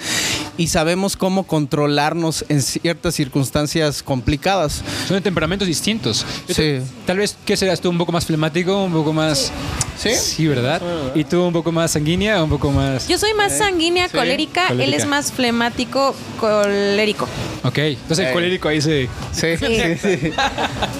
y 0.57 0.67
sabemos 0.67 1.17
cómo 1.17 1.43
controlarnos 1.43 2.45
en 2.47 2.61
ciertas 2.61 3.13
circunstancias 3.15 4.01
complicadas. 4.01 4.83
Son 5.07 5.17
de 5.17 5.21
temperamentos 5.21 5.67
distintos. 5.67 6.25
Sí. 6.49 6.79
Tal 7.05 7.17
vez, 7.17 7.35
¿qué 7.45 7.57
serás 7.57 7.81
tú? 7.81 7.89
¿Un 7.89 7.97
poco 7.97 8.11
más 8.13 8.25
flemático? 8.25 8.83
¿Un 8.85 8.93
poco 8.93 9.11
más...? 9.11 9.39
¿Sí? 9.47 9.51
Sí, 9.97 10.47
¿verdad? 10.47 10.81
¿Y 11.15 11.23
tú 11.23 11.41
un 11.43 11.53
poco 11.53 11.71
más 11.71 11.91
sanguínea 11.91 12.41
o 12.41 12.43
un 12.43 12.49
poco 12.49 12.71
más...? 12.71 13.07
Yo 13.07 13.17
soy 13.17 13.33
más 13.33 13.57
sanguínea, 13.57 14.07
sí, 14.09 14.17
colérica, 14.17 14.67
él 14.69 14.93
es 14.93 15.05
más 15.05 15.31
flemático, 15.31 16.13
colérico. 16.39 17.27
Ok, 17.63 17.77
entonces 17.79 18.19
el 18.25 18.29
Eh. 18.31 18.33
colérico 18.33 18.67
ahí 18.67 18.81
se... 18.81 19.07
Sí, 19.31 19.57
sí, 19.57 19.95
sí. 20.01 20.31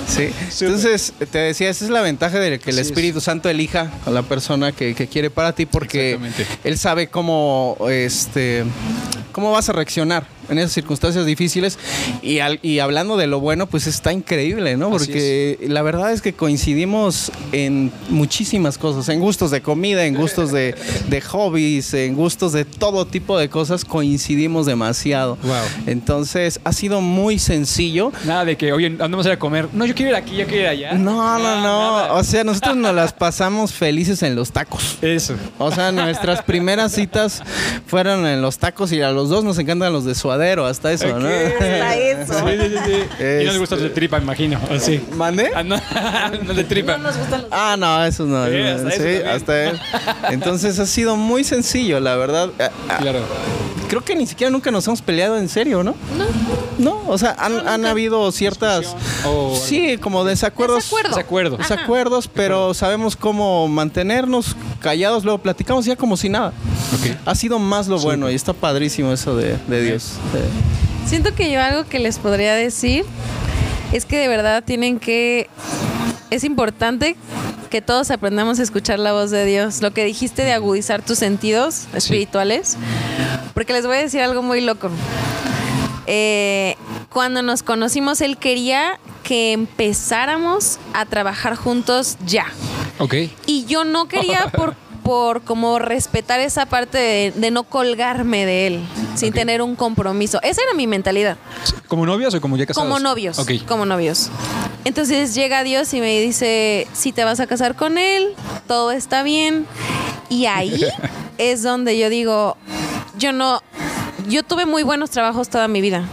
Sí. 0.50 0.66
Entonces, 0.66 1.14
te 1.32 1.38
decía, 1.40 1.70
esa 1.70 1.84
es 1.86 1.92
la 1.92 2.02
ventaja 2.02 2.40
de 2.40 2.60
que 2.60 2.70
el 2.70 2.76
Así 2.78 2.82
es. 2.82 2.88
Espíritu 2.88 3.20
Santo 3.22 3.50
elija 3.50 3.92
a 4.06 4.10
la 4.12 4.22
persona 4.22 4.72
que, 4.72 4.94
que 4.96 5.08
quiere 5.08 5.30
para 5.30 5.54
ti 5.54 5.66
porque 5.66 6.12
Exactamente. 6.14 6.46
él 6.64 6.78
sabe 6.78 7.08
cómo, 7.08 7.76
este, 7.90 8.64
cómo 9.36 9.52
vas 9.52 9.68
a 9.68 9.74
reaccionar 9.74 10.26
en 10.48 10.60
esas 10.60 10.72
circunstancias 10.72 11.26
difíciles. 11.26 11.78
Y, 12.22 12.40
al- 12.40 12.60
y 12.62 12.80
hablando 12.80 13.18
de 13.18 13.28
lo 13.28 13.42
bueno, 13.42 13.68
pues 13.68 13.86
está 13.86 14.14
increíble, 14.14 14.78
¿no? 14.78 14.90
Porque 14.92 15.60
la 15.68 15.82
verdad 15.82 16.14
es 16.14 16.22
que 16.22 16.32
coincidimos 16.32 17.34
en 17.52 17.92
muchísimas 18.10 18.78
cosas, 18.78 19.10
en 19.10 19.20
gustos 19.20 19.52
de 19.52 19.62
comida, 19.62 20.06
en 20.06 20.16
gustos 20.16 20.54
de, 20.54 20.74
de 21.10 21.20
hobbies, 21.20 21.94
en 21.96 22.16
gustos 22.16 22.54
de 22.54 22.64
todo 22.64 23.06
tipo 23.08 23.38
de 23.38 23.50
cosas, 23.50 23.84
coincidimos 23.84 24.66
demasiado. 24.68 25.38
Wow. 25.44 25.54
Entonces, 25.88 26.62
ha 26.64 26.72
sido 26.72 27.02
muy 27.02 27.38
sencillo. 27.38 28.14
Nada 28.24 28.46
de 28.46 28.56
que, 28.56 28.72
oye, 28.72 28.88
andamos 28.88 29.26
a 29.26 29.30
ir 29.30 29.34
a 29.34 29.40
comer. 29.40 29.68
No, 29.74 29.86
yo 29.86 29.94
quiero 29.96 30.12
ir 30.12 30.16
aquí, 30.16 30.38
yo 30.38 30.46
quiero 30.48 30.62
ir 30.64 30.68
allá. 30.70 30.94
No, 30.94 31.38
no, 31.40 31.56
no. 31.58 31.62
nada. 31.62 32.14
O 32.14 32.24
sea, 32.24 32.46
nosotros 32.46 32.78
nos 32.78 32.96
las 32.96 33.12
pasamos 33.12 33.74
felices 33.74 34.24
en 34.24 34.34
los 34.36 34.54
tacos. 34.54 34.98
Eso. 35.02 35.34
O 35.58 35.72
sea, 35.72 35.92
nuestras 35.92 36.42
primeras 36.42 36.94
citas 36.94 37.44
fueron 37.86 38.26
en 38.26 38.42
los 38.42 38.60
tacos 38.60 38.94
y 38.94 39.02
a 39.02 39.12
los 39.12 39.25
dos 39.30 39.44
nos 39.44 39.58
encantan 39.58 39.92
los 39.94 40.06
de 40.06 40.16
suadero, 40.16 40.66
hasta 40.66 40.92
eso, 40.92 41.08
¿no? 41.20 41.28
Hasta 41.28 41.96
eso. 41.98 42.34
Sí, 42.34 42.58
sí, 42.60 42.70
sí. 42.70 42.78
sí. 43.18 43.24
Y 43.42 43.46
no 43.46 43.52
les 43.52 43.58
gusta 43.60 43.76
Este- 43.76 43.86
el 43.88 43.90
de 43.90 43.96
tripa, 43.96 44.18
imagino. 44.20 44.60
¿o 44.70 44.80
sí? 44.80 45.02
¿Mande? 45.16 45.52
Ah, 45.56 45.64
no, 45.64 45.78
no 46.44 46.54
de 46.54 46.64
tripa. 46.64 46.98
No 46.98 47.04
nos 47.04 47.18
gustan 47.18 47.42
los 47.44 47.50
Ah, 47.52 47.76
no, 47.78 48.04
eso 48.06 48.26
no. 48.26 48.46
Sí, 48.48 48.58
hasta 48.62 48.90
eso 48.90 49.04
sí, 49.04 49.28
hasta 49.28 49.64
él. 49.70 49.80
Entonces 50.32 50.80
ha 50.80 50.86
sido 50.86 51.16
muy 51.16 51.44
sencillo, 51.44 52.00
la 52.00 52.16
verdad. 52.16 52.50
Ah, 52.60 52.70
ah, 52.90 52.98
Claro. 53.00 53.20
Creo 53.88 54.04
que 54.04 54.16
ni 54.16 54.26
siquiera 54.26 54.50
nunca 54.50 54.72
nos 54.72 54.88
hemos 54.88 55.02
peleado 55.04 55.38
en 55.38 55.48
serio, 55.48 55.84
¿no? 55.84 55.94
No. 56.18 56.26
No, 56.78 57.04
o 57.08 57.18
sea, 57.18 57.36
han, 57.40 57.66
han 57.68 57.86
habido 57.86 58.30
ciertas... 58.32 58.96
O. 59.26 59.56
Sí, 59.56 59.98
como 59.98 60.26
desacuerdos. 60.26 60.78
Desacuerdo. 60.84 61.10
Desacuerdo. 61.16 61.58
Desacuerdos, 61.58 62.28
pero 62.28 62.74
sabemos 62.74 63.16
cómo 63.16 63.68
mantenernos 63.70 64.56
callados, 64.82 65.24
luego 65.24 65.38
platicamos 65.38 65.86
ya 65.86 65.96
como 65.96 66.18
si 66.18 66.28
nada. 66.30 66.48
Ok. 66.94 67.16
Ha 67.26 67.36
sido 67.36 67.60
más 67.60 67.88
lo 67.88 67.98
bueno 68.00 68.30
y 68.30 68.36
está 68.36 68.52
padrísimo 68.54 69.12
eso 69.16 69.36
de, 69.36 69.58
de 69.68 69.82
Dios. 69.82 70.14
Siento 71.06 71.34
que 71.36 71.52
yo 71.52 71.62
algo 71.62 71.86
que 71.86 72.00
les 72.00 72.20
podría 72.20 72.54
decir 72.54 73.06
es 73.92 74.06
que 74.06 74.18
de 74.18 74.28
verdad 74.28 74.64
tienen 74.64 75.00
que... 75.00 75.50
Es 76.30 76.44
importante 76.44 77.16
que 77.70 77.82
todos 77.82 78.12
aprendamos 78.12 78.60
a 78.60 78.64
escuchar 78.64 79.00
la 79.00 79.14
voz 79.14 79.32
de 79.32 79.46
Dios. 79.46 79.82
Lo 79.82 79.92
que 79.92 80.06
dijiste 80.06 80.44
de 80.44 80.54
agudizar 80.54 81.02
tus 81.02 81.20
sentidos 81.20 81.88
espirituales. 81.94 82.78
Porque 83.54 83.74
les 83.74 83.86
voy 83.86 83.98
a 83.98 84.00
decir 84.00 84.22
algo 84.22 84.42
muy 84.42 84.62
loco. 84.62 84.90
Eh, 86.08 86.76
cuando 87.10 87.42
nos 87.42 87.64
conocimos, 87.64 88.22
Él 88.22 88.38
quería 88.38 89.00
que 89.24 89.54
empezáramos 89.54 90.80
a 90.94 91.06
trabajar 91.06 91.56
juntos 91.56 92.18
ya. 92.26 92.46
Ok. 93.00 93.16
Y 93.46 93.66
yo 93.66 93.84
no 93.84 94.08
quería 94.08 94.48
por, 94.56 94.76
por 95.06 95.44
como 95.44 95.78
respetar 95.78 96.40
esa 96.40 96.66
parte 96.66 96.98
de, 96.98 97.34
de 97.36 97.52
no 97.52 97.64
colgarme 97.64 98.44
de 98.48 98.66
él, 98.66 98.80
sin 99.14 99.32
tener 99.32 99.62
un 99.62 99.76
compromiso. 99.76 100.42
Esa 100.42 100.64
era 100.64 100.74
mi 100.74 100.88
mentalidad. 100.88 101.38
¿Como 101.88 102.08
novios 102.08 102.34
o 102.34 102.42
como 102.42 102.58
ya 102.58 102.66
casados? 102.66 102.90
Como 102.90 103.00
novios. 103.00 103.40
Como 103.68 103.86
novios. 103.86 104.32
Entonces 104.84 105.36
llega 105.36 105.64
Dios 105.64 105.94
y 105.94 106.02
me 106.02 106.20
dice, 106.20 106.88
si 106.94 107.12
te 107.12 107.24
vas 107.24 107.40
a 107.40 107.46
casar 107.46 107.76
con 107.76 108.00
él, 108.00 108.34
todo 108.68 108.92
está 108.92 109.22
bien. 109.22 109.68
Y 110.28 110.48
ahí 110.48 110.84
es 111.38 111.62
donde 111.62 112.00
yo 112.00 112.10
digo, 112.10 112.58
yo 113.20 113.32
no, 113.32 113.62
yo 114.28 114.42
tuve 114.42 114.66
muy 114.66 114.82
buenos 114.82 115.12
trabajos 115.12 115.50
toda 115.50 115.68
mi 115.68 115.82
vida. 115.82 116.04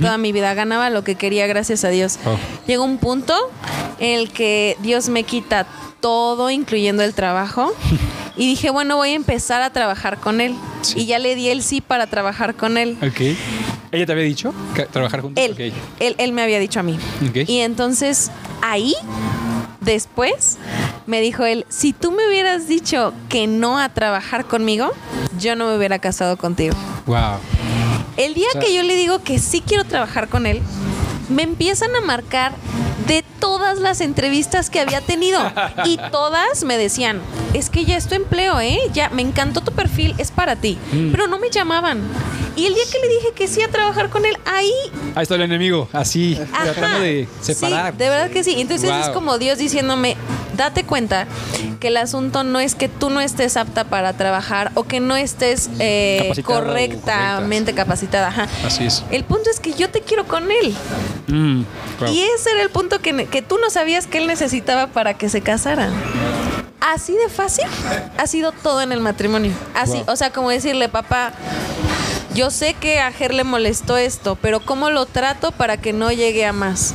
Toda 0.00 0.18
mi 0.18 0.30
vida 0.30 0.54
ganaba 0.54 0.88
lo 0.88 1.02
que 1.02 1.16
quería, 1.16 1.48
gracias 1.48 1.84
a 1.84 1.88
Dios. 1.88 2.18
Oh. 2.24 2.36
Llegó 2.68 2.84
un 2.84 2.98
punto 2.98 3.34
en 3.98 4.20
el 4.20 4.30
que 4.30 4.76
Dios 4.82 5.08
me 5.08 5.24
quita 5.24 5.66
todo, 6.00 6.50
incluyendo 6.50 7.02
el 7.02 7.14
trabajo. 7.14 7.72
Y 8.36 8.46
dije, 8.46 8.70
bueno, 8.70 8.96
voy 8.96 9.10
a 9.10 9.14
empezar 9.14 9.60
a 9.60 9.68
trabajar 9.70 10.16
con 10.18 10.40
él. 10.40 10.54
Sí. 10.80 11.00
Y 11.00 11.06
ya 11.06 11.18
le 11.18 11.34
di 11.34 11.48
el 11.50 11.62
sí 11.62 11.82
para 11.82 12.06
trabajar 12.06 12.54
con 12.54 12.78
él. 12.78 12.96
Ok. 13.02 13.36
¿Ella 13.92 14.06
te 14.06 14.12
había 14.12 14.24
dicho 14.24 14.54
que 14.74 14.84
trabajar 14.84 15.20
juntos? 15.20 15.44
Él, 15.44 15.52
Ok. 15.52 15.74
él, 15.98 16.14
él 16.16 16.32
me 16.32 16.40
había 16.42 16.58
dicho 16.58 16.80
a 16.80 16.82
mí. 16.82 16.98
Ok. 17.28 17.46
Y 17.46 17.58
entonces 17.58 18.30
ahí, 18.62 18.94
después, 19.80 20.56
me 21.06 21.20
dijo 21.20 21.44
él, 21.44 21.66
si 21.68 21.92
tú 21.92 22.12
me 22.12 22.26
hubieras 22.28 22.66
dicho 22.66 23.12
que 23.28 23.46
no 23.46 23.78
a 23.78 23.90
trabajar 23.90 24.46
conmigo, 24.46 24.90
yo 25.38 25.54
no 25.56 25.66
me 25.66 25.76
hubiera 25.76 25.98
casado 25.98 26.38
contigo. 26.38 26.74
Wow. 27.06 27.38
El 28.16 28.32
día 28.32 28.46
O 28.48 28.52
sea- 28.52 28.60
que 28.62 28.74
yo 28.74 28.82
le 28.84 28.94
digo 28.96 29.22
que 29.22 29.38
sí 29.38 29.62
quiero 29.66 29.84
trabajar 29.84 30.28
con 30.28 30.46
él, 30.46 30.62
me 31.28 31.42
empiezan 31.42 31.94
a 31.94 32.00
marcar 32.00 32.52
de 33.10 33.24
todas 33.40 33.80
las 33.80 34.00
entrevistas 34.00 34.70
que 34.70 34.78
había 34.78 35.00
tenido. 35.00 35.40
Y 35.84 35.98
todas 36.12 36.62
me 36.62 36.78
decían, 36.78 37.20
es 37.54 37.68
que 37.68 37.84
ya 37.84 37.96
es 37.96 38.06
tu 38.06 38.14
empleo, 38.14 38.60
¿eh? 38.60 38.78
Ya, 38.92 39.10
me 39.10 39.20
encantó 39.20 39.62
tu 39.62 39.72
perfil, 39.72 40.14
es 40.18 40.30
para 40.30 40.54
ti. 40.54 40.78
Mm. 40.92 41.10
Pero 41.10 41.26
no 41.26 41.40
me 41.40 41.50
llamaban. 41.50 42.00
Y 42.54 42.66
el 42.66 42.74
día 42.74 42.84
que 42.90 42.98
le 43.00 43.08
dije 43.08 43.32
que 43.34 43.48
sí 43.48 43.62
a 43.62 43.68
trabajar 43.68 44.10
con 44.10 44.24
él, 44.26 44.36
ahí 44.44 44.72
Ahí 45.16 45.24
está 45.24 45.34
el 45.34 45.42
enemigo, 45.42 45.88
así, 45.92 46.38
Ajá. 46.52 46.72
tratando 46.72 47.00
de 47.00 47.26
separar. 47.40 47.92
Sí, 47.92 47.98
de 47.98 48.08
verdad 48.08 48.30
que 48.30 48.44
sí. 48.44 48.60
Entonces 48.60 48.88
es 48.88 49.08
como 49.08 49.38
Dios 49.38 49.58
diciéndome, 49.58 50.16
date 50.56 50.84
cuenta 50.84 51.26
que 51.80 51.88
el 51.88 51.96
asunto 51.96 52.44
no 52.44 52.60
es 52.60 52.76
que 52.76 52.88
tú 52.88 53.10
no 53.10 53.20
estés 53.20 53.56
apta 53.56 53.84
para 53.84 54.12
trabajar 54.12 54.70
o 54.74 54.84
que 54.84 55.00
no 55.00 55.16
estés 55.16 55.68
eh, 55.80 56.32
correctamente 56.44 57.72
capacitada. 57.74 58.28
Ajá. 58.28 58.46
Así 58.64 58.84
es. 58.84 59.02
El 59.10 59.24
punto 59.24 59.50
es 59.50 59.58
que 59.58 59.72
yo 59.74 59.90
te 59.90 60.02
quiero 60.02 60.26
con 60.26 60.50
él. 60.50 60.76
Mm. 61.32 61.64
Y 62.08 62.20
ese 62.20 62.50
era 62.52 62.62
el 62.62 62.70
punto 62.70 63.00
que, 63.00 63.26
que 63.26 63.42
tú 63.42 63.58
no 63.58 63.70
sabías 63.70 64.06
que 64.06 64.18
él 64.18 64.26
necesitaba 64.26 64.88
para 64.88 65.14
que 65.14 65.28
se 65.28 65.40
casaran. 65.40 65.92
Así 66.80 67.12
de 67.12 67.28
fácil 67.28 67.66
ha 68.16 68.26
sido 68.26 68.52
todo 68.52 68.80
en 68.80 68.90
el 68.92 69.00
matrimonio. 69.00 69.52
Así, 69.74 69.98
Wow. 69.98 70.04
o 70.08 70.16
sea, 70.16 70.30
como 70.32 70.50
decirle, 70.50 70.88
papá, 70.88 71.32
yo 72.34 72.50
sé 72.50 72.74
que 72.74 73.00
a 73.00 73.12
Ger 73.12 73.34
le 73.34 73.44
molestó 73.44 73.96
esto, 73.96 74.36
pero 74.40 74.60
¿cómo 74.60 74.90
lo 74.90 75.04
trato 75.06 75.52
para 75.52 75.76
que 75.76 75.92
no 75.92 76.10
llegue 76.10 76.46
a 76.46 76.52
más? 76.52 76.94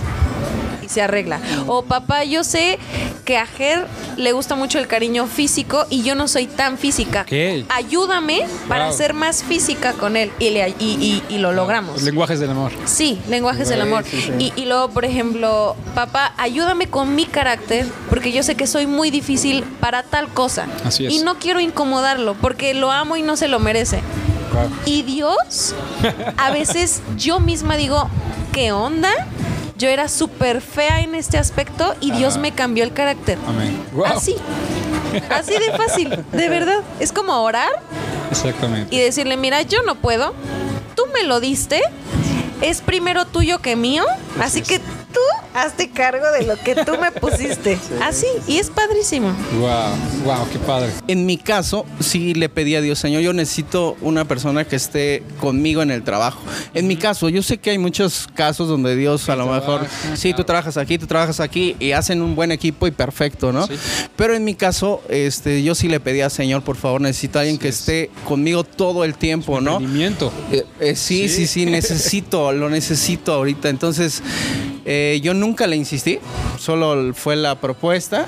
Y 0.86 0.90
se 0.90 1.02
arregla. 1.02 1.40
O 1.68 1.82
papá, 1.84 2.24
yo 2.24 2.44
sé 2.44 2.78
que 3.26 3.38
a 3.38 3.46
Ger 3.48 3.88
le 4.18 4.32
gusta 4.34 4.56
mucho 4.56 4.78
el 4.78 4.88
cariño 4.88 5.26
físico 5.26 5.86
y 5.90 6.04
yo 6.04 6.14
no 6.16 6.28
soy 6.28 6.46
tan 6.48 6.78
física. 6.78 7.22
Ok. 7.22 7.66
Ayúdame 7.70 8.46
para 8.68 8.88
Wow. 8.90 8.98
ser 8.98 9.14
más 9.16 9.44
física 9.44 9.94
con 9.94 10.16
él. 10.16 10.32
Y, 10.40 10.52
le- 10.52 10.76
y- 10.80 11.24
y- 11.30 11.34
y 11.34 11.38
lo 11.40 11.52
logramos. 11.54 11.94
Los 11.96 12.04
lenguajes 12.04 12.40
del 12.40 12.52
amor. 12.52 12.72
Sí, 12.86 13.20
lenguajes 13.28 13.68
del 13.70 13.82
amor. 13.82 14.04
sí, 14.10 14.22
sí. 14.22 14.32
Y, 14.56 14.62
y 14.62 14.66
luego, 14.66 14.90
por 14.90 15.06
ejemplo, 15.06 15.76
papá, 15.96 16.34
ayúdame 16.38 16.88
con 16.88 17.16
mi 17.16 17.26
carácter, 17.26 17.88
porque 18.10 18.32
yo 18.32 18.44
sé 18.44 18.56
que 18.56 18.68
soy 18.68 18.86
muy 18.86 19.10
difícil 19.10 19.64
para 19.80 20.04
tal 20.04 20.28
cosa. 20.30 20.68
Así 20.86 21.06
es. 21.08 21.14
Y 21.14 21.20
no 21.20 21.40
quiero 21.40 21.60
incomodarlo, 21.60 22.36
porque 22.36 22.74
lo 22.76 22.92
amo 22.92 23.16
y 23.18 23.24
no 23.24 23.38
se 23.38 23.48
lo 23.48 23.60
merece. 23.60 24.02
Y 24.86 25.02
Dios, 25.02 25.76
a 26.38 26.52
veces 26.52 27.02
yo 27.18 27.40
misma 27.40 27.76
digo, 27.76 28.10
¿qué 28.54 28.72
onda? 28.72 29.10
Yo 29.78 29.90
era 29.90 30.08
súper 30.08 30.62
fea 30.62 31.02
en 31.02 31.16
este 31.16 31.38
aspecto 31.38 31.96
y 32.00 32.12
Dios 32.12 32.38
me 32.38 32.52
cambió 32.54 32.84
el 32.84 32.94
carácter. 32.94 33.38
Amén. 33.48 33.78
Wow. 33.94 34.06
Así. 34.06 34.36
Así 35.30 35.54
de 35.54 35.72
fácil, 35.78 36.24
de 36.32 36.50
verdad. 36.50 36.80
Es 37.00 37.12
como 37.12 37.34
orar 37.42 37.70
Exactamente. 38.32 38.96
y 38.96 39.00
decirle, 39.00 39.38
mira, 39.38 39.62
yo 39.62 39.84
no 39.84 39.96
puedo, 39.96 40.34
tú 40.96 41.04
me 41.14 41.24
lo 41.24 41.40
diste, 41.40 41.82
es 42.62 42.82
primero 42.82 43.26
tuyo 43.26 43.60
que 43.60 43.76
mío, 43.76 44.04
así 44.42 44.62
que 44.62 44.80
hazte 45.56 45.90
cargo 45.90 46.26
de 46.32 46.46
lo 46.46 46.58
que 46.58 46.76
tú 46.76 46.94
me 47.00 47.12
pusiste. 47.12 47.78
Así, 48.02 48.28
y 48.48 48.58
es 48.58 48.70
padrísimo. 48.70 49.36
Wow. 49.60 50.26
Wow, 50.26 50.48
qué 50.52 50.60
padre. 50.60 50.92
En 51.08 51.26
mi 51.26 51.38
caso, 51.38 51.86
sí 52.00 52.34
le 52.34 52.50
pedí 52.50 52.76
a 52.76 52.82
Dios, 52.82 53.00
Señor, 53.00 53.22
yo 53.22 53.34
necesito 53.34 53.96
una 54.02 54.26
persona 54.26 54.66
que 54.66 54.76
esté 54.76 55.24
conmigo 55.40 55.82
en 55.82 55.92
el 55.92 56.04
trabajo. 56.04 56.42
En 56.74 56.88
mi 56.88 56.98
caso, 56.98 57.30
yo 57.30 57.42
sé 57.42 57.58
que 57.58 57.72
hay 57.72 57.78
muchos 57.78 58.28
casos 58.34 58.68
donde 58.68 58.96
Dios 58.96 59.30
a 59.30 59.36
lo 59.36 59.46
mejor, 59.48 59.82
trabaja, 59.86 60.16
sí, 60.18 60.34
tú 60.34 60.44
trabajas 60.44 60.78
aquí, 60.78 60.98
tú 60.98 61.08
trabajas 61.08 61.40
aquí 61.40 61.76
y 61.80 61.92
hacen 61.92 62.22
un 62.22 62.36
buen 62.36 62.52
equipo 62.52 62.88
y 62.88 62.92
perfecto, 62.92 63.52
¿no? 63.52 63.68
Sí. 63.68 63.74
Pero 64.16 64.36
en 64.36 64.44
mi 64.44 64.56
caso, 64.56 65.02
este, 65.10 65.64
yo 65.64 65.76
sí 65.76 65.88
le 65.88 66.00
pedí 66.00 66.22
a 66.22 66.30
Señor, 66.30 66.64
por 66.64 66.76
favor, 66.76 67.02
necesito 67.02 67.40
a 67.40 67.42
alguien 67.44 67.58
que 67.58 67.70
es. 67.70 67.80
esté 67.80 68.10
conmigo 68.26 68.64
todo 68.64 69.04
el 69.04 69.16
tiempo, 69.16 69.62
¿no? 69.62 69.80
Eh, 70.52 70.66
eh, 70.80 70.96
sí, 70.96 71.30
Sí. 71.30 71.30
sí, 71.30 71.48
sí, 71.48 71.66
necesito, 71.66 72.52
lo 72.52 72.70
necesito 72.70 73.34
ahorita. 73.34 73.70
Entonces, 73.70 74.22
Eh, 74.88 75.20
yo 75.24 75.34
nunca 75.34 75.66
le 75.66 75.76
insistí, 75.76 76.20
solo 76.60 77.12
fue 77.16 77.36
la 77.36 77.60
propuesta 77.60 78.28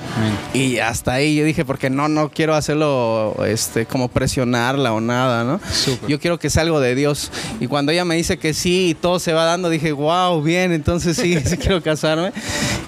y 0.56 0.80
hasta 0.80 1.14
ahí 1.14 1.36
yo 1.36 1.46
dije, 1.46 1.66
porque 1.66 1.92
no, 1.92 2.08
no 2.08 2.30
quiero 2.32 2.56
hacerlo 2.56 3.36
este, 3.46 3.86
como 3.86 4.08
presionarla 4.08 4.92
o 4.92 5.00
nada, 5.00 5.44
¿no? 5.44 5.60
Yo 6.08 6.20
quiero 6.20 6.40
que 6.40 6.50
sea 6.50 6.64
algo 6.64 6.80
de 6.80 6.96
Dios. 6.96 7.32
Y 7.60 7.68
cuando 7.68 7.92
ella 7.92 8.06
me 8.06 8.16
dice 8.16 8.38
que 8.38 8.56
sí 8.56 8.90
y 8.90 8.94
todo 8.96 9.20
se 9.20 9.34
va 9.34 9.46
dando, 9.46 9.70
dije, 9.70 9.92
wow, 9.92 10.42
bien, 10.42 10.72
entonces 10.72 11.16
sí, 11.18 11.40
sí 11.46 11.58
quiero 11.58 11.84
casarme. 11.84 12.32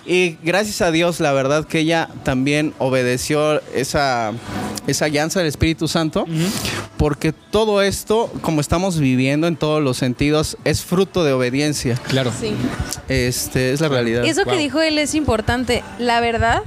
Y 0.06 0.38
gracias 0.44 0.82
a 0.82 0.90
Dios, 0.90 1.20
la 1.20 1.32
verdad 1.32 1.66
que 1.66 1.80
ella 1.80 2.10
también 2.24 2.74
obedeció 2.80 3.62
esa, 3.76 4.32
esa 4.90 5.06
guianza 5.08 5.40
del 5.40 5.48
Espíritu 5.48 5.88
Santo, 5.88 6.26
porque 6.98 7.32
todo 7.34 7.82
esto, 7.82 8.32
como 8.42 8.62
estamos 8.62 9.00
viviendo 9.00 9.48
en 9.48 9.56
todos 9.56 9.82
los 9.84 9.98
sentidos, 9.98 10.58
es 10.66 10.84
fruto 10.84 11.24
de 11.24 11.34
obediencia. 11.34 11.96
Claro. 12.08 12.32
Sí. 12.40 12.54
Este, 13.08 13.72
es 13.74 13.82
la 13.82 13.88
realidad. 13.90 14.26
Eso 14.26 14.44
que 14.44 14.50
Wow. 14.52 14.60
dijo 14.60 14.82
él 14.82 14.98
es 15.00 15.16
importante. 15.16 15.84
La 15.98 16.20
verdad, 16.20 16.62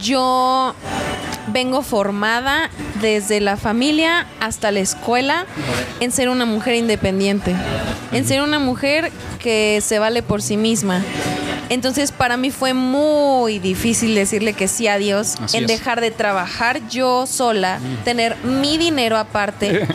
yo 0.00 0.74
vengo 1.48 1.82
formada 1.82 2.70
desde 3.00 3.40
la 3.40 3.56
familia 3.56 4.26
hasta 4.40 4.70
la 4.70 4.80
escuela 4.80 5.46
en 6.00 6.10
ser 6.12 6.28
una 6.28 6.44
mujer 6.46 6.74
independiente, 6.74 7.54
en 8.12 8.26
ser 8.26 8.42
una 8.42 8.58
mujer 8.58 9.12
que 9.38 9.80
se 9.84 9.98
vale 9.98 10.22
por 10.22 10.42
sí 10.42 10.56
misma. 10.56 11.02
Entonces 11.70 12.12
para 12.12 12.36
mí 12.36 12.50
fue 12.50 12.74
muy 12.74 13.58
difícil 13.58 14.14
decirle 14.14 14.52
que 14.52 14.68
sí 14.68 14.86
a 14.86 14.98
Dios, 14.98 15.36
Así 15.42 15.56
en 15.56 15.64
es. 15.64 15.68
dejar 15.68 16.00
de 16.00 16.10
trabajar 16.10 16.86
yo 16.88 17.26
sola, 17.26 17.78
tener 18.04 18.36
mi 18.44 18.76
dinero 18.78 19.16
aparte 19.18 19.86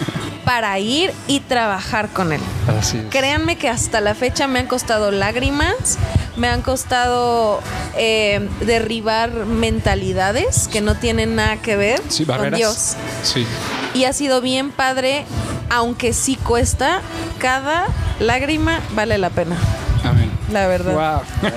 para 0.46 0.78
ir 0.80 1.12
y 1.28 1.42
trabajar 1.42 2.10
con 2.10 2.34
él. 2.34 2.42
Así 2.80 2.98
es. 2.98 3.04
Créanme 3.12 3.56
que 3.56 3.70
hasta 3.70 4.02
la 4.02 4.16
fecha 4.16 4.48
me 4.48 4.60
han 4.60 4.66
costado 4.68 5.12
lágrimas, 5.12 6.00
me 6.40 6.48
han 6.48 6.62
costado 6.62 7.60
eh, 7.98 8.48
derribar 8.62 9.32
mentalidades 9.46 10.68
que 10.68 10.82
no 10.82 10.96
tienen 10.96 11.36
nada 11.36 11.58
que 11.62 11.76
ver 11.76 12.02
Sí, 12.08 12.26
con. 12.26 12.52
Dios. 12.52 12.96
Sí. 13.24 13.46
Y 13.94 14.06
ha 14.06 14.14
sido 14.14 14.42
bien 14.42 14.72
padre, 14.72 15.26
aunque 15.70 16.14
sí 16.14 16.36
cuesta, 16.38 17.02
cada 17.40 17.88
lágrima 18.20 18.80
vale 18.96 19.18
la 19.18 19.30
pena, 19.30 19.58
Amén. 20.04 20.32
la 20.52 20.68
verdad. 20.68 20.94
Wow. 20.94 21.52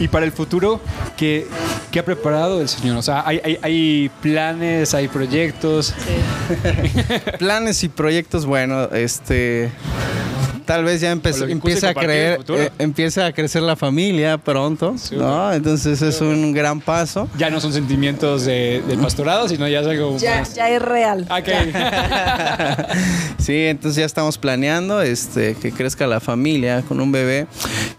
y 0.00 0.08
para 0.08 0.24
el 0.26 0.32
futuro, 0.32 0.80
¿qué, 1.16 1.46
qué 1.90 1.98
ha 2.00 2.04
preparado 2.04 2.60
el 2.60 2.68
Señor? 2.68 2.96
O 2.98 3.02
sea, 3.02 3.22
hay, 3.26 3.40
hay, 3.44 3.58
hay 3.62 4.10
planes, 4.20 4.94
hay 4.94 5.08
proyectos. 5.08 5.94
Planes 7.38 7.82
y 7.82 7.88
proyectos, 7.88 8.46
bueno, 8.46 8.84
este 8.92 9.70
tal 10.66 10.84
vez 10.84 11.00
ya 11.00 11.12
empieza 11.12 11.88
a 11.88 11.94
creer, 11.94 12.40
eh, 12.48 12.70
empieza 12.78 13.24
a 13.26 13.32
crecer 13.32 13.62
la 13.62 13.76
familia 13.76 14.36
pronto, 14.36 14.94
Sí, 14.98 15.16
¿no? 15.16 15.52
Entonces 15.52 16.02
es 16.02 16.20
un 16.20 16.52
gran 16.52 16.80
paso. 16.80 17.28
Ya 17.38 17.48
no 17.48 17.60
son 17.60 17.72
sentimientos 17.72 18.44
de, 18.44 18.82
del 18.86 18.98
pastorado, 18.98 19.48
sino 19.48 19.66
ya 19.68 19.80
es 19.80 19.86
algo 19.86 20.18
Ya, 20.18 20.40
más. 20.40 20.54
ya 20.54 20.68
es 20.68 20.82
real. 20.82 21.26
Ok. 21.30 21.48
Sí, 23.38 23.66
entonces 23.66 24.00
ya 24.00 24.04
estamos 24.06 24.38
planeando 24.38 25.02
este, 25.02 25.54
que 25.54 25.70
crezca 25.70 26.06
la 26.08 26.18
familia 26.20 26.82
con 26.82 27.00
un 27.00 27.12
bebé. 27.12 27.46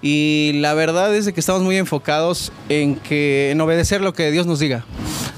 Y 0.01 0.51
la 0.55 0.73
verdad 0.73 1.15
es 1.15 1.31
que 1.31 1.39
estamos 1.39 1.61
muy 1.61 1.77
enfocados 1.77 2.51
en 2.67 2.95
que 2.95 3.51
en 3.51 3.61
obedecer 3.61 4.01
lo 4.01 4.13
que 4.13 4.29
Dios 4.31 4.45
nos 4.45 4.59
diga. 4.59 4.83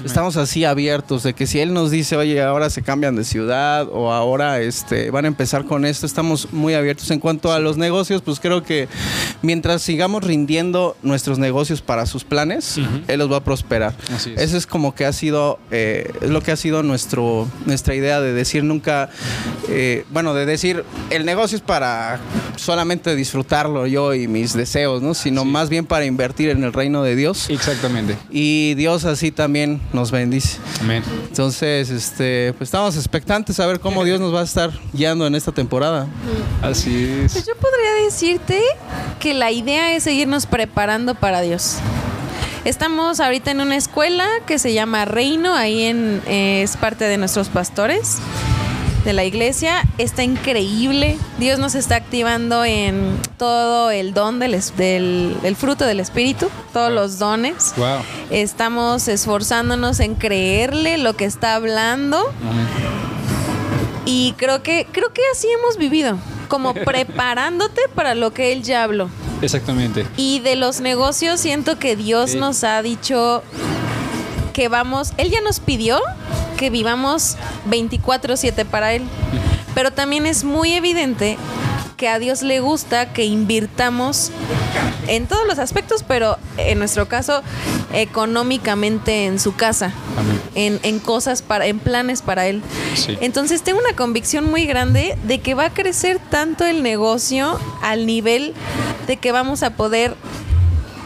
Estamos 0.04 0.36
así 0.36 0.64
abiertos 0.64 1.22
de 1.22 1.34
que 1.34 1.46
si 1.46 1.60
Él 1.60 1.72
nos 1.72 1.90
dice, 1.90 2.16
oye, 2.16 2.42
ahora 2.42 2.70
se 2.70 2.82
cambian 2.82 3.16
de 3.16 3.24
ciudad 3.24 3.86
o 3.90 4.12
ahora 4.12 4.60
este, 4.60 5.10
van 5.10 5.24
a 5.24 5.28
empezar 5.28 5.64
con 5.64 5.84
esto, 5.84 6.06
estamos 6.06 6.52
muy 6.52 6.74
abiertos. 6.74 7.10
En 7.10 7.18
cuanto 7.20 7.52
a 7.52 7.58
los 7.58 7.76
negocios, 7.76 8.22
pues 8.22 8.40
creo 8.40 8.62
que 8.62 8.88
mientras 9.42 9.82
sigamos 9.82 10.24
rindiendo 10.24 10.96
nuestros 11.02 11.38
negocios 11.38 11.82
para 11.82 12.06
sus 12.06 12.24
planes, 12.24 12.78
Él 13.08 13.18
los 13.18 13.30
va 13.30 13.38
a 13.38 13.44
prosperar. 13.44 13.94
Así 14.14 14.32
es. 14.34 14.40
Eso 14.40 14.56
es 14.56 14.66
como 14.66 14.94
que 14.94 15.04
ha 15.04 15.12
sido, 15.12 15.58
eh, 15.70 16.10
es 16.20 16.30
lo 16.30 16.42
que 16.42 16.52
ha 16.52 16.56
sido 16.56 16.82
nuestro, 16.82 17.48
nuestra 17.66 17.94
idea 17.94 18.20
de 18.20 18.32
decir 18.32 18.64
nunca, 18.64 19.10
eh, 19.68 20.04
bueno, 20.10 20.34
de 20.34 20.46
decir, 20.46 20.84
el 21.10 21.24
negocio 21.24 21.56
es 21.56 21.62
para 21.62 22.20
solamente 22.56 23.14
disfrutarlo 23.16 23.86
yo 23.86 24.14
y 24.14 24.28
mis 24.28 24.52
deseos, 24.52 25.02
¿no? 25.02 25.14
Sino 25.14 25.42
Sí. 25.42 25.48
más 25.48 25.68
bien 25.70 25.86
para 25.86 26.04
invertir 26.04 26.50
en 26.50 26.64
el 26.64 26.72
reino 26.72 27.02
de 27.02 27.16
Dios. 27.16 27.48
Exactamente. 27.50 28.16
Y 28.30 28.74
Dios 28.74 29.04
así 29.04 29.30
también 29.30 29.80
nos 29.92 30.10
bendice. 30.10 30.58
Amén. 30.80 31.02
Entonces, 31.28 31.90
este, 31.90 32.52
pues 32.56 32.68
estamos 32.68 32.96
expectantes 32.96 33.58
a 33.60 33.66
ver 33.66 33.80
cómo 33.80 34.04
Dios 34.04 34.20
nos 34.20 34.34
va 34.34 34.40
a 34.40 34.44
estar 34.44 34.70
guiando 34.92 35.26
en 35.26 35.34
esta 35.34 35.52
temporada. 35.52 36.06
Así 36.62 37.20
es. 37.24 37.32
Pues 37.32 37.46
yo 37.46 37.54
podría 37.56 38.04
decirte 38.04 38.60
que 39.18 39.34
la 39.34 39.50
idea 39.50 39.94
es 39.94 40.04
seguirnos 40.04 40.46
preparando 40.46 41.14
para 41.14 41.40
Dios. 41.40 41.76
Estamos 42.64 43.20
ahorita 43.20 43.50
en 43.50 43.60
una 43.60 43.76
escuela 43.76 44.28
que 44.46 44.58
se 44.58 44.74
llama 44.74 45.06
Reino, 45.06 45.54
ahí 45.54 45.84
en, 45.84 46.20
eh, 46.26 46.62
es 46.62 46.76
parte 46.76 47.06
de 47.06 47.16
nuestros 47.16 47.48
pastores 47.48 48.18
de 49.04 49.12
la 49.12 49.24
iglesia. 49.24 49.82
Está 49.98 50.22
increíble. 50.22 51.18
Dios 51.38 51.58
nos 51.58 51.74
está 51.74 51.96
activando 51.96 52.64
en 52.64 53.18
todo 53.38 53.90
el 53.90 54.12
don 54.14 54.38
del, 54.38 54.60
del, 54.76 55.36
del 55.42 55.56
fruto 55.56 55.84
del 55.84 56.00
Espíritu, 56.00 56.48
todos 56.72 56.92
los 56.92 57.18
dones. 57.18 57.72
Wow. 57.76 58.00
Estamos 58.30 59.08
esforzándonos 59.08 60.00
en 60.00 60.14
creerle 60.14 60.98
lo 60.98 61.14
que 61.14 61.24
está 61.24 61.54
hablando. 61.54 62.32
Y 64.04 64.34
creo 64.36 64.62
que, 64.62 64.86
creo 64.90 65.12
que 65.12 65.22
así 65.32 65.46
hemos 65.58 65.76
vivido, 65.76 66.18
como 66.48 66.74
preparándote 66.74 67.82
para 67.94 68.14
lo 68.14 68.32
que 68.32 68.52
él 68.52 68.62
ya 68.62 68.82
habló. 68.84 69.08
Exactamente. 69.42 70.06
Y 70.16 70.40
de 70.40 70.56
los 70.56 70.80
negocios 70.80 71.40
siento 71.40 71.78
que 71.78 71.96
Dios 71.96 72.32
Sí. 72.32 72.38
nos 72.38 72.64
ha 72.64 72.82
dicho 72.82 73.42
que 74.52 74.68
vamos, 74.68 75.12
él 75.16 75.30
ya 75.30 75.40
nos 75.40 75.60
pidió 75.60 76.00
que 76.56 76.70
vivamos 76.70 77.36
24/7 77.68 78.64
para 78.64 78.92
él. 78.92 79.02
Pero 79.74 79.92
también 79.92 80.26
es 80.26 80.44
muy 80.44 80.72
evidente 80.74 81.38
que 81.96 82.08
a 82.08 82.18
Dios 82.18 82.42
le 82.42 82.60
gusta 82.60 83.12
que 83.12 83.24
invirtamos 83.24 84.30
en 85.06 85.26
todos 85.26 85.46
los 85.46 85.58
aspectos, 85.58 86.02
pero 86.02 86.38
en 86.56 86.78
nuestro 86.78 87.08
caso 87.08 87.42
económicamente 87.92 89.26
en 89.26 89.38
su 89.38 89.54
casa, 89.54 89.92
en, 90.54 90.80
en 90.82 90.98
cosas 90.98 91.42
para, 91.42 91.66
en 91.66 91.78
planes 91.78 92.22
para 92.22 92.46
él. 92.46 92.62
Sí. 92.94 93.18
Entonces 93.20 93.62
tengo 93.62 93.80
una 93.80 93.94
convicción 93.94 94.50
muy 94.50 94.64
grande 94.64 95.18
de 95.24 95.40
que 95.40 95.54
va 95.54 95.66
a 95.66 95.74
crecer 95.74 96.18
tanto 96.30 96.64
el 96.64 96.82
negocio 96.82 97.58
al 97.82 98.06
nivel 98.06 98.54
de 99.06 99.16
que 99.18 99.32
vamos 99.32 99.62
a 99.62 99.70
poder 99.70 100.16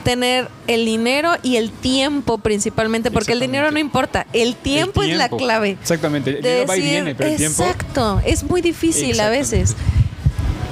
tener 0.05 0.49
el 0.69 0.85
dinero 0.87 1.33
y 1.43 1.57
el 1.57 1.71
tiempo 1.73 2.39
principalmente, 2.39 3.11
porque 3.11 3.33
el 3.33 3.41
dinero 3.41 3.71
no 3.73 3.79
importa, 3.81 4.27
el 4.33 4.55
tiempo, 4.55 5.03
El 5.03 5.11
es 5.13 5.17
la 5.17 5.25
tiempo. 5.29 5.39
clave. 5.45 5.71
Exactamente. 5.71 6.31
El 6.37 6.43
De 6.43 6.49
dinero 6.51 6.67
va 6.69 6.77
y 6.77 6.81
viene, 6.83 7.15
pero 7.15 7.31
el 7.31 7.37
tiempo. 7.37 7.63
Exacto, 7.65 8.21
es 8.25 8.45
muy 8.45 8.61
difícil 8.61 9.19
a 9.19 9.29
veces. 9.31 9.75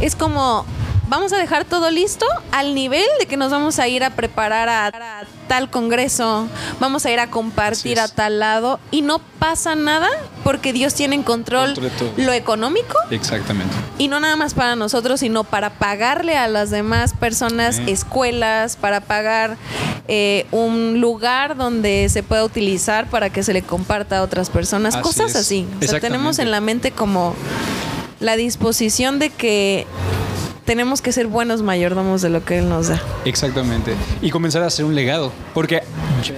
Es 0.00 0.14
como, 0.14 0.64
vamos 1.12 1.30
a 1.34 1.36
dejar 1.36 1.66
todo 1.66 1.90
listo 1.90 2.24
al 2.52 2.74
nivel 2.74 3.04
de 3.20 3.26
que 3.26 3.36
nos 3.36 3.50
vamos 3.52 3.78
a 3.78 3.86
ir 3.86 4.02
a 4.02 4.08
preparar 4.16 4.70
a, 4.70 4.86
a 4.86 4.92
tal 5.46 5.68
congreso, 5.68 6.48
vamos 6.80 7.04
a 7.04 7.10
ir 7.10 7.20
a 7.20 7.28
compartir 7.28 8.00
a 8.00 8.08
tal 8.08 8.40
lado 8.40 8.80
y 8.90 9.02
no 9.02 9.18
pasa 9.38 9.74
nada 9.74 10.08
porque 10.42 10.72
Dios 10.72 10.94
tiene 10.94 11.14
en 11.16 11.22
control, 11.22 11.74
lo 12.16 12.32
económico 12.32 12.94
Exactamente. 13.10 13.74
y 13.98 14.08
no 14.08 14.20
nada 14.20 14.36
más 14.36 14.54
para 14.54 14.74
nosotros, 14.74 15.20
sino 15.20 15.44
para 15.44 15.74
pagarle 15.74 16.38
a 16.38 16.48
las 16.48 16.70
demás 16.70 17.12
personas 17.12 17.78
escuelas, 17.86 18.76
para 18.76 19.02
pagar 19.02 19.58
eh, 20.08 20.46
un 20.50 20.98
lugar 21.02 21.58
donde 21.58 22.08
se 22.08 22.22
pueda 22.22 22.42
utilizar 22.42 23.10
para 23.10 23.28
que 23.28 23.42
se 23.42 23.52
le 23.52 23.60
comparta 23.60 24.16
a 24.16 24.22
otras 24.22 24.48
personas, 24.48 24.94
Así 24.94 25.02
cosas 25.02 25.32
es. 25.32 25.36
así. 25.36 25.66
O 25.78 25.86
sea, 25.86 26.00
tenemos 26.00 26.38
en 26.38 26.50
la 26.50 26.62
mente 26.62 26.90
como 26.90 27.34
la 28.18 28.36
disposición 28.36 29.18
de 29.18 29.28
que 29.28 29.86
tenemos 30.64 31.02
que 31.02 31.12
ser 31.12 31.26
buenos 31.26 31.62
mayordomos 31.62 32.22
de 32.22 32.30
lo 32.30 32.44
que 32.44 32.58
Él 32.58 32.68
nos 32.68 32.88
da. 32.88 33.00
Exactamente. 33.24 33.94
Y 34.20 34.30
comenzar 34.30 34.62
a 34.62 34.66
hacer 34.66 34.84
un 34.84 34.94
legado. 34.94 35.32
Porque 35.54 35.82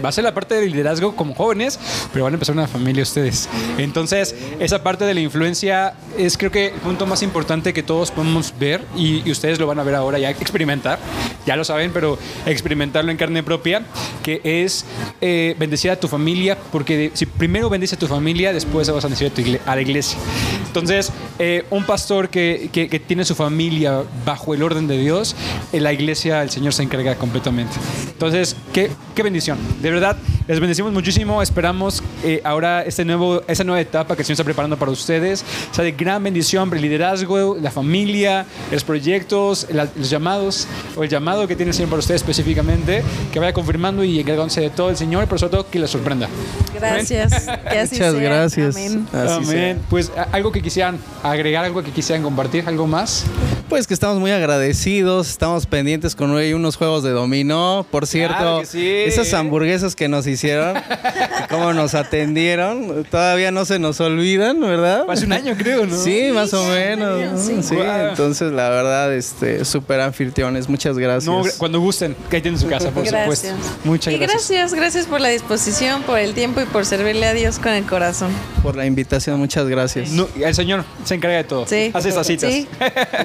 va 0.03 0.09
a 0.09 0.13
ser 0.13 0.25
la 0.25 0.33
parte 0.33 0.55
del 0.55 0.71
liderazgo 0.73 1.15
como 1.15 1.35
jóvenes, 1.35 1.79
pero 2.13 2.25
van 2.25 2.33
a 2.33 2.37
empezar 2.37 2.55
una 2.55 2.67
familia 2.67 3.03
ustedes. 3.03 3.49
Entonces, 3.77 4.35
esa 4.59 4.83
parte 4.83 5.05
de 5.05 5.13
la 5.15 5.21
influencia 5.21 5.95
es 6.17 6.39
creo 6.39 6.51
que 6.51 6.67
el 6.69 6.73
punto 6.81 7.07
más 7.07 7.23
importante 7.23 7.73
que 7.75 7.83
todos 7.83 8.11
podemos 8.11 8.55
ver 8.59 8.83
y, 8.97 9.31
ustedes 9.31 9.59
lo 9.59 9.67
van 9.67 9.79
a 9.79 9.83
ver 9.83 9.95
ahora 9.95 10.19
ya 10.19 10.31
experimentar. 10.31 10.99
Ya 11.47 11.57
lo 11.57 11.65
saben, 11.65 11.93
pero 11.93 12.19
experimentarlo 12.47 13.11
en 13.11 13.17
carne 13.19 13.43
propia, 13.43 13.83
que 14.23 14.41
es 14.45 14.87
eh, 15.21 15.55
bendecir 15.59 15.91
a 15.91 15.97
tu 15.97 16.09
familia, 16.09 16.57
porque 16.73 17.11
si 17.15 17.27
primero 17.27 17.69
bendice 17.69 17.97
a 17.97 17.99
tu 17.99 18.07
familia, 18.07 18.53
después 18.53 18.89
vas 18.91 19.05
a 19.05 19.09
bendecir 19.09 19.27
a, 19.29 19.35
tu 19.35 19.71
a 19.71 19.75
la 19.77 19.83
iglesia. 19.83 20.19
Entonces, 20.67 21.13
eh, 21.39 21.65
un 21.71 21.85
pastor 21.85 22.29
que- 22.31 22.71
que 22.73 23.01
tiene 23.01 23.25
su 23.25 23.35
familia 23.35 24.03
bajo 24.25 24.55
el 24.55 24.63
orden 24.63 24.87
de 24.87 24.99
Dios, 24.99 25.35
en 25.73 25.83
la 25.83 25.93
iglesia 25.93 26.43
el 26.43 26.51
Señor 26.51 26.73
se 26.73 26.83
encarga 26.83 27.15
completamente. 27.17 27.73
Entonces, 28.09 28.57
qué, 28.73 28.91
qué 29.15 29.23
bendición. 29.23 29.59
De 29.83 29.91
verdad, 29.91 30.17
les 30.49 30.61
bendecimos 30.61 30.93
muchísimo. 30.93 31.43
Esperamos 31.43 32.03
eh, 32.23 32.41
ahora 32.45 32.83
este 32.83 33.05
nuevo, 33.05 33.43
esa 33.49 33.65
nueva 33.65 33.81
etapa 33.81 34.15
que 34.15 34.23
el 34.23 34.27
Señor 34.27 34.35
está 34.35 34.45
preparando 34.45 34.77
para 34.79 34.91
ustedes. 34.93 35.45
sea 35.73 35.85
de 35.85 35.93
gran 35.93 36.23
bendición 36.23 36.69
para 36.69 36.79
el 36.79 36.83
liderazgo, 36.83 37.57
la 37.61 37.71
familia, 37.71 38.47
los 38.71 38.85
proyectos, 38.85 39.67
la- 39.71 39.89
los 39.97 40.11
llamados, 40.11 40.67
o 40.97 41.03
el 41.05 41.11
llamado 41.11 41.47
que 41.49 41.57
tiene 41.57 41.71
el 41.71 41.75
Señor 41.75 41.91
para 41.91 42.01
ustedes 42.01 42.21
específicamente, 42.23 43.03
que 43.33 43.39
vaya 43.41 43.53
confirmando 43.53 44.05
y 44.05 44.21
encargándose 44.21 44.61
de 44.61 44.71
todo 44.71 44.91
el 44.91 44.97
Señor, 44.97 45.25
pero 45.27 45.39
sobre 45.39 45.51
todo 45.53 45.71
que 45.71 45.79
les 45.79 45.91
sorprenda. 45.91 46.29
Gracias. 46.75 47.47
Que 47.71 47.79
así 47.79 47.95
Muchas 47.97 48.13
sea. 48.15 48.23
gracias. 48.23 48.77
Amén. 48.77 49.07
Así 49.13 49.27
sea. 49.27 49.37
Amén. 49.37 49.81
Pues 49.89 50.13
algo 50.33 50.53
que 50.53 50.61
quisieran 50.63 50.99
agregar, 51.23 51.65
algo 51.65 51.83
que 51.83 51.91
quisieran 51.91 52.23
compartir, 52.23 52.65
algo 52.67 52.87
más. 52.87 53.25
Pues 53.69 53.87
que 53.87 53.95
estamos 53.95 54.21
muy 54.21 54.31
agradecidos, 54.31 55.31
estamos 55.31 55.65
pendientes 55.67 56.15
con 56.15 56.31
hoy 56.31 56.53
unos 56.53 56.77
juegos 56.77 57.03
de 57.03 57.11
dominó. 57.11 57.85
Por 57.91 58.07
cierto, 58.07 58.37
Claro 58.37 58.61
que 58.61 58.67
sí. 58.67 58.87
esas 59.07 59.33
hamburguesas 59.35 59.97
que 59.97 60.07
nos 60.07 60.27
hicieron, 60.27 60.77
cómo 61.51 61.73
nos 61.73 61.95
atendieron, 61.95 63.05
todavía 63.11 63.51
no 63.51 63.65
se 63.65 63.79
nos 63.79 64.01
olvidan, 64.01 64.61
¿verdad? 64.61 65.07
Hace 65.09 65.25
un 65.25 65.33
año, 65.33 65.55
creo, 65.57 65.87
¿no? 65.87 65.97
Sí, 65.97 66.31
más 66.33 66.53
o 66.53 66.63
menos. 66.69 67.21
año, 67.21 67.33
¿no? 67.33 67.39
sí. 67.43 67.63
Sí, 67.63 67.75
Guau. 67.75 68.09
entonces 68.11 68.53
la 68.53 68.69
verdad, 68.69 69.13
este, 69.15 69.65
súper 69.65 70.01
anfitriones. 70.01 70.69
Muchas 70.69 70.97
gracias. 70.99 71.25
No, 71.25 71.43
cuando 71.59 71.81
gusten, 71.81 72.15
que 72.31 72.37
ahí 72.37 72.43
tienen 72.43 72.61
su 72.61 72.69
casa, 72.69 72.91
por 72.91 73.05
Gracias. 73.05 73.39
supuesto. 73.41 73.79
Muchas 73.85 74.13
y 74.15 74.19
gracias. 74.19 74.51
gracias, 74.51 74.75
gracias 74.75 75.07
por 75.07 75.21
la 75.23 75.31
disposición, 75.31 76.03
por 76.03 76.19
el 76.19 76.35
tiempo 76.35 76.61
y 76.61 76.67
por 76.67 76.85
servirle 76.85 77.27
a 77.27 77.33
Dios 77.33 77.59
con 77.59 77.73
el 77.73 77.85
corazón. 77.87 78.31
por 78.63 78.77
la 78.77 78.85
invitación, 78.87 79.39
muchas 79.41 79.67
gracias. 79.69 80.11
No, 80.11 80.29
el 80.39 80.55
Señor 80.55 80.85
se 81.05 81.15
encarga 81.15 81.39
de 81.39 81.45
todo. 81.45 81.67
Sí. 81.67 81.91
Hace 81.95 82.11
estas 82.11 82.27
citas. 82.27 82.53
Sí. 82.53 82.69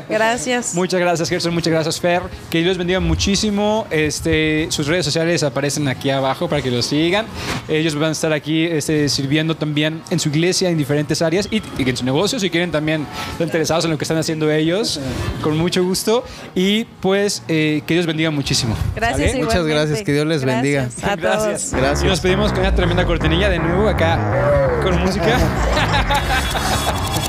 Gracias. 0.09 0.28
Muchas 0.75 0.99
gracias, 0.99 1.29
Gerson. 1.29 1.53
Muchas 1.53 1.71
gracias, 1.71 1.99
Fer. 1.99 2.21
Que 2.49 2.61
Dios 2.63 2.77
bendiga 2.77 2.99
muchísimo. 2.99 3.87
Este, 3.89 4.67
sus 4.69 4.87
redes 4.87 5.05
sociales 5.05 5.43
aparecen 5.43 5.87
aquí 5.87 6.09
abajo 6.09 6.47
para 6.47 6.61
que 6.61 6.71
los 6.71 6.85
sigan. 6.85 7.25
Ellos 7.67 7.95
van 7.95 8.09
a 8.09 8.11
estar 8.11 8.33
aquí 8.33 8.65
este, 8.65 9.09
sirviendo 9.09 9.55
también 9.55 10.01
en 10.09 10.19
su 10.19 10.29
iglesia 10.29 10.69
en 10.69 10.77
diferentes 10.77 11.21
áreas 11.21 11.47
y, 11.51 11.61
y 11.77 11.89
en 11.89 11.97
su 11.97 12.05
negocio. 12.05 12.39
Si 12.39 12.49
quieren 12.49 12.71
también 12.71 13.05
estar 13.31 13.47
interesados 13.47 13.85
en 13.85 13.91
lo 13.91 13.97
que 13.97 14.03
están 14.03 14.17
haciendo 14.17 14.51
ellos, 14.51 14.99
con 15.41 15.57
mucho 15.57 15.83
gusto. 15.83 16.23
Y 16.55 16.85
pues 17.01 17.43
que 17.47 17.83
Dios 17.87 18.05
bendiga 18.05 18.31
muchísimo. 18.31 18.75
Gracias. 18.95 19.35
Muchas 19.35 19.65
gracias, 19.65 20.01
que 20.03 20.13
Dios 20.13 20.25
les 20.27 20.43
bendiga. 20.43 20.83
Gracias 20.83 21.03
A 21.03 21.15
Gracias. 21.15 21.69
todos. 21.69 21.81
Gracias. 21.81 22.03
Y 22.03 22.07
nos 22.07 22.19
pedimos 22.19 22.51
con 22.51 22.61
una 22.61 22.75
tremenda 22.75 23.05
cortinilla 23.05 23.49
de 23.49 23.59
nuevo 23.59 23.87
acá 23.87 24.79
con 24.83 24.99
música. 25.01 25.37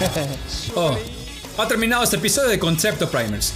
Oh, 0.77 1.20
ha 1.61 1.69
terminado 1.69 2.03
este 2.03 2.17
episodio 2.17 2.49
de 2.49 2.59
Concepto 2.59 3.11
Primers. 3.11 3.53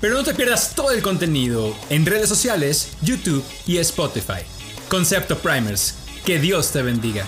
Pero 0.00 0.14
no 0.14 0.24
te 0.24 0.34
pierdas 0.34 0.74
todo 0.74 0.90
el 0.90 1.02
contenido 1.02 1.74
en 1.88 2.04
redes 2.04 2.28
sociales, 2.28 2.90
YouTube 3.02 3.44
y 3.66 3.78
Spotify. 3.78 4.42
Concepto 4.88 5.38
Primers. 5.38 5.94
Que 6.24 6.38
Dios 6.38 6.72
te 6.72 6.82
bendiga. 6.82 7.26